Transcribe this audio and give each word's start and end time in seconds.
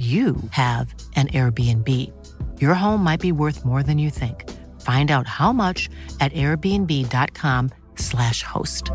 you 0.00 0.36
have 0.52 0.94
an 1.14 1.28
Airbnb. 1.28 1.86
Your 2.58 2.72
home 2.72 3.04
might 3.04 3.20
be 3.20 3.32
worth 3.32 3.66
more 3.66 3.82
than 3.82 3.98
you 3.98 4.08
think. 4.08 4.48
Find 4.80 5.10
out 5.10 5.26
how 5.26 5.52
much 5.52 5.90
at 6.20 6.32
airbnb.com/slash 6.32 8.42
host. 8.42 8.90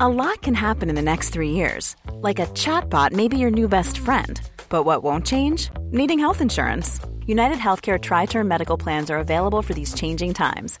A 0.00 0.08
lot 0.08 0.42
can 0.42 0.54
happen 0.54 0.88
in 0.88 0.96
the 0.96 1.02
next 1.02 1.28
three 1.28 1.50
years. 1.50 1.94
Like 2.14 2.40
a 2.40 2.46
chatbot 2.46 3.12
may 3.12 3.28
be 3.28 3.38
your 3.38 3.50
new 3.50 3.68
best 3.68 3.98
friend. 3.98 4.40
But 4.68 4.82
what 4.82 5.04
won't 5.04 5.24
change? 5.24 5.70
Needing 5.92 6.18
health 6.18 6.40
insurance. 6.40 6.98
United 7.26 7.58
Healthcare 7.58 8.00
Tri 8.00 8.26
Term 8.26 8.48
Medical 8.48 8.76
Plans 8.76 9.08
are 9.08 9.18
available 9.18 9.62
for 9.62 9.74
these 9.74 9.94
changing 9.94 10.34
times. 10.34 10.80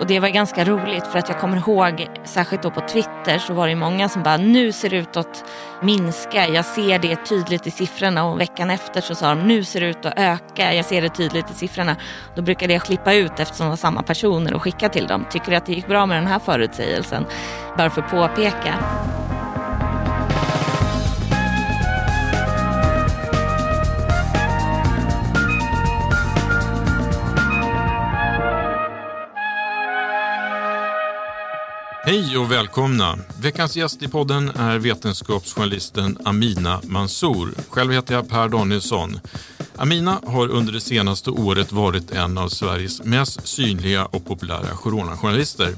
Och 0.00 0.06
det 0.06 0.20
var 0.20 0.28
ganska 0.28 0.64
roligt 0.64 1.06
för 1.06 1.18
att 1.18 1.28
jag 1.28 1.40
kommer 1.40 1.56
ihåg, 1.56 2.08
särskilt 2.24 2.62
då 2.62 2.70
på 2.70 2.80
Twitter 2.80 3.38
så 3.38 3.52
var 3.52 3.68
det 3.68 3.74
många 3.74 4.08
som 4.08 4.22
bara 4.22 4.36
nu 4.36 4.72
ser 4.72 4.90
det 4.90 4.96
ut 4.96 5.16
att 5.16 5.44
minska. 5.82 6.48
Jag 6.48 6.64
ser 6.64 6.98
det 6.98 7.16
tydligt 7.16 7.66
i 7.66 7.70
siffrorna 7.70 8.24
och 8.24 8.40
veckan 8.40 8.70
efter 8.70 9.00
så 9.00 9.14
sa 9.14 9.34
de 9.34 9.48
nu 9.48 9.64
ser 9.64 9.80
det 9.80 9.86
ut 9.86 10.06
att 10.06 10.18
öka. 10.18 10.74
Jag 10.74 10.84
ser 10.84 11.02
det 11.02 11.08
tydligt 11.08 11.50
i 11.50 11.54
siffrorna. 11.54 11.96
Då 12.34 12.42
brukade 12.42 12.72
jag 12.72 12.82
klippa 12.82 13.14
ut 13.14 13.40
eftersom 13.40 13.66
det 13.66 13.70
var 13.70 13.76
samma 13.76 14.02
personer 14.02 14.54
och 14.54 14.62
skicka 14.62 14.88
till 14.88 15.06
dem. 15.06 15.26
Tycker 15.30 15.50
du 15.50 15.56
att 15.56 15.66
det 15.66 15.72
gick 15.72 15.86
bra 15.86 16.06
med 16.06 16.16
den 16.16 16.26
här 16.26 16.38
förutsägelsen? 16.38 17.26
Bara 17.76 17.90
för 17.90 18.02
att 18.02 18.10
påpeka. 18.10 18.74
Hej 32.10 32.38
och 32.38 32.52
välkomna! 32.52 33.18
Veckans 33.40 33.76
gäst 33.76 34.02
i 34.02 34.08
podden 34.08 34.48
är 34.48 34.78
vetenskapsjournalisten 34.78 36.18
Amina 36.24 36.80
Mansour. 36.84 37.50
Själv 37.68 37.92
heter 37.92 38.14
jag 38.14 38.28
Per 38.28 38.48
Danielsson. 38.48 39.20
Amina 39.76 40.20
har 40.26 40.48
under 40.48 40.72
det 40.72 40.80
senaste 40.80 41.30
året 41.30 41.72
varit 41.72 42.10
en 42.10 42.38
av 42.38 42.48
Sveriges 42.48 43.04
mest 43.04 43.46
synliga 43.46 44.06
och 44.06 44.26
populära 44.26 44.68
coronajournalister. 44.76 45.74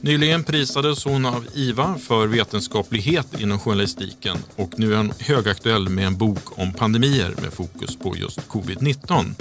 Nyligen 0.00 0.44
prisades 0.44 1.04
hon 1.04 1.26
av 1.26 1.46
IVA 1.54 1.98
för 1.98 2.26
vetenskaplighet 2.26 3.40
inom 3.40 3.58
journalistiken 3.58 4.36
och 4.56 4.78
nu 4.78 4.92
är 4.92 4.96
hon 4.96 5.12
högaktuell 5.18 5.88
med 5.88 6.06
en 6.06 6.18
bok 6.18 6.58
om 6.58 6.72
pandemier 6.72 7.34
med 7.42 7.52
fokus 7.52 7.96
på 7.96 8.16
just 8.16 8.48
covid-19. 8.48 9.34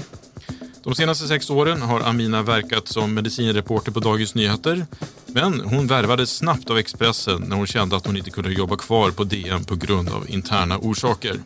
De 0.86 0.96
senaste 0.96 1.28
sex 1.28 1.50
åren 1.50 1.82
har 1.82 2.00
Amina 2.00 2.42
verkat 2.42 2.88
som 2.88 3.14
medicinreporter 3.14 3.92
på 3.92 4.00
Dagens 4.00 4.36
Nyheter. 4.36 4.86
Men 5.26 5.60
hon 5.60 5.88
värvades 5.88 6.36
snabbt 6.36 6.70
av 6.70 6.78
Expressen 6.78 7.42
när 7.42 7.56
hon 7.56 7.68
kände 7.68 7.96
att 7.96 8.06
hon 8.06 8.18
inte 8.18 8.30
kunde 8.30 8.54
jobba 8.54 8.78
kvar 8.78 9.12
på 9.12 9.24
DN 9.24 9.64
på 9.64 9.76
grund 9.76 10.10
av 10.10 10.30
interna 10.30 10.78
orsaker. 10.78 11.40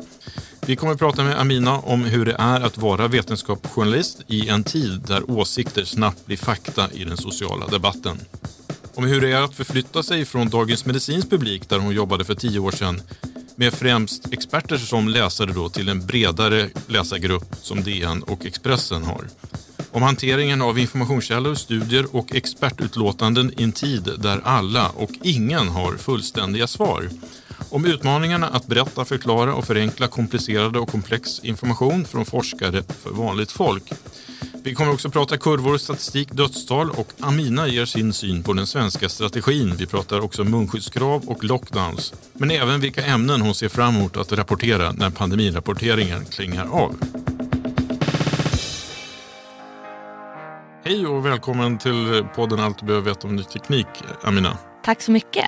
Vi 0.65 0.75
kommer 0.75 0.93
att 0.93 0.99
prata 0.99 1.23
med 1.23 1.39
Amina 1.39 1.79
om 1.79 2.03
hur 2.03 2.25
det 2.25 2.35
är 2.39 2.61
att 2.61 2.77
vara 2.77 3.07
vetenskapsjournalist 3.07 4.21
i 4.27 4.49
en 4.49 4.63
tid 4.63 5.01
där 5.07 5.31
åsikter 5.31 5.83
snabbt 5.83 6.25
blir 6.25 6.37
fakta 6.37 6.91
i 6.91 7.03
den 7.03 7.17
sociala 7.17 7.67
debatten. 7.67 8.17
Om 8.95 9.03
hur 9.03 9.21
det 9.21 9.31
är 9.31 9.41
att 9.41 9.55
förflytta 9.55 10.03
sig 10.03 10.25
från 10.25 10.49
Dagens 10.49 10.85
Medicins 10.85 11.29
publik 11.29 11.69
där 11.69 11.79
hon 11.79 11.93
jobbade 11.93 12.25
för 12.25 12.35
tio 12.35 12.59
år 12.59 12.71
sedan 12.71 13.01
med 13.59 13.73
främst 13.73 14.33
experter 14.33 14.77
som 14.77 15.07
läsare 15.07 15.51
då 15.51 15.69
till 15.69 15.89
en 15.89 16.05
bredare 16.05 16.69
läsargrupp 16.87 17.55
som 17.61 17.83
DN 17.83 18.23
och 18.23 18.45
Expressen 18.45 19.03
har. 19.03 19.27
Om 19.91 20.01
hanteringen 20.01 20.61
av 20.61 20.79
informationskällor, 20.79 21.55
studier 21.55 22.15
och 22.15 22.35
expertutlåtanden 22.35 23.53
i 23.57 23.63
en 23.63 23.71
tid 23.71 24.09
där 24.17 24.41
alla 24.43 24.89
och 24.89 25.09
ingen 25.23 25.67
har 25.67 25.97
fullständiga 25.97 26.67
svar. 26.67 27.09
Om 27.69 27.85
utmaningarna 27.85 28.47
att 28.47 28.67
berätta, 28.67 29.05
förklara 29.05 29.53
och 29.53 29.65
förenkla 29.65 30.07
komplicerade 30.07 30.79
och 30.79 30.89
komplex 30.89 31.39
information 31.39 32.05
från 32.05 32.25
forskare 32.25 32.83
för 33.03 33.11
vanligt 33.11 33.51
folk. 33.51 33.93
Vi 34.63 34.75
kommer 34.75 34.93
också 34.93 35.09
prata 35.09 35.37
kurvor, 35.37 35.77
statistik, 35.77 36.31
dödstal 36.31 36.89
och 36.89 37.07
Amina 37.19 37.67
ger 37.67 37.85
sin 37.85 38.13
syn 38.13 38.43
på 38.43 38.53
den 38.53 38.67
svenska 38.67 39.09
strategin. 39.09 39.75
Vi 39.77 39.85
pratar 39.85 40.19
också 40.19 40.43
munskyddskrav 40.43 41.23
och 41.29 41.43
lockdowns. 41.43 42.13
Men 42.33 42.51
även 42.51 42.81
vilka 42.81 43.05
ämnen 43.05 43.41
hon 43.41 43.55
ser 43.55 43.69
fram 43.69 43.95
emot 43.95 44.17
att 44.17 44.31
rapportera 44.31 44.91
när 44.91 45.09
pandemirapporteringen 45.09 46.25
klingar 46.25 46.67
av. 46.71 46.95
Hej 50.85 51.07
och 51.07 51.25
välkommen 51.25 51.77
till 51.77 52.25
podden 52.35 52.59
Allt 52.59 52.79
du 52.79 52.85
behöver 52.85 53.09
veta 53.09 53.27
om 53.27 53.35
ny 53.35 53.43
teknik, 53.43 53.87
Amina. 54.23 54.57
Tack 54.83 55.01
så 55.01 55.11
mycket. 55.11 55.45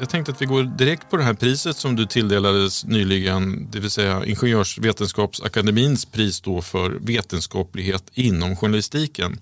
Jag 0.00 0.08
tänkte 0.08 0.32
att 0.32 0.42
vi 0.42 0.46
går 0.46 0.62
direkt 0.62 1.10
på 1.10 1.16
det 1.16 1.22
här 1.22 1.34
priset 1.34 1.76
som 1.76 1.96
du 1.96 2.06
tilldelades 2.06 2.84
nyligen, 2.84 3.70
det 3.70 3.80
vill 3.80 3.90
säga 3.90 4.24
Ingenjörsvetenskapsakademins 4.24 6.04
pris 6.04 6.40
då 6.40 6.62
för 6.62 6.90
vetenskaplighet 6.90 8.04
inom 8.14 8.56
journalistiken. 8.56 9.40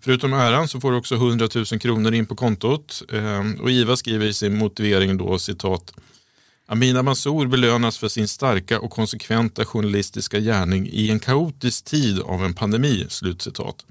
Förutom 0.00 0.32
äran 0.32 0.68
så 0.68 0.80
får 0.80 0.90
du 0.90 0.96
också 0.96 1.14
100 1.14 1.48
000 1.54 1.64
kronor 1.64 2.14
in 2.14 2.26
på 2.26 2.36
kontot 2.36 3.02
ehm, 3.12 3.60
och 3.60 3.70
IVA 3.70 3.96
skriver 3.96 4.26
i 4.26 4.34
sin 4.34 4.58
motivering 4.58 5.16
då 5.16 5.38
citat 5.38 5.94
Amina 6.66 7.02
Mansour 7.02 7.46
belönas 7.46 7.98
för 7.98 8.08
sin 8.08 8.28
starka 8.28 8.80
och 8.80 8.90
konsekventa 8.90 9.64
journalistiska 9.64 10.40
gärning 10.40 10.88
i 10.92 11.10
en 11.10 11.20
kaotisk 11.20 11.84
tid 11.84 12.20
av 12.20 12.44
en 12.44 12.54
pandemi. 12.54 13.06
Slutcitat. 13.08 13.86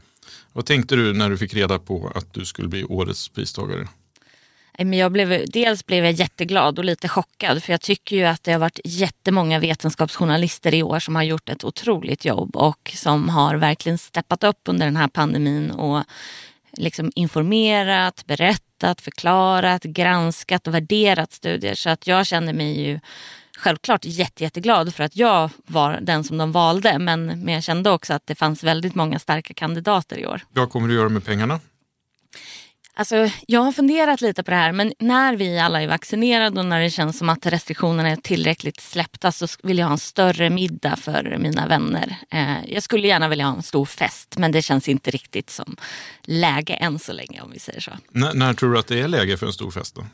Vad 0.53 0.65
tänkte 0.65 0.95
du 0.95 1.13
när 1.13 1.29
du 1.29 1.37
fick 1.37 1.53
reda 1.53 1.79
på 1.79 2.11
att 2.15 2.33
du 2.33 2.45
skulle 2.45 2.67
bli 2.67 2.83
årets 2.83 3.29
pristagare? 3.29 3.87
Eh, 4.81 4.95
jag 4.95 5.11
blev, 5.11 5.45
dels 5.47 5.85
blev 5.85 6.05
jag 6.05 6.13
jätteglad 6.13 6.79
och 6.79 6.85
lite 6.85 7.07
chockad 7.07 7.63
för 7.63 7.73
jag 7.73 7.81
tycker 7.81 8.15
ju 8.15 8.23
att 8.23 8.43
det 8.43 8.51
har 8.51 8.59
varit 8.59 8.79
jättemånga 8.83 9.59
vetenskapsjournalister 9.59 10.73
i 10.73 10.83
år 10.83 10.99
som 10.99 11.15
har 11.15 11.23
gjort 11.23 11.49
ett 11.49 11.63
otroligt 11.63 12.25
jobb 12.25 12.55
och 12.55 12.91
som 12.95 13.29
har 13.29 13.55
verkligen 13.55 13.97
steppat 13.97 14.43
upp 14.43 14.59
under 14.65 14.85
den 14.85 14.95
här 14.95 15.07
pandemin 15.07 15.71
och 15.71 16.03
liksom 16.77 17.11
informerat, 17.15 18.25
berättat, 18.25 19.01
förklarat, 19.01 19.83
granskat 19.83 20.67
och 20.67 20.73
värderat 20.73 21.31
studier. 21.31 21.75
Så 21.75 21.89
att 21.89 22.07
jag 22.07 22.27
känner 22.27 22.53
mig 22.53 22.81
ju 22.81 22.99
självklart 23.57 24.05
jätte, 24.05 24.43
jätteglad 24.43 24.95
för 24.95 25.03
att 25.03 25.15
jag 25.15 25.49
var 25.65 25.99
den 26.01 26.23
som 26.23 26.37
de 26.37 26.51
valde. 26.51 26.99
Men, 26.99 27.25
men 27.25 27.53
jag 27.53 27.63
kände 27.63 27.91
också 27.91 28.13
att 28.13 28.27
det 28.27 28.35
fanns 28.35 28.63
väldigt 28.63 28.95
många 28.95 29.19
starka 29.19 29.53
kandidater 29.53 30.17
i 30.17 30.27
år. 30.27 30.41
Vad 30.49 30.69
kommer 30.69 30.87
du 30.87 30.93
göra 30.93 31.09
med 31.09 31.25
pengarna? 31.25 31.59
Alltså, 33.01 33.29
jag 33.47 33.61
har 33.61 33.71
funderat 33.71 34.21
lite 34.21 34.43
på 34.43 34.51
det 34.51 34.57
här 34.57 34.71
men 34.71 34.93
när 34.99 35.35
vi 35.35 35.59
alla 35.59 35.81
är 35.81 35.87
vaccinerade 35.87 36.59
och 36.59 36.65
när 36.65 36.81
det 36.81 36.89
känns 36.89 37.17
som 37.17 37.29
att 37.29 37.45
restriktionerna 37.45 38.09
är 38.09 38.15
tillräckligt 38.15 38.81
släppta 38.81 39.31
så 39.31 39.47
vill 39.63 39.77
jag 39.77 39.85
ha 39.85 39.91
en 39.91 39.97
större 39.97 40.49
middag 40.49 40.95
för 40.95 41.37
mina 41.39 41.67
vänner. 41.67 42.17
Eh, 42.31 42.65
jag 42.67 42.83
skulle 42.83 43.07
gärna 43.07 43.27
vilja 43.27 43.45
ha 43.45 43.55
en 43.55 43.63
stor 43.63 43.85
fest 43.85 44.37
men 44.37 44.51
det 44.51 44.61
känns 44.61 44.89
inte 44.89 45.11
riktigt 45.11 45.49
som 45.49 45.75
läge 46.23 46.73
än 46.73 46.99
så 46.99 47.13
länge 47.13 47.41
om 47.41 47.51
vi 47.51 47.59
säger 47.59 47.79
så. 47.79 47.91
N 47.91 48.27
när 48.33 48.53
tror 48.53 48.73
du 48.73 48.79
att 48.79 48.87
det 48.87 48.99
är 48.99 49.07
läge 49.07 49.37
för 49.37 49.45
en 49.45 49.53
stor 49.53 49.71
fest 49.71 49.95
då? 49.95 50.05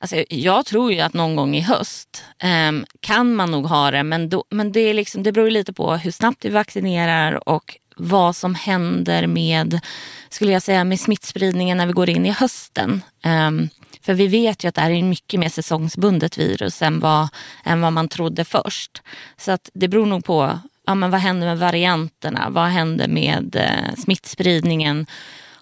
Alltså, 0.00 0.24
jag 0.28 0.66
tror 0.66 0.92
ju 0.92 1.00
att 1.00 1.14
någon 1.14 1.36
gång 1.36 1.56
i 1.56 1.60
höst 1.60 2.24
eh, 2.38 2.72
kan 3.00 3.34
man 3.34 3.50
nog 3.50 3.66
ha 3.66 3.90
det 3.90 4.02
men, 4.02 4.28
då, 4.28 4.44
men 4.50 4.72
det, 4.72 4.80
är 4.80 4.94
liksom, 4.94 5.22
det 5.22 5.32
beror 5.32 5.50
lite 5.50 5.72
på 5.72 5.96
hur 5.96 6.10
snabbt 6.10 6.44
vi 6.44 6.48
vaccinerar 6.48 7.48
och 7.48 7.78
vad 7.96 8.36
som 8.36 8.54
händer 8.54 9.26
med, 9.26 9.80
skulle 10.28 10.52
jag 10.52 10.62
säga, 10.62 10.84
med 10.84 11.00
smittspridningen 11.00 11.78
när 11.78 11.86
vi 11.86 11.92
går 11.92 12.10
in 12.10 12.26
i 12.26 12.30
hösten. 12.30 13.02
Um, 13.24 13.68
för 14.02 14.14
vi 14.14 14.26
vet 14.26 14.64
ju 14.64 14.68
att 14.68 14.74
det 14.74 14.80
här 14.80 14.90
är 14.90 15.02
mycket 15.02 15.40
mer 15.40 15.48
säsongsbundet 15.48 16.38
virus 16.38 16.82
än 16.82 17.00
vad, 17.00 17.28
än 17.64 17.80
vad 17.80 17.92
man 17.92 18.08
trodde 18.08 18.44
först. 18.44 19.02
Så 19.36 19.52
att 19.52 19.70
det 19.74 19.88
beror 19.88 20.06
nog 20.06 20.24
på 20.24 20.58
ja, 20.86 20.94
men 20.94 21.10
vad 21.10 21.20
händer 21.20 21.46
med 21.46 21.58
varianterna, 21.58 22.50
vad 22.50 22.66
händer 22.66 23.08
med 23.08 23.56
eh, 23.56 23.94
smittspridningen 23.98 25.06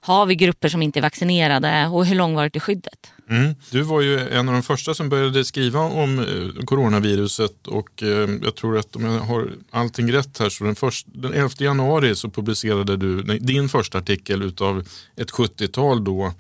har 0.01 0.27
vi 0.27 0.35
grupper 0.35 0.69
som 0.69 0.83
inte 0.83 0.99
är 0.99 1.03
vaccinerade 1.03 1.87
och 1.87 2.07
hur 2.07 2.15
långvarigt 2.17 2.57
är 2.57 2.61
skyddet? 2.61 3.13
Mm. 3.31 3.55
Du 3.71 3.83
var 3.83 4.01
ju 4.01 4.29
en 4.29 4.49
av 4.49 4.55
de 4.55 4.63
första 4.63 4.95
som 4.95 5.09
började 5.09 5.45
skriva 5.45 5.81
om 5.81 6.19
eh, 6.19 6.65
coronaviruset 6.65 7.67
och 7.67 8.03
eh, 8.03 8.31
jag 8.43 8.55
tror 8.55 8.79
att 8.79 8.97
om 8.97 9.05
jag 9.05 9.21
har 9.21 9.53
allting 9.71 10.13
rätt 10.13 10.39
här 10.39 10.49
så 10.49 10.65
den, 10.65 10.75
först, 10.75 11.07
den 11.13 11.35
11 11.35 11.51
januari 11.59 12.17
så 12.17 12.31
publicerade 12.31 12.97
du 12.97 13.23
din 13.23 13.69
första 13.69 13.99
artikel 13.99 14.43
utav 14.43 14.89
ett 15.17 15.31
70-tal 15.31 16.05
då 16.05 16.33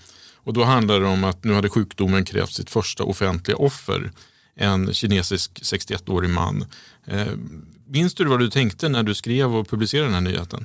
och 0.44 0.52
då 0.52 0.64
handlade 0.64 1.00
det 1.00 1.06
om 1.06 1.24
att 1.24 1.44
nu 1.44 1.52
hade 1.54 1.68
sjukdomen 1.68 2.24
krävt 2.24 2.52
sitt 2.52 2.70
första 2.70 3.04
offentliga 3.04 3.56
offer, 3.56 4.12
en 4.56 4.92
kinesisk 4.94 5.60
61-årig 5.62 6.30
man. 6.30 6.64
Eh, 7.06 7.26
minns 7.86 8.14
du 8.14 8.24
vad 8.24 8.40
du 8.40 8.50
tänkte 8.50 8.88
när 8.88 9.02
du 9.02 9.14
skrev 9.14 9.56
och 9.56 9.68
publicerade 9.68 10.06
den 10.06 10.14
här 10.14 10.20
nyheten? 10.32 10.64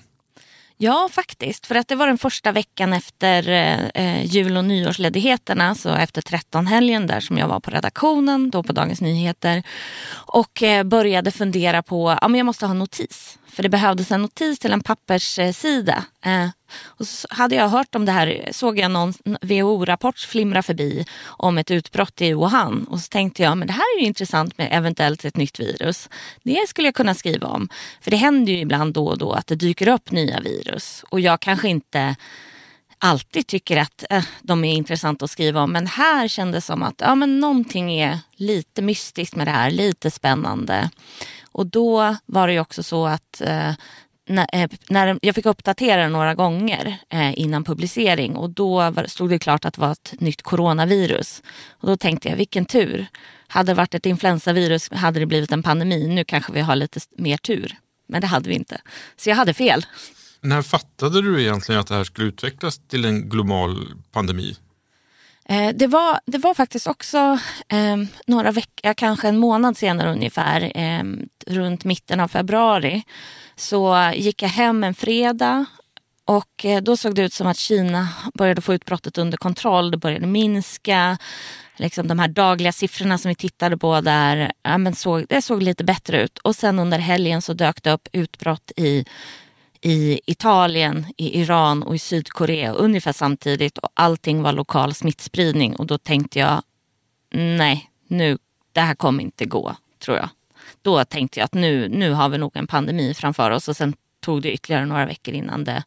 Ja, 0.82 1.10
faktiskt. 1.12 1.66
För 1.66 1.76
att 1.76 1.88
det 1.88 1.96
var 1.96 2.08
den 2.08 2.18
första 2.18 2.52
veckan 2.52 2.94
efter 2.94 3.50
eh, 3.50 3.88
eh 3.94 4.26
jul 4.26 4.58
och 4.58 4.66
nyårsledigheterna, 4.66 5.76
så 5.76 5.90
efter 5.90 6.22
13-helgen 6.22 7.08
där 7.08 7.20
som 7.20 7.38
jag 7.38 7.48
var 7.48 7.60
på 7.60 7.72
redaktionen, 7.72 8.50
då 8.50 8.64
på 8.64 8.74
Dagens 8.74 9.02
Nyheter 9.02 9.64
och 10.12 10.64
eh, 10.64 10.84
började 10.84 11.32
fundera 11.32 11.84
på, 11.84 12.18
ja 12.22 12.28
men 12.28 12.38
jag 12.38 12.46
måste 12.46 12.66
ha 12.66 12.74
notis. 12.74 13.39
För 13.60 13.64
det 13.64 13.70
behövdes 13.70 14.12
en 14.12 14.22
notis 14.22 14.60
till 14.60 14.74
en 14.74 14.84
papperssida. 14.84 16.04
Eh, 16.26 16.50
och 16.86 17.08
så 17.08 17.28
hade 17.30 17.56
jag 17.56 17.70
hört 17.70 17.96
om 17.96 18.06
det 18.06 18.12
här, 18.12 18.50
såg 18.52 18.80
jag 18.80 18.92
någon 18.92 19.14
WHO-rapport 19.42 20.20
flimra 20.20 20.64
förbi 20.64 21.06
om 21.26 21.58
ett 21.58 21.72
utbrott 21.72 22.22
i 22.22 22.34
Wuhan. 22.34 22.84
Och 22.84 23.00
så 23.00 23.08
tänkte 23.08 23.44
jag, 23.44 23.58
men 23.58 23.68
det 23.68 23.74
här 23.74 23.98
är 23.98 24.02
ju 24.02 24.06
intressant 24.06 24.58
med 24.58 24.68
eventuellt 24.72 25.26
ett 25.26 25.38
nytt 25.38 25.60
virus. 25.60 26.10
Det 26.44 26.68
skulle 26.68 26.88
jag 26.88 26.96
kunna 26.96 27.14
skriva 27.14 27.48
om. 27.48 27.70
För 28.02 28.12
det 28.12 28.18
händer 28.18 28.54
ju 28.54 28.60
ibland 28.60 28.94
då 28.94 29.08
och 29.08 29.18
då 29.18 29.32
att 29.32 29.48
det 29.48 29.56
dyker 29.56 29.88
upp 29.88 30.12
nya 30.12 30.40
virus. 30.40 31.06
Och 31.10 31.20
jag 31.20 31.40
kanske 31.40 31.70
inte 31.70 32.16
alltid 33.00 33.48
tycker 33.48 33.78
att 33.78 34.04
eh, 34.10 34.24
de 34.42 34.66
är 34.66 34.74
intressanta 34.74 35.26
att 35.26 35.32
skriva 35.32 35.62
om. 35.62 35.72
Men 35.72 35.88
här 35.88 36.28
kändes 36.28 36.64
det 36.64 36.68
som 36.68 36.84
att 36.84 37.02
ja, 37.02 37.16
men 37.16 37.40
någonting 37.40 37.94
är 37.94 38.20
lite 38.36 38.82
mystiskt 38.82 39.36
med 39.36 39.48
det 39.48 39.52
här, 39.52 39.72
lite 39.72 40.12
spännande. 40.12 40.90
Och 41.52 41.68
då 41.68 42.16
var 42.26 42.48
det 42.48 42.54
ju 42.54 42.60
också 42.60 42.84
så 42.84 43.06
att 43.06 43.42
eh, 43.42 43.74
när, 44.30 44.48
eh, 44.54 44.70
när, 44.90 45.20
jag 45.22 45.36
fick 45.36 45.46
uppdatera 45.46 46.02
den 46.02 46.12
några 46.12 46.36
gånger 46.36 46.98
eh, 47.10 47.40
innan 47.40 47.64
publicering 47.64 48.36
och 48.36 48.50
då 48.50 48.92
var, 48.92 49.06
stod 49.08 49.30
det 49.30 49.40
klart 49.40 49.66
att 49.66 49.74
det 49.74 49.82
var 49.82 49.92
ett 49.92 50.14
nytt 50.20 50.42
coronavirus. 50.42 51.44
Och 51.70 51.88
då 51.88 51.98
tänkte 51.98 52.30
jag, 52.30 52.36
vilken 52.36 52.66
tur. 52.66 53.08
Hade 53.48 53.72
det 53.72 53.76
varit 53.76 53.96
ett 53.96 54.06
influensavirus 54.06 54.92
hade 54.92 55.20
det 55.20 55.26
blivit 55.26 55.52
en 55.52 55.64
pandemi. 55.64 56.08
Nu 56.08 56.24
kanske 56.24 56.54
vi 56.54 56.62
har 56.62 56.76
lite 56.76 57.00
mer 57.18 57.38
tur. 57.38 57.76
Men 58.08 58.22
det 58.22 58.28
hade 58.28 58.50
vi 58.50 58.56
inte. 58.56 58.82
Så 59.18 59.30
jag 59.30 59.36
hade 59.36 59.54
fel. 59.54 59.86
När 60.42 60.62
fattade 60.62 61.22
du 61.22 61.42
egentligen 61.42 61.82
att 61.82 61.88
det 61.88 61.96
här 61.96 62.04
skulle 62.04 62.28
utvecklas 62.28 62.80
till 62.88 63.06
en 63.06 63.30
global 63.30 63.86
pandemi? 64.12 64.56
Eh, 65.50 65.76
det, 65.76 65.88
var, 65.88 66.20
det 66.26 66.38
var 66.38 66.54
faktiskt 66.54 66.88
också 66.88 67.40
eh, 67.68 67.98
några 68.28 68.52
veckor, 68.52 68.94
kanske 68.94 69.28
en 69.28 69.38
månad 69.38 69.78
senare 69.78 70.12
ungefär, 70.12 70.72
eh, 70.78 71.04
runt 71.48 71.84
mitten 71.84 72.20
av 72.20 72.28
februari, 72.28 73.04
så 73.56 74.12
gick 74.16 74.42
jag 74.42 74.50
hem 74.50 74.84
en 74.84 74.94
fredag 74.94 75.66
och 76.30 76.66
eh, 76.66 76.82
då 76.82 76.98
såg 76.98 77.16
det 77.16 77.22
ut 77.22 77.34
som 77.34 77.48
att 77.48 77.58
Kina 77.58 78.08
började 78.34 78.62
få 78.62 78.74
utbrottet 78.74 79.18
under 79.18 79.38
kontroll. 79.38 79.92
Det 79.92 79.98
började 79.98 80.28
minska. 80.28 81.18
Liksom 81.76 82.08
de 82.08 82.20
här 82.20 82.28
dagliga 82.28 82.72
siffrorna 82.72 83.18
som 83.18 83.30
vi 83.30 83.36
tittade 83.36 83.78
på 83.78 84.02
där, 84.02 84.52
ja, 84.64 84.78
men 84.78 84.96
såg, 84.96 85.26
det 85.30 85.42
såg 85.42 85.64
lite 85.64 85.84
bättre 85.84 86.24
ut. 86.24 86.38
Och 86.38 86.56
sen 86.56 86.80
under 86.80 86.98
helgen 87.00 87.42
så 87.42 87.54
dök 87.54 87.84
det 87.84 87.92
upp 87.92 88.08
utbrott 88.12 88.72
i 88.76 89.06
i 89.82 90.20
Italien, 90.26 91.06
i 91.18 91.42
Iran 91.42 91.84
och 91.84 91.96
i 91.96 92.00
Sydkorea 92.00 92.74
ungefär 92.74 93.14
samtidigt 93.14 93.78
och 93.78 93.90
allting 93.94 94.42
var 94.42 94.54
lokal 94.54 94.94
smittspridning 94.94 95.76
och 95.76 95.88
då 95.88 95.98
tänkte 95.98 96.40
jag 96.40 96.62
nej, 97.32 97.92
nu, 98.08 98.38
det 98.74 98.82
här 98.82 98.96
kommer 98.96 99.24
inte 99.24 99.46
gå, 99.46 99.76
tror 100.00 100.18
jag. 100.18 100.30
Då 100.82 101.06
tänkte 101.06 101.40
jag 101.40 101.46
att 101.46 101.54
nu, 101.54 101.90
nu 101.90 102.12
har 102.12 102.30
vi 102.30 102.38
nog 102.38 102.52
en 102.54 102.68
pandemi 102.68 103.14
framför 103.14 103.52
oss 103.52 103.68
och 103.68 103.78
sen 103.78 103.94
tog 104.20 104.42
det 104.42 104.52
ytterligare 104.52 104.86
några 104.86 105.06
veckor 105.06 105.34
innan 105.34 105.64
det 105.64 105.84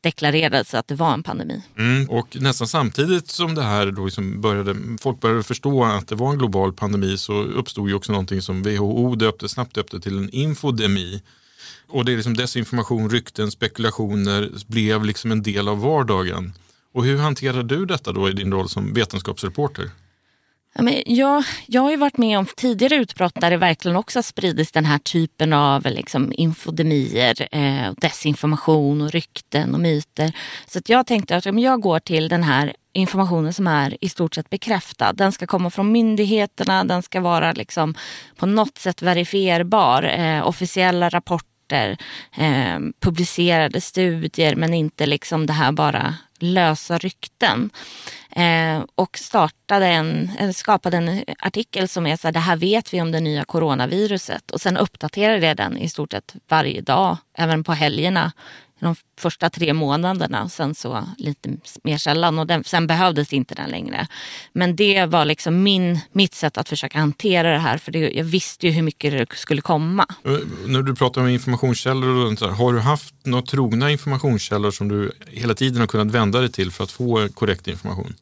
deklarerades 0.00 0.74
att 0.74 0.88
det 0.88 0.94
var 0.94 1.12
en 1.12 1.22
pandemi. 1.22 1.62
Mm, 1.78 2.10
och 2.10 2.36
nästan 2.40 2.68
samtidigt 2.68 3.30
som 3.30 3.54
det 3.54 3.62
här 3.62 3.90
då 3.90 4.04
liksom 4.04 4.40
började, 4.40 4.76
folk 5.00 5.20
började 5.20 5.42
förstå 5.42 5.84
att 5.84 6.08
det 6.08 6.14
var 6.14 6.30
en 6.30 6.38
global 6.38 6.72
pandemi 6.72 7.18
så 7.18 7.32
uppstod 7.32 7.88
ju 7.88 7.94
också 7.94 8.12
någonting 8.12 8.42
som 8.42 8.62
WHO 8.62 9.14
döpte, 9.14 9.48
snabbt 9.48 9.74
döpte 9.74 10.00
till 10.00 10.18
en 10.18 10.30
infodemi. 10.30 11.22
Och 11.88 12.04
det 12.04 12.12
är 12.12 12.16
liksom 12.16 12.36
desinformation, 12.36 13.10
rykten, 13.10 13.50
spekulationer 13.50 14.50
blev 14.66 15.04
liksom 15.04 15.32
en 15.32 15.42
del 15.42 15.68
av 15.68 15.80
vardagen. 15.80 16.52
Och 16.94 17.04
hur 17.04 17.18
hanterar 17.18 17.62
du 17.62 17.86
detta 17.86 18.12
då 18.12 18.28
i 18.28 18.32
din 18.32 18.52
roll 18.52 18.68
som 18.68 18.92
vetenskapsreporter? 18.92 19.90
Ja, 20.74 20.82
men 20.82 21.02
jag, 21.06 21.44
jag 21.66 21.82
har 21.82 21.90
ju 21.90 21.96
varit 21.96 22.18
med 22.18 22.38
om 22.38 22.46
tidigare 22.56 22.94
utbrott 22.94 23.34
där 23.34 23.50
det 23.50 23.56
verkligen 23.56 23.96
också 23.96 24.18
har 24.18 24.22
spridits 24.22 24.72
den 24.72 24.84
här 24.84 24.98
typen 24.98 25.52
av 25.52 25.82
liksom, 25.82 26.32
infodemier, 26.36 27.48
eh, 27.52 27.92
desinformation 27.96 29.00
och 29.00 29.10
rykten 29.10 29.74
och 29.74 29.80
myter. 29.80 30.32
Så 30.66 30.78
att 30.78 30.88
jag 30.88 31.06
tänkte 31.06 31.36
att 31.36 31.46
om 31.46 31.58
jag 31.58 31.80
går 31.80 31.98
till 31.98 32.28
den 32.28 32.42
här 32.42 32.74
informationen 32.92 33.52
som 33.52 33.66
är 33.66 33.96
i 34.00 34.08
stort 34.08 34.34
sett 34.34 34.50
bekräftad. 34.50 35.12
Den 35.12 35.32
ska 35.32 35.46
komma 35.46 35.70
från 35.70 35.92
myndigheterna, 35.92 36.84
den 36.84 37.02
ska 37.02 37.20
vara 37.20 37.52
liksom 37.52 37.94
på 38.36 38.46
något 38.46 38.78
sätt 38.78 39.02
verifierbar. 39.02 40.02
Eh, 40.02 40.48
officiella 40.48 41.08
rapporter 41.08 41.55
rapporter, 41.66 41.96
eh, 42.36 42.78
publicerade 43.00 43.80
studier 43.80 44.56
men 44.56 44.74
inte 44.74 45.06
liksom 45.06 45.46
det 45.46 45.52
här 45.52 45.72
bara 45.72 46.14
lösa 46.38 46.98
rykten. 46.98 47.70
Eh, 48.30 48.84
och 48.94 49.18
startade 49.18 49.86
en, 49.86 50.30
eh, 50.38 50.50
skapade 50.50 50.96
en 50.96 51.24
artikel 51.38 51.88
som 51.88 52.06
är 52.06 52.16
så 52.16 52.28
här, 52.28 52.32
det 52.32 52.40
här 52.40 52.56
vet 52.56 52.94
vi 52.94 53.00
om 53.00 53.12
det 53.12 53.20
nya 53.20 53.44
coronaviruset 53.44 54.50
och 54.50 54.60
sen 54.60 54.76
uppdaterade 54.76 55.46
jag 55.46 55.56
den 55.56 55.76
i 55.76 55.88
stort 55.88 56.12
sett 56.12 56.34
varje 56.48 56.80
dag, 56.80 57.16
även 57.34 57.64
på 57.64 57.72
helgerna 57.72 58.32
de 58.80 58.94
första 59.18 59.50
tre 59.50 59.72
månaderna 59.72 60.44
och 60.44 60.52
sen 60.52 60.74
så 60.74 61.04
lite 61.18 61.50
mer 61.82 61.98
sällan 61.98 62.38
och 62.38 62.46
den, 62.46 62.64
sen 62.64 62.86
behövdes 62.86 63.32
inte 63.32 63.54
den 63.54 63.70
längre. 63.70 64.06
Men 64.52 64.76
det 64.76 65.06
var 65.06 65.24
liksom 65.24 65.62
min, 65.62 66.00
mitt 66.12 66.34
sätt 66.34 66.58
att 66.58 66.68
försöka 66.68 66.98
hantera 66.98 67.52
det 67.52 67.58
här 67.58 67.78
för 67.78 67.92
det, 67.92 67.98
jag 67.98 68.24
visste 68.24 68.66
ju 68.66 68.72
hur 68.72 68.82
mycket 68.82 69.12
det 69.12 69.36
skulle 69.36 69.60
komma. 69.60 70.06
När 70.66 70.82
du 70.82 70.94
pratar 70.94 71.20
om 71.20 71.28
informationskällor, 71.28 72.32
och 72.32 72.38
så 72.38 72.46
här, 72.46 72.52
har 72.52 72.72
du 72.72 72.80
haft 72.80 73.14
några 73.22 73.42
trogna 73.42 73.90
informationskällor 73.90 74.70
som 74.70 74.88
du 74.88 75.12
hela 75.28 75.54
tiden 75.54 75.80
har 75.80 75.86
kunnat 75.86 76.10
vända 76.10 76.40
dig 76.40 76.52
till 76.52 76.70
för 76.72 76.84
att 76.84 76.90
få 76.90 77.28
korrekt 77.28 77.68
information? 77.68 78.14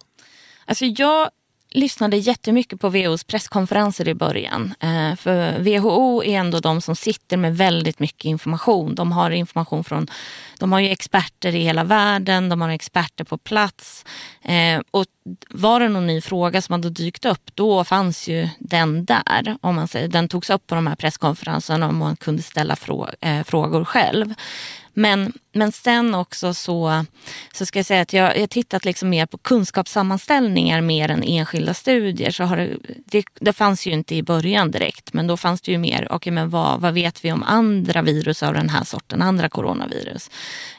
Alltså 0.66 0.84
jag 0.84 1.30
lyssnade 1.74 2.16
jättemycket 2.16 2.80
på 2.80 2.88
WHOs 2.88 3.24
presskonferenser 3.24 4.08
i 4.08 4.14
början. 4.14 4.74
Eh, 4.80 5.16
för 5.16 5.58
WHO 5.58 6.24
är 6.24 6.38
ändå 6.38 6.60
de 6.60 6.80
som 6.80 6.96
sitter 6.96 7.36
med 7.36 7.56
väldigt 7.56 7.98
mycket 7.98 8.24
information. 8.24 8.94
De 8.94 9.12
har 9.12 9.30
information 9.30 9.84
från, 9.84 10.06
de 10.58 10.72
har 10.72 10.80
ju 10.80 10.88
experter 10.88 11.54
i 11.54 11.60
hela 11.60 11.84
världen, 11.84 12.48
de 12.48 12.60
har 12.60 12.68
experter 12.68 13.24
på 13.24 13.38
plats. 13.38 14.04
Eh, 14.42 14.80
och 14.90 15.06
var 15.50 15.80
det 15.80 15.88
någon 15.88 16.06
ny 16.06 16.20
fråga 16.20 16.62
som 16.62 16.72
hade 16.72 16.90
dykt 16.90 17.24
upp, 17.24 17.50
då 17.54 17.84
fanns 17.84 18.28
ju 18.28 18.48
den 18.58 19.04
där. 19.04 19.56
Om 19.60 19.74
man 19.74 19.88
säger. 19.88 20.08
Den 20.08 20.28
togs 20.28 20.50
upp 20.50 20.66
på 20.66 20.74
de 20.74 20.86
här 20.86 20.96
presskonferenserna 20.96 21.86
och 21.86 21.94
man 21.94 22.16
kunde 22.16 22.42
ställa 22.42 22.76
frå, 22.76 23.08
eh, 23.20 23.42
frågor 23.42 23.84
själv. 23.84 24.34
Men, 24.94 25.32
men 25.52 25.72
sen 25.72 26.14
också 26.14 26.54
så, 26.54 27.04
så 27.52 27.66
ska 27.66 27.78
jag 27.78 27.86
säga 27.86 28.00
att 28.00 28.12
jag 28.12 28.40
har 28.40 28.46
tittat 28.46 28.84
liksom 28.84 29.08
mer 29.08 29.26
på 29.26 29.38
kunskapssammanställningar 29.38 30.80
mer 30.80 31.10
än 31.10 31.22
enskilda 31.22 31.74
studier. 31.74 32.30
Så 32.30 32.44
har 32.44 32.56
det, 32.56 32.76
det, 33.06 33.24
det 33.40 33.52
fanns 33.52 33.86
ju 33.86 33.90
inte 33.90 34.14
i 34.14 34.22
början 34.22 34.70
direkt, 34.70 35.12
men 35.12 35.26
då 35.26 35.36
fanns 35.36 35.60
det 35.60 35.72
ju 35.72 35.78
mer, 35.78 36.04
okej 36.04 36.16
okay, 36.16 36.32
men 36.32 36.50
vad, 36.50 36.80
vad 36.80 36.94
vet 36.94 37.24
vi 37.24 37.32
om 37.32 37.42
andra 37.42 38.02
virus 38.02 38.42
av 38.42 38.54
den 38.54 38.68
här 38.68 38.84
sorten, 38.84 39.22
andra 39.22 39.48
coronavirus? 39.48 40.30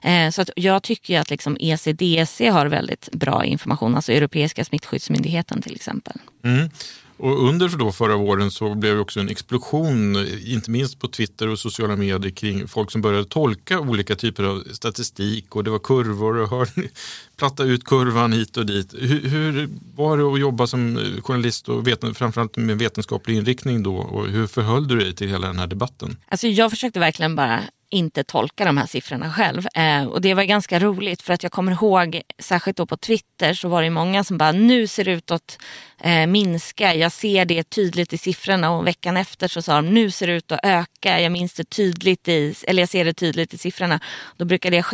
Eh, 0.01 0.29
så 0.29 0.41
att 0.41 0.49
jag 0.55 0.83
tycker 0.83 1.19
att 1.19 1.29
liksom 1.29 1.57
ECDC 1.59 2.49
har 2.49 2.65
väldigt 2.65 3.09
bra 3.11 3.45
information, 3.45 3.95
alltså 3.95 4.11
Europeiska 4.11 4.65
smittskyddsmyndigheten 4.65 5.61
till 5.61 5.75
exempel. 5.75 6.17
Mm. 6.43 6.69
Och 7.17 7.47
under 7.47 7.69
då 7.77 7.91
förra 7.91 8.17
våren 8.17 8.51
så 8.51 8.75
blev 8.75 8.95
det 8.95 9.01
också 9.01 9.19
en 9.19 9.29
explosion, 9.29 10.27
inte 10.45 10.71
minst 10.71 10.99
på 10.99 11.07
Twitter 11.07 11.47
och 11.47 11.59
sociala 11.59 11.95
medier 11.95 12.31
kring 12.31 12.67
folk 12.67 12.91
som 12.91 13.01
började 13.01 13.25
tolka 13.25 13.79
olika 13.79 14.15
typer 14.15 14.43
av 14.43 14.63
statistik 14.71 15.55
och 15.55 15.63
det 15.63 15.69
var 15.69 15.79
kurvor 15.79 16.37
och 16.37 16.49
hör, 16.49 16.67
platta 17.37 17.63
ut 17.63 17.83
kurvan 17.83 18.33
hit 18.33 18.57
och 18.57 18.65
dit. 18.65 18.93
Hur, 18.93 19.29
hur 19.29 19.69
var 19.95 20.17
det 20.17 20.23
att 20.23 20.39
jobba 20.39 20.67
som 20.67 20.97
eh, 20.97 21.21
journalist 21.21 21.69
och 21.69 21.87
veten, 21.87 22.15
framförallt 22.15 22.57
med 22.57 22.77
vetenskaplig 22.79 23.35
inriktning 23.35 23.83
då 23.83 23.95
och 23.95 24.27
hur 24.27 24.47
förhöll 24.47 24.87
du 24.87 24.95
dig 24.95 25.15
till 25.15 25.29
hela 25.29 25.47
den 25.47 25.59
här 25.59 25.67
debatten? 25.67 26.17
Alltså 26.27 26.47
jag 26.47 26.71
försökte 26.71 26.99
verkligen 26.99 27.35
bara 27.35 27.61
inte 27.95 28.23
tolka 28.23 28.65
de 28.65 28.77
här 28.77 28.85
siffrorna 28.85 29.33
själv. 29.33 29.67
Eh, 29.75 30.03
och 30.03 30.21
det 30.21 30.33
var 30.33 30.43
ganska 30.43 30.79
roligt 30.79 31.21
för 31.21 31.33
att 31.33 31.43
jag 31.43 31.51
kommer 31.51 31.71
ihåg, 31.71 32.21
särskilt 32.39 32.77
då 32.77 32.85
på 32.85 32.97
Twitter 32.97 33.53
så 33.53 33.67
var 33.67 33.81
det 33.81 33.89
många 33.89 34.23
som 34.23 34.37
bara 34.37 34.51
nu 34.51 34.87
ser 34.87 35.03
det 35.05 35.11
ut 35.11 35.31
att 35.31 35.57
eh, 36.01 36.27
minska. 36.27 36.95
Jag 36.95 37.11
ser 37.11 37.45
det 37.45 37.63
tydligt 37.63 38.13
i 38.13 38.17
siffrorna 38.17 38.71
och 38.71 38.87
veckan 38.87 39.17
efter 39.17 39.47
så 39.47 39.61
sa 39.61 39.75
de 39.75 39.93
nu 39.93 40.11
ser 40.11 40.27
det 40.27 40.33
ut 40.33 40.51
att 40.51 40.59
öka. 40.63 41.21
Jag 41.21 41.31
minns 41.31 41.53
det 41.53 41.63
tydligt 41.63 42.27
i, 42.27 42.55
eller 42.67 42.81
jag 42.81 42.89
ser 42.89 43.05
det 43.05 43.13
tydligt 43.13 43.53
i 43.53 43.57
siffrorna. 43.57 43.99
Då 44.37 44.45
brukade 44.45 44.75
jag 44.75 44.85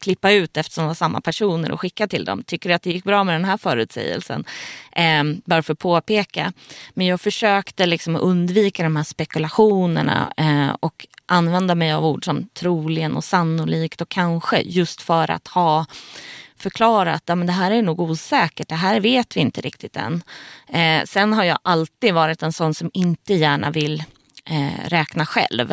klippa 0.00 0.32
ut 0.32 0.56
eftersom 0.56 0.84
det 0.84 0.88
var 0.88 0.94
samma 0.94 1.20
personer 1.20 1.72
och 1.72 1.80
skicka 1.80 2.08
till 2.08 2.24
dem. 2.24 2.42
Tycker 2.42 2.68
du 2.68 2.74
att 2.74 2.82
det 2.82 2.90
gick 2.90 3.04
bra 3.04 3.24
med 3.24 3.34
den 3.34 3.44
här 3.44 3.56
förutsägelsen? 3.56 4.44
Eh, 4.92 5.24
bara 5.44 5.62
för 5.62 5.72
att 5.72 5.78
påpeka. 5.78 6.52
Men 6.94 7.06
jag 7.06 7.20
försökte 7.20 7.86
liksom 7.86 8.16
undvika 8.16 8.82
de 8.82 8.96
här 8.96 9.04
spekulationerna 9.04 10.32
eh, 10.36 10.76
och 10.80 11.06
använda 11.30 11.74
mig 11.74 11.92
av 11.92 12.06
ord 12.06 12.24
som 12.24 12.48
troligen 12.48 13.16
och 13.16 13.24
sannolikt 13.24 14.00
och 14.00 14.08
kanske 14.08 14.60
just 14.60 15.02
för 15.02 15.30
att 15.30 15.48
ha 15.48 15.86
förklarat 16.56 17.30
att 17.30 17.38
ja, 17.38 17.44
det 17.44 17.52
här 17.52 17.70
är 17.70 17.82
nog 17.82 18.00
osäkert, 18.00 18.68
det 18.68 18.74
här 18.74 19.00
vet 19.00 19.36
vi 19.36 19.40
inte 19.40 19.60
riktigt 19.60 19.96
än. 19.96 20.22
Eh, 20.68 21.04
sen 21.04 21.32
har 21.32 21.44
jag 21.44 21.58
alltid 21.62 22.14
varit 22.14 22.42
en 22.42 22.52
sån 22.52 22.74
som 22.74 22.90
inte 22.94 23.34
gärna 23.34 23.70
vill 23.70 24.04
eh, 24.44 24.88
räkna 24.88 25.26
själv. 25.26 25.72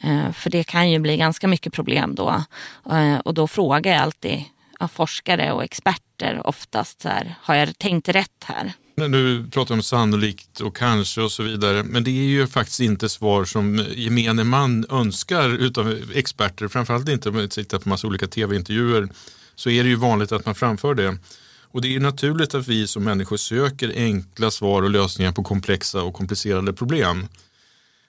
Eh, 0.00 0.32
för 0.32 0.50
det 0.50 0.64
kan 0.64 0.90
ju 0.90 0.98
bli 0.98 1.16
ganska 1.16 1.48
mycket 1.48 1.72
problem 1.72 2.14
då. 2.14 2.44
Eh, 2.90 3.18
och 3.18 3.34
då 3.34 3.46
frågar 3.48 3.92
jag 3.92 4.02
alltid 4.02 4.44
ja, 4.80 4.88
forskare 4.88 5.52
och 5.52 5.64
experter 5.64 6.46
oftast 6.46 7.00
så 7.00 7.08
här, 7.08 7.34
har 7.40 7.54
jag 7.54 7.78
tänkt 7.78 8.08
rätt 8.08 8.44
här? 8.44 8.72
Nu 8.96 9.46
pratar 9.50 9.74
om 9.74 9.82
sannolikt 9.82 10.60
och 10.60 10.76
kanske 10.76 11.20
och 11.20 11.32
så 11.32 11.42
vidare, 11.42 11.82
men 11.82 12.04
det 12.04 12.10
är 12.10 12.28
ju 12.28 12.46
faktiskt 12.46 12.80
inte 12.80 13.08
svar 13.08 13.44
som 13.44 13.86
gemene 13.94 14.44
man 14.44 14.86
önskar 14.90 15.48
utav 15.50 15.98
experter, 16.14 16.68
framförallt 16.68 17.08
inte 17.08 17.28
om 17.28 17.34
man 17.34 17.48
tittar 17.48 17.78
på 17.78 17.88
massa 17.88 18.06
olika 18.06 18.26
tv-intervjuer, 18.26 19.08
så 19.54 19.70
är 19.70 19.82
det 19.82 19.88
ju 19.88 19.96
vanligt 19.96 20.32
att 20.32 20.46
man 20.46 20.54
framför 20.54 20.94
det. 20.94 21.18
Och 21.62 21.82
det 21.82 21.96
är 21.96 22.00
naturligt 22.00 22.54
att 22.54 22.68
vi 22.68 22.86
som 22.86 23.04
människor 23.04 23.36
söker 23.36 23.92
enkla 23.96 24.50
svar 24.50 24.82
och 24.82 24.90
lösningar 24.90 25.32
på 25.32 25.42
komplexa 25.42 26.02
och 26.02 26.14
komplicerade 26.14 26.72
problem. 26.72 27.26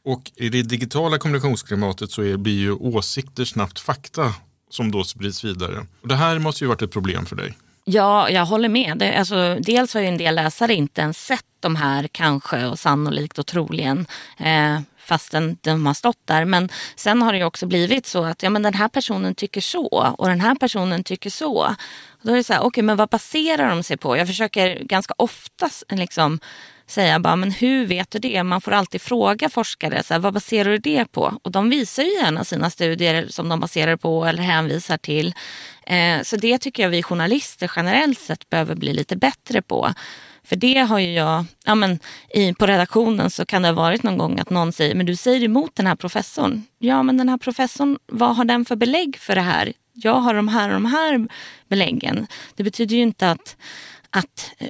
Och 0.04 0.32
i 0.36 0.50
det 0.50 0.62
digitala 0.62 1.18
kommunikationsklimatet 1.18 2.12
så 2.12 2.22
är, 2.22 2.38
blir 2.38 2.60
ju 2.60 2.72
åsikter 2.72 3.46
snabbt 3.46 3.80
fakta 3.80 4.34
som 4.70 4.92
då 4.92 5.04
sprids 5.04 5.44
vidare. 5.44 5.86
Och 6.01 6.08
det 6.08 6.15
här 6.15 6.39
måste 6.39 6.63
ju 6.63 6.68
varit 6.68 6.82
ett 6.82 6.92
problem 6.92 7.25
för 7.25 7.36
dig. 7.36 7.58
Ja, 7.88 8.30
jag 8.30 8.46
håller 8.46 8.70
med. 8.70 8.98
Det, 8.98 9.15
alltså, 9.15 9.58
dels 9.60 9.94
har 9.94 10.01
ju 10.01 10.08
en 10.08 10.18
del 10.18 10.36
läsare 10.36 10.74
inte 10.74 11.01
ens 11.01 11.25
sett 11.25 11.46
de 11.60 11.75
här 11.75 12.08
kanske 12.08 12.65
och 12.65 12.80
sannolikt 12.80 13.39
och 13.39 13.46
troligen. 13.46 14.08
Eh, 14.39 14.80
fastän 14.98 15.58
de 15.62 15.86
har 15.86 15.94
stått 15.94 16.20
där. 16.25 16.46
Men 16.46 16.70
sen 16.96 17.22
har 17.22 17.32
det 17.32 17.38
ju 17.38 17.46
också 17.46 17.65
blivit 17.65 18.06
så 18.06 18.24
att 18.24 18.44
ja, 18.44 18.50
men 18.50 18.63
den 18.63 18.74
här 18.74 18.88
personen 18.88 19.36
tycker 19.36 19.62
så 19.62 19.88
och 20.18 20.27
den 20.27 20.42
här 20.42 20.56
personen 20.56 21.04
tycker 21.04 21.30
så. 21.30 21.75
då 22.22 22.32
är 22.32 22.36
det 22.36 22.44
så 22.44 22.54
här, 22.54 22.60
okej 22.60 22.68
okay, 22.68 22.84
men 22.84 22.98
vad 22.98 23.10
baserar 23.10 23.70
de 23.70 23.84
sig 23.84 23.98
på? 23.98 24.18
Jag 24.18 24.27
försöker 24.27 24.84
ganska 24.84 25.13
ofta 25.18 25.70
liksom 25.89 26.39
säga 26.88 27.20
bara, 27.20 27.36
men 27.36 27.51
hur 27.51 27.86
vet 27.86 28.12
du 28.12 28.20
det? 28.20 28.44
Man 28.44 28.62
får 28.62 28.72
alltid 28.72 29.01
fråga 29.01 29.50
forskare, 29.50 30.04
så 30.04 30.13
här, 30.13 30.22
vad 30.22 30.34
baserar 30.34 30.70
du 30.70 30.77
det 30.77 31.12
på? 31.12 31.39
Och 31.44 31.51
de 31.51 31.70
visar 31.70 32.04
ju 32.04 32.13
gärna 32.13 32.44
sina 32.44 32.70
studier 32.70 33.27
som 33.30 33.50
de 33.50 33.60
baserar 33.60 33.96
på 33.96 34.25
eller 34.25 34.44
hänvisar 34.44 34.98
till. 34.98 35.34
Eh, 35.88 36.22
så 36.24 36.38
det 36.38 36.58
tycker 36.58 36.84
jag 36.84 36.89
vi 36.89 37.04
journalister 37.04 37.72
generellt 37.75 38.20
sett 38.20 38.50
behöver 38.50 38.75
bli 38.75 38.94
lite 38.94 39.15
bättre 39.15 39.62
på. 39.62 39.94
För 40.44 40.56
det 40.56 40.77
har 40.77 41.00
ju 41.00 41.13
jag, 41.13 41.46
ja 41.65 41.75
men 41.75 42.00
i, 42.34 42.54
på 42.54 42.68
redaktionen 42.68 43.30
så 43.30 43.46
kan 43.46 43.62
det 43.62 43.68
ha 43.68 43.75
varit 43.75 44.04
någon 44.04 44.18
gång 44.18 44.39
att 44.39 44.50
någon 44.50 44.72
säger, 44.72 44.96
men 44.96 45.06
du 45.06 45.15
säger 45.15 45.44
emot 45.44 45.75
den 45.75 45.88
här 45.88 45.96
professorn. 45.96 46.63
Ja 46.80 47.04
men 47.04 47.18
den 47.18 47.30
här 47.30 47.38
professorn, 47.38 47.98
vad 48.06 48.36
har 48.36 48.46
den 48.46 48.65
för 48.65 48.75
belägg 48.75 49.18
för 49.18 49.36
det 49.36 49.42
här? 49.42 49.74
Jag 49.94 50.13
har 50.13 50.34
de 50.34 50.48
här 50.48 50.68
och 50.70 50.74
de 50.74 50.86
här 50.86 51.27
beläggen. 51.68 52.27
Det 52.56 52.63
betyder 52.63 52.96
ju 52.96 53.01
inte 53.01 53.32
att 53.32 53.56
att 54.10 54.51
eh, 54.58 54.68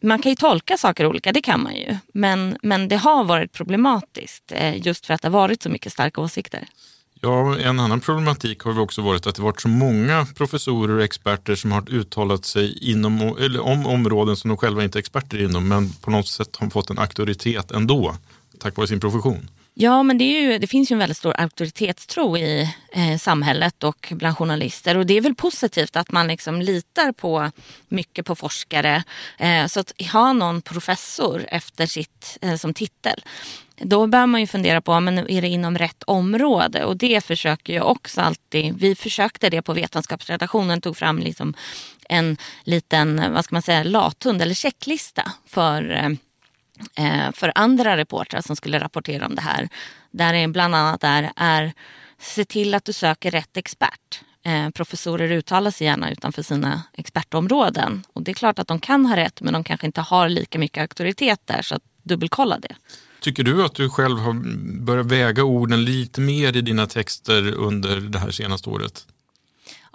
man 0.00 0.22
kan 0.22 0.32
ju 0.32 0.36
tolka 0.36 0.76
saker 0.76 1.06
olika, 1.06 1.32
det 1.32 1.42
kan 1.42 1.62
man 1.62 1.74
ju. 1.74 1.96
Men, 2.14 2.58
men 2.62 2.88
det 2.88 2.96
har 2.96 3.24
varit 3.24 3.52
problematiskt 3.52 4.52
eh, 4.52 4.86
just 4.86 5.06
för 5.06 5.14
att 5.14 5.22
det 5.22 5.28
har 5.28 5.32
varit 5.32 5.62
så 5.62 5.68
mycket 5.68 5.92
starka 5.92 6.20
åsikter. 6.20 6.66
Ja, 7.24 7.58
en 7.58 7.80
annan 7.80 8.00
problematik 8.00 8.62
har 8.62 8.80
också 8.80 9.02
varit 9.02 9.26
att 9.26 9.34
det 9.34 9.42
varit 9.42 9.60
så 9.60 9.68
många 9.68 10.26
professorer 10.36 10.96
och 10.96 11.04
experter 11.04 11.54
som 11.54 11.72
har 11.72 11.90
uttalat 11.90 12.44
sig 12.44 12.90
inom, 12.90 13.36
eller 13.40 13.60
om 13.60 13.86
områden 13.86 14.36
som 14.36 14.48
de 14.48 14.56
själva 14.56 14.84
inte 14.84 14.98
är 14.98 15.00
experter 15.00 15.42
inom 15.42 15.68
men 15.68 15.90
på 15.92 16.10
något 16.10 16.28
sätt 16.28 16.56
har 16.56 16.70
fått 16.70 16.90
en 16.90 16.98
auktoritet 16.98 17.70
ändå 17.70 18.14
tack 18.58 18.76
vare 18.76 18.86
sin 18.86 19.00
profession. 19.00 19.48
Ja, 19.74 20.02
men 20.02 20.18
det, 20.18 20.24
ju, 20.24 20.58
det, 20.58 20.66
finns 20.66 20.90
ju 20.90 20.94
en 20.94 20.98
väldigt 20.98 21.16
stor 21.16 21.34
auktoritetstro 21.40 22.36
i 22.36 22.74
eh, 22.92 23.18
samhället 23.18 23.84
och 23.84 24.12
bland 24.16 24.36
journalister. 24.36 24.96
Och 24.96 25.06
det 25.06 25.14
är 25.14 25.20
väl 25.20 25.34
positivt 25.34 25.96
att 25.96 26.12
man 26.12 26.28
liksom 26.28 26.62
litar 26.62 27.12
på 27.12 27.50
mycket 27.88 28.26
på 28.26 28.34
forskare. 28.34 29.04
Eh, 29.38 29.66
så 29.66 29.80
att 29.80 29.92
ha 30.12 30.32
någon 30.32 30.62
professor 30.62 31.44
efter 31.48 31.86
sitt 31.86 32.38
eh, 32.42 32.54
som 32.54 32.74
titel. 32.74 33.24
Då 33.76 34.06
bör 34.06 34.26
man 34.26 34.40
ju 34.40 34.46
fundera 34.46 34.80
på, 34.80 35.00
men 35.00 35.18
är 35.18 35.42
det 35.42 35.48
inom 35.48 35.78
rätt 35.78 36.02
område? 36.02 36.84
Och 36.84 36.96
det 36.96 37.24
försöker 37.24 37.74
jag 37.74 37.90
också 37.90 38.20
alltid. 38.20 38.74
Vi 38.78 38.94
försökte 38.94 39.50
det 39.50 39.62
på 39.62 39.72
vetenskapsredaktionen, 39.72 40.80
tog 40.80 40.96
fram 40.96 41.18
liksom 41.18 41.54
en 42.08 42.36
liten, 42.64 43.32
vad 43.32 43.44
ska 43.44 43.54
man 43.54 43.62
säga, 43.62 43.82
lathund 43.84 44.42
eller 44.42 44.54
checklista 44.54 45.32
för 45.46 45.90
Eh, 45.90 46.10
för 47.32 47.52
andra 47.54 47.96
reportrar 47.96 48.40
som 48.40 48.56
skulle 48.56 48.80
rapportera 48.80 49.26
om 49.26 49.34
det 49.34 49.42
här. 49.42 49.68
Där 50.10 50.34
är 50.34 50.48
bland 50.48 50.74
annat 50.74 51.04
är, 51.04 51.32
är 51.36 51.72
se 52.18 52.44
till 52.44 52.74
att 52.74 52.84
du 52.84 52.92
söker 52.92 53.30
rätt 53.30 53.56
expert. 53.56 54.20
Eh, 54.44 54.70
professorer 54.70 55.30
uttalar 55.30 55.70
sig 55.70 55.86
gärna 55.86 56.10
utanför 56.10 56.42
sina 56.42 56.82
expertområden. 56.92 58.02
Och 58.12 58.22
det 58.22 58.30
är 58.30 58.34
klart 58.34 58.58
att 58.58 58.68
de 58.68 58.80
kan 58.80 59.06
ha 59.06 59.16
rätt 59.16 59.40
men 59.40 59.52
de 59.52 59.64
kanske 59.64 59.86
inte 59.86 60.00
har 60.00 60.28
lika 60.28 60.58
mycket 60.58 60.80
auktoritet 60.80 61.40
där 61.44 61.62
så 61.62 61.74
att 61.74 61.82
dubbelkolla 62.02 62.58
det. 62.58 62.74
Tycker 63.20 63.42
du 63.42 63.64
att 63.64 63.74
du 63.74 63.90
själv 63.90 64.18
har 64.18 64.32
börjat 64.80 65.06
väga 65.06 65.44
orden 65.44 65.84
lite 65.84 66.20
mer 66.20 66.56
i 66.56 66.60
dina 66.60 66.86
texter 66.86 67.52
under 67.52 68.00
det 68.00 68.18
här 68.18 68.30
senaste 68.30 68.70
året? 68.70 69.06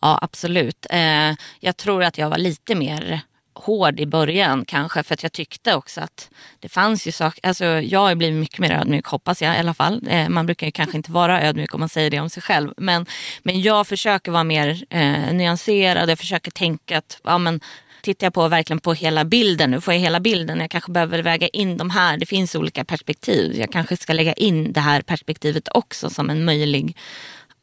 Ja 0.02 0.20
absolut. 0.22 0.86
Eh, 0.90 1.36
jag 1.60 1.78
tror 1.78 2.04
att 2.04 2.18
jag 2.18 2.30
var 2.30 2.38
lite 2.38 2.76
mer 2.76 3.22
hård 3.58 4.00
i 4.00 4.06
början 4.06 4.66
kanske 4.66 5.04
för 5.04 5.14
att 5.14 5.24
jag 5.24 5.32
tyckte 5.32 5.76
också 5.76 6.02
att 6.02 6.30
det 6.60 6.70
fanns 6.70 7.08
ju 7.08 7.12
saker, 7.12 7.48
alltså 7.48 7.66
jag 7.66 8.00
har 8.00 8.16
blivit 8.16 8.40
mycket 8.40 8.60
mer 8.60 8.72
ödmjuk 8.72 9.06
hoppas 9.06 9.42
jag 9.42 9.56
i 9.56 9.60
alla 9.60 9.74
fall. 9.74 10.08
Eh, 10.10 10.30
man 10.30 10.46
brukar 10.46 10.68
ju 10.68 10.72
kanske 10.72 10.98
inte 10.98 11.12
vara 11.12 11.42
ödmjuk 11.42 11.74
om 11.74 11.80
man 11.80 11.90
säger 11.90 12.12
det 12.12 12.20
om 12.20 12.30
sig 12.30 12.44
själv 12.44 12.74
men, 12.78 13.06
men 13.44 13.62
jag 13.62 13.88
försöker 13.88 14.32
vara 14.32 14.44
mer 14.44 14.84
eh, 14.90 15.34
nyanserad, 15.34 16.10
jag 16.10 16.20
försöker 16.20 16.52
tänka 16.52 16.98
att 16.98 17.22
ja, 17.24 17.38
men, 17.38 17.60
tittar 18.02 18.26
jag 18.26 18.34
på 18.34 18.48
verkligen 18.48 18.80
på 18.80 18.94
hela 18.94 19.26
bilden 19.26 19.72
nu, 19.72 19.82
får 19.82 19.94
jag 19.94 20.02
hela 20.02 20.20
bilden, 20.20 20.60
jag 20.60 20.72
kanske 20.72 20.92
behöver 20.92 21.20
väga 21.20 21.48
in 21.48 21.78
de 21.78 21.90
här, 21.90 22.18
det 22.18 22.26
finns 22.26 22.56
olika 22.56 22.86
perspektiv. 22.86 23.56
Jag 23.56 23.72
kanske 23.72 23.98
ska 23.98 24.14
lägga 24.14 24.34
in 24.34 24.74
det 24.74 24.80
här 24.80 25.02
perspektivet 25.02 25.68
också 25.74 26.10
som 26.10 26.30
en 26.30 26.46
möjlig 26.46 26.98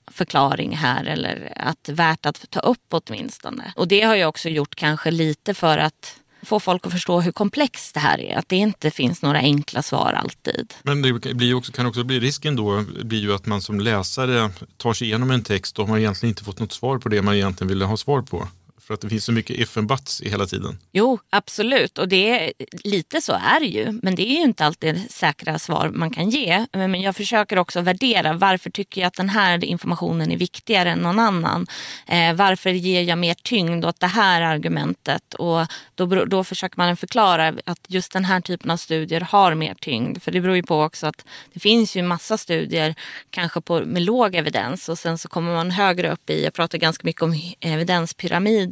förklaring 0.06 0.76
här 0.76 1.04
eller 1.04 1.52
att 1.56 1.88
värt 1.88 2.26
att 2.26 2.50
ta 2.50 2.60
upp 2.60 2.86
åtminstone. 2.90 3.72
Och 3.76 3.88
det 3.88 4.00
har 4.00 4.14
jag 4.14 4.28
också 4.28 4.48
gjort 4.48 4.74
kanske 4.74 5.10
lite 5.10 5.54
för 5.54 5.78
att 5.78 6.16
få 6.44 6.60
folk 6.60 6.86
att 6.86 6.92
förstå 6.92 7.20
hur 7.20 7.32
komplext 7.32 7.94
det 7.94 8.00
här 8.00 8.20
är. 8.20 8.36
Att 8.36 8.48
det 8.48 8.56
inte 8.56 8.90
finns 8.90 9.22
några 9.22 9.38
enkla 9.38 9.82
svar 9.82 10.12
alltid. 10.12 10.74
Men 10.82 11.02
det 11.02 11.34
blir 11.34 11.54
också, 11.54 11.72
kan 11.72 11.86
också 11.86 12.04
bli 12.04 12.20
risken 12.20 12.56
då 12.56 12.84
blir 13.04 13.20
ju 13.20 13.34
att 13.34 13.46
man 13.46 13.62
som 13.62 13.80
läsare 13.80 14.50
tar 14.76 14.92
sig 14.92 15.06
igenom 15.06 15.30
en 15.30 15.42
text 15.42 15.78
och 15.78 15.88
har 15.88 15.98
egentligen 15.98 16.30
inte 16.30 16.44
fått 16.44 16.60
något 16.60 16.72
svar 16.72 16.98
på 16.98 17.08
det 17.08 17.22
man 17.22 17.34
egentligen 17.34 17.68
ville 17.68 17.84
ha 17.84 17.96
svar 17.96 18.22
på. 18.22 18.48
För 18.86 18.94
att 18.94 19.00
det 19.00 19.08
finns 19.08 19.24
så 19.24 19.32
mycket 19.32 19.56
if 19.56 19.76
and 19.76 19.88
buts 19.88 20.22
i 20.22 20.28
hela 20.28 20.46
tiden. 20.46 20.78
Jo, 20.92 21.18
absolut. 21.30 21.98
Och 21.98 22.08
det 22.08 22.30
är, 22.30 22.52
lite 22.84 23.20
så 23.20 23.32
är 23.32 23.60
det 23.60 23.66
ju. 23.66 23.98
Men 24.02 24.14
det 24.14 24.22
är 24.22 24.36
ju 24.36 24.42
inte 24.42 24.64
alltid 24.64 25.10
säkra 25.10 25.58
svar 25.58 25.88
man 25.88 26.10
kan 26.10 26.30
ge. 26.30 26.66
Men 26.72 27.00
jag 27.00 27.16
försöker 27.16 27.58
också 27.58 27.80
värdera 27.80 28.32
varför 28.32 28.70
tycker 28.70 29.00
jag 29.00 29.08
att 29.08 29.14
den 29.14 29.28
här 29.28 29.64
informationen 29.64 30.32
är 30.32 30.36
viktigare 30.36 30.90
än 30.90 30.98
någon 30.98 31.18
annan. 31.18 31.66
Eh, 32.06 32.34
varför 32.34 32.70
ger 32.70 33.02
jag 33.02 33.18
mer 33.18 33.34
tyngd 33.34 33.84
åt 33.84 34.00
det 34.00 34.06
här 34.06 34.42
argumentet? 34.42 35.34
Och 35.34 35.66
då, 35.94 36.06
då 36.24 36.44
försöker 36.44 36.78
man 36.78 36.96
förklara 36.96 37.54
att 37.66 37.80
just 37.88 38.12
den 38.12 38.24
här 38.24 38.40
typen 38.40 38.70
av 38.70 38.76
studier 38.76 39.20
har 39.20 39.54
mer 39.54 39.74
tyngd. 39.74 40.22
För 40.22 40.32
det 40.32 40.40
beror 40.40 40.56
ju 40.56 40.62
på 40.62 40.82
också 40.82 41.06
att 41.06 41.24
det 41.52 41.60
finns 41.60 41.96
ju 41.96 42.02
massa 42.02 42.38
studier 42.38 42.94
kanske 43.30 43.60
på, 43.60 43.80
med 43.80 44.02
låg 44.02 44.34
evidens 44.34 44.88
och 44.88 44.98
sen 44.98 45.18
så 45.18 45.28
kommer 45.28 45.54
man 45.54 45.70
högre 45.70 46.12
upp 46.12 46.30
i, 46.30 46.44
jag 46.44 46.52
pratar 46.52 46.78
ganska 46.78 47.06
mycket 47.06 47.22
om 47.22 47.32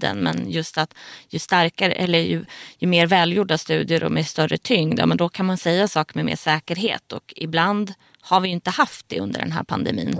tiden. 0.02 0.22
men 0.22 0.50
just 0.50 0.78
att 0.78 0.94
ju 1.28 1.38
starkare 1.38 1.92
eller 1.92 2.18
ju, 2.18 2.44
ju 2.78 2.88
mer 2.88 3.06
välgjorda 3.06 3.58
studier 3.58 4.04
och 4.04 4.12
med 4.12 4.26
större 4.26 4.58
tyngd, 4.58 4.98
ja, 4.98 5.06
men 5.06 5.16
då 5.16 5.28
kan 5.28 5.46
man 5.46 5.58
säga 5.58 5.88
saker 5.88 6.16
med 6.16 6.24
mer 6.24 6.36
säkerhet 6.36 7.12
och 7.12 7.34
ibland 7.36 7.94
har 8.20 8.40
vi 8.40 8.48
inte 8.48 8.70
haft 8.70 9.08
det 9.08 9.20
under 9.20 9.40
den 9.40 9.52
här 9.52 9.62
pandemin. 9.62 10.16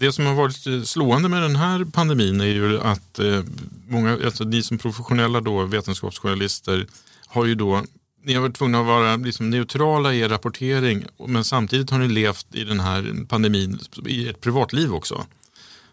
Det 0.00 0.12
som 0.12 0.26
har 0.26 0.34
varit 0.34 0.66
eh, 0.66 0.82
slående 0.82 1.28
med 1.28 1.42
den 1.42 1.56
här 1.56 1.84
pandemin 1.84 2.40
är 2.40 2.44
ju 2.44 2.80
att 2.80 3.18
eh, 3.18 3.42
många, 3.88 4.18
alltså 4.24 4.44
ni 4.44 4.62
som 4.62 4.78
professionella 4.78 5.40
då, 5.40 5.64
vetenskapsjournalister 5.64 6.86
har 7.26 7.44
ju 7.44 7.54
då 7.54 7.82
ni 8.24 8.34
har 8.34 8.42
varit 8.42 8.56
tvungna 8.56 8.80
att 8.80 8.86
vara 8.86 9.16
liksom 9.16 9.50
neutrala 9.50 10.14
i 10.14 10.20
er 10.20 10.28
rapportering 10.28 11.04
men 11.26 11.44
samtidigt 11.44 11.90
har 11.90 11.98
ni 11.98 12.08
levt 12.08 12.46
i 12.54 12.64
den 12.64 12.80
här 12.80 13.26
pandemin 13.28 13.78
i 14.06 14.28
ert 14.28 14.40
privatliv 14.40 14.94
också. 14.94 15.26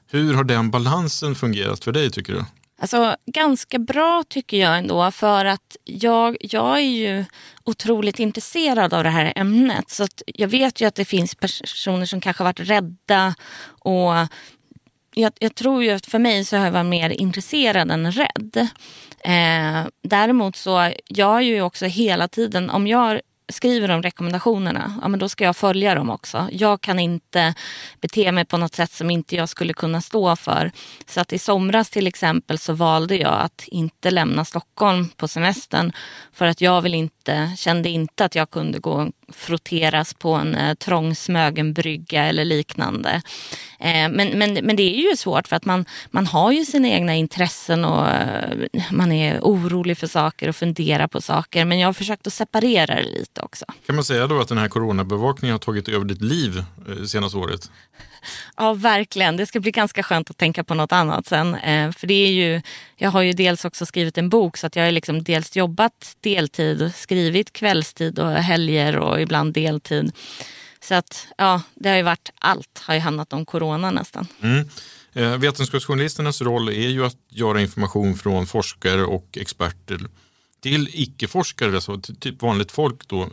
Hur 0.07 0.33
har 0.33 0.43
den 0.43 0.71
balansen 0.71 1.35
fungerat 1.35 1.83
för 1.83 1.91
dig 1.91 2.11
tycker 2.11 2.33
du? 2.33 2.45
Alltså 2.79 3.15
ganska 3.25 3.79
bra 3.79 4.23
tycker 4.29 4.57
jag 4.57 4.77
ändå 4.77 5.11
för 5.11 5.45
att 5.45 5.77
jag, 5.83 6.37
jag 6.39 6.77
är 6.77 6.79
ju 6.79 7.25
otroligt 7.63 8.19
intresserad 8.19 8.93
av 8.93 9.03
det 9.03 9.09
här 9.09 9.33
ämnet. 9.35 9.89
Så 9.89 10.07
jag 10.25 10.47
vet 10.47 10.81
ju 10.81 10.85
att 10.85 10.95
det 10.95 11.05
finns 11.05 11.35
personer 11.35 12.05
som 12.05 12.21
kanske 12.21 12.43
varit 12.43 12.59
rädda 12.59 13.35
och 13.67 14.13
jag, 15.13 15.33
jag, 15.39 15.55
tror 15.55 15.83
ju 15.83 15.91
att 15.91 16.05
för 16.05 16.19
mig 16.19 16.45
så 16.45 16.57
har 16.57 16.65
jag 16.65 16.71
varit 16.71 16.85
mer 16.85 17.09
intresserad 17.09 17.91
än 17.91 18.11
rädd. 18.11 18.67
Eh, 19.19 19.87
däremot 20.03 20.55
så, 20.55 20.91
jag 21.07 21.35
är 21.35 21.41
ju 21.41 21.61
också 21.61 21.85
hela 21.85 22.27
tiden, 22.27 22.69
om 22.69 22.87
jag 22.87 23.21
skriver 23.49 23.87
de 23.87 24.01
rekommendationerna, 24.01 24.99
ja, 25.01 25.07
men 25.07 25.19
då 25.19 25.29
ska 25.29 25.43
jag 25.43 25.55
följa 25.55 25.95
dem 25.95 26.09
också. 26.09 26.49
Jag 26.51 26.81
kan 26.81 26.99
inte 26.99 27.53
bete 28.01 28.31
mig 28.31 28.45
på 28.45 28.57
något 28.57 28.75
sätt 28.75 28.91
som 28.91 29.11
inte 29.11 29.35
jag 29.35 29.49
skulle 29.49 29.73
kunna 29.73 30.01
stå 30.01 30.35
för. 30.35 30.71
Så 31.07 31.21
att 31.21 31.33
i 31.33 31.39
somras 31.39 31.89
till 31.89 32.07
exempel 32.07 32.57
så 32.57 32.73
valde 32.73 33.15
jag 33.15 33.41
att 33.41 33.63
inte 33.67 34.11
lämna 34.11 34.45
Stockholm 34.45 35.09
på 35.17 35.27
semestern 35.27 35.91
för 36.33 36.45
att 36.45 36.61
jag 36.61 36.81
vill 36.81 36.93
inte, 36.93 37.51
kände 37.57 37.89
inte 37.89 38.25
att 38.25 38.35
jag 38.35 38.49
kunde 38.49 38.79
gå 38.79 39.11
frotteras 39.33 40.13
på 40.13 40.33
en 40.33 40.55
eh, 40.55 40.73
trång 40.73 41.15
Smögenbrygga 41.15 42.23
eller 42.23 42.45
liknande. 42.45 43.21
Eh, 43.79 44.09
men, 44.09 44.29
men, 44.39 44.53
men 44.53 44.75
det 44.75 44.83
är 44.83 45.09
ju 45.09 45.15
svårt 45.17 45.47
för 45.47 45.55
att 45.55 45.65
man, 45.65 45.85
man 46.11 46.27
har 46.27 46.51
ju 46.51 46.65
sina 46.65 46.87
egna 46.87 47.15
intressen 47.15 47.85
och 47.85 48.07
eh, 48.07 48.57
man 48.91 49.11
är 49.11 49.39
orolig 49.41 49.97
för 49.97 50.07
saker 50.07 50.49
och 50.49 50.55
funderar 50.55 51.07
på 51.07 51.21
saker. 51.21 51.65
Men 51.65 51.79
jag 51.79 51.87
har 51.87 51.93
försökt 51.93 52.27
att 52.27 52.33
separera 52.33 52.95
det 52.95 53.03
lite 53.03 53.41
också. 53.41 53.65
Kan 53.85 53.95
man 53.95 54.05
säga 54.05 54.27
då 54.27 54.39
att 54.41 54.47
den 54.47 54.57
här 54.57 54.67
coronabevakningen 54.67 55.53
har 55.53 55.59
tagit 55.59 55.89
över 55.89 56.05
ditt 56.05 56.21
liv 56.21 56.63
eh, 56.89 57.03
senaste 57.03 57.37
året? 57.37 57.71
Ja, 58.57 58.73
verkligen. 58.73 59.37
Det 59.37 59.45
ska 59.45 59.59
bli 59.59 59.71
ganska 59.71 60.03
skönt 60.03 60.29
att 60.29 60.37
tänka 60.37 60.63
på 60.63 60.73
något 60.73 60.91
annat 60.91 61.27
sen. 61.27 61.57
För 61.93 62.07
det 62.07 62.13
är 62.13 62.31
ju, 62.31 62.61
jag 62.95 63.09
har 63.11 63.21
ju 63.21 63.33
dels 63.33 63.65
också 63.65 63.85
skrivit 63.85 64.17
en 64.17 64.29
bok 64.29 64.57
så 64.57 64.67
att 64.67 64.75
jag 64.75 64.83
har 64.83 64.91
liksom 64.91 65.23
dels 65.23 65.55
jobbat 65.55 66.17
deltid, 66.21 66.91
skrivit 66.95 67.53
kvällstid 67.53 68.19
och 68.19 68.31
helger 68.31 68.97
och 68.97 69.14
och 69.15 69.21
ibland 69.21 69.53
deltid. 69.53 70.11
Så 70.81 70.95
att 70.95 71.27
ja, 71.37 71.61
det 71.75 71.89
har 71.89 71.95
ju 71.97 72.03
varit 72.03 72.29
allt 72.39 72.81
har 72.81 72.93
ju 72.93 72.99
handlat 72.99 73.33
om 73.33 73.45
corona 73.45 73.91
nästan. 73.91 74.27
Mm. 74.41 74.69
Eh, 75.13 75.37
vetenskapsjournalisternas 75.37 76.41
roll 76.41 76.69
är 76.69 76.89
ju 76.89 77.05
att 77.05 77.17
göra 77.29 77.61
information 77.61 78.15
från 78.15 78.47
forskare 78.47 79.03
och 79.03 79.37
experter 79.37 79.99
till 80.61 80.89
icke-forskare, 80.93 81.75
alltså 81.75 82.01
typ 82.19 82.41
vanligt 82.41 82.71
folk 82.71 83.07
då, 83.07 83.29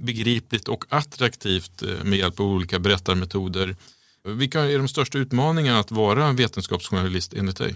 begripligt 0.00 0.68
och 0.68 0.84
attraktivt 0.88 1.82
eh, 1.82 2.04
med 2.04 2.18
hjälp 2.18 2.40
av 2.40 2.46
olika 2.46 2.78
berättarmetoder. 2.78 3.76
Vilka 4.24 4.60
är 4.60 4.78
de 4.78 4.88
största 4.88 5.18
utmaningarna 5.18 5.78
att 5.78 5.90
vara 5.90 6.32
vetenskapsjournalist 6.32 7.34
enligt 7.34 7.56
dig? 7.56 7.74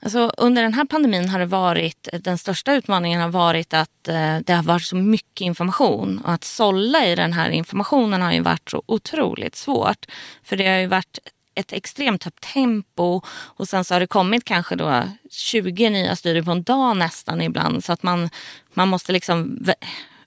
Alltså, 0.00 0.32
under 0.36 0.62
den 0.62 0.74
här 0.74 0.84
pandemin 0.84 1.28
har 1.28 1.38
det 1.38 1.46
varit, 1.46 2.08
den 2.20 2.38
största 2.38 2.72
utmaningen 2.74 3.20
har 3.20 3.28
varit 3.28 3.74
att 3.74 4.08
eh, 4.08 4.38
det 4.38 4.52
har 4.52 4.62
varit 4.62 4.82
så 4.84 4.96
mycket 4.96 5.40
information. 5.40 6.18
Och 6.24 6.32
att 6.32 6.44
sålla 6.44 7.06
i 7.06 7.14
den 7.14 7.32
här 7.32 7.50
informationen 7.50 8.22
har 8.22 8.32
ju 8.32 8.40
varit 8.40 8.70
så 8.70 8.82
otroligt 8.86 9.56
svårt. 9.56 10.06
För 10.42 10.56
det 10.56 10.68
har 10.68 10.78
ju 10.78 10.86
varit 10.86 11.18
ett 11.54 11.72
extremt 11.72 12.24
högt 12.24 12.52
tempo. 12.52 13.20
Och 13.28 13.68
sen 13.68 13.84
så 13.84 13.94
har 13.94 14.00
det 14.00 14.06
kommit 14.06 14.44
kanske 14.44 14.76
då 14.76 15.02
20 15.30 15.90
nya 15.90 16.16
studier 16.16 16.42
på 16.42 16.50
en 16.50 16.62
dag 16.62 16.96
nästan 16.96 17.40
ibland. 17.42 17.84
Så 17.84 17.92
att 17.92 18.02
man, 18.02 18.30
man 18.74 18.88
måste 18.88 19.12
liksom 19.12 19.58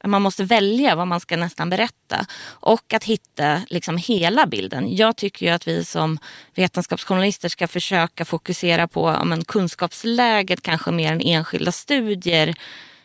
man 0.05 0.21
måste 0.21 0.43
välja 0.43 0.95
vad 0.95 1.07
man 1.07 1.19
ska 1.19 1.37
nästan 1.37 1.69
berätta 1.69 2.25
och 2.45 2.93
att 2.93 3.03
hitta 3.03 3.61
liksom 3.67 3.97
hela 3.97 4.45
bilden. 4.45 4.95
Jag 4.95 5.17
tycker 5.17 5.45
ju 5.45 5.51
att 5.51 5.67
vi 5.67 5.85
som 5.85 6.19
vetenskapsjournalister 6.55 7.49
ska 7.49 7.67
försöka 7.67 8.25
fokusera 8.25 8.87
på 8.87 9.09
ja, 9.09 9.23
men, 9.23 9.45
kunskapsläget 9.45 10.61
kanske 10.61 10.91
mer 10.91 11.11
än 11.11 11.21
enskilda 11.21 11.71
studier. 11.71 12.55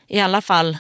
I 0.09 0.21
alla 0.21 0.41
fall 0.41 0.79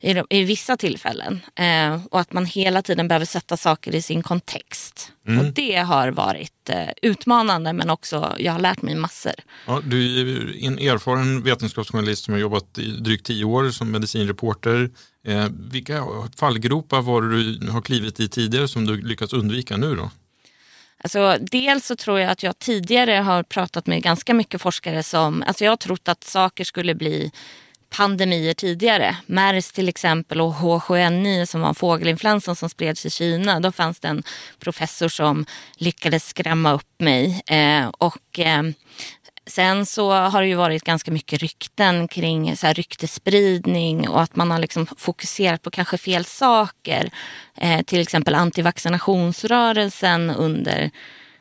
i, 0.00 0.22
i 0.30 0.44
vissa 0.44 0.76
tillfällen. 0.76 1.40
Eh, 1.54 2.04
och 2.10 2.20
att 2.20 2.32
man 2.32 2.46
hela 2.46 2.82
tiden 2.82 3.08
behöver 3.08 3.26
sätta 3.26 3.56
saker 3.56 3.94
i 3.94 4.02
sin 4.02 4.22
kontext. 4.22 5.12
Mm. 5.28 5.46
Och 5.46 5.52
det 5.52 5.76
har 5.76 6.08
varit 6.08 6.70
eh, 6.70 6.88
utmanande 7.02 7.72
men 7.72 7.90
också, 7.90 8.34
jag 8.38 8.52
har 8.52 8.60
lärt 8.60 8.82
mig 8.82 8.94
massor. 8.94 9.32
Ja, 9.66 9.80
du 9.84 10.20
är 10.20 10.66
en 10.66 10.78
erfaren 10.78 11.42
vetenskapsjournalist 11.42 12.24
som 12.24 12.34
har 12.34 12.40
jobbat 12.40 12.78
i 12.78 12.90
drygt 12.90 13.26
tio 13.26 13.44
år 13.44 13.70
som 13.70 13.90
medicinreporter. 13.90 14.90
Eh, 15.26 15.46
vilka 15.70 16.04
fallgropar 16.36 17.02
var 17.02 17.22
du 17.22 17.70
har 17.70 17.80
klivit 17.80 18.20
i 18.20 18.28
tidigare 18.28 18.68
som 18.68 18.86
du 18.86 19.02
lyckats 19.02 19.32
undvika 19.32 19.76
nu 19.76 19.96
då? 19.96 20.10
Alltså, 21.04 21.38
dels 21.40 21.86
så 21.86 21.96
tror 21.96 22.20
jag 22.20 22.30
att 22.30 22.42
jag 22.42 22.58
tidigare 22.58 23.12
har 23.12 23.42
pratat 23.42 23.86
med 23.86 24.02
ganska 24.02 24.34
mycket 24.34 24.60
forskare 24.62 25.02
som, 25.02 25.44
alltså 25.46 25.64
jag 25.64 25.72
har 25.72 25.76
trott 25.76 26.08
att 26.08 26.24
saker 26.24 26.64
skulle 26.64 26.94
bli 26.94 27.32
pandemier 27.96 28.54
tidigare. 28.54 29.16
MERS 29.26 29.72
till 29.72 29.88
exempel 29.88 30.40
och 30.40 30.54
H7N9 30.54 31.46
som 31.46 31.60
var 31.60 31.74
fågelinfluensan 31.74 32.56
som 32.56 32.68
spreds 32.68 33.06
i 33.06 33.10
Kina. 33.10 33.60
Då 33.60 33.72
fanns 33.72 34.00
det 34.00 34.08
en 34.08 34.22
professor 34.58 35.08
som 35.08 35.46
lyckades 35.76 36.28
skrämma 36.28 36.72
upp 36.72 37.00
mig. 37.00 37.42
Eh, 37.46 37.86
och 37.88 38.38
eh, 38.38 38.62
Sen 39.46 39.86
så 39.86 40.12
har 40.12 40.42
det 40.42 40.48
ju 40.48 40.54
varit 40.54 40.84
ganska 40.84 41.10
mycket 41.10 41.40
rykten 41.42 42.08
kring 42.08 42.56
så 42.56 42.66
här 42.66 42.74
ryktespridning 42.74 44.08
och 44.08 44.22
att 44.22 44.36
man 44.36 44.50
har 44.50 44.58
liksom 44.58 44.86
fokuserat 44.86 45.62
på 45.62 45.70
kanske 45.70 45.98
fel 45.98 46.24
saker. 46.24 47.10
Eh, 47.56 47.82
till 47.82 48.00
exempel 48.00 48.34
antivaccinationsrörelsen 48.34 50.30
under 50.30 50.90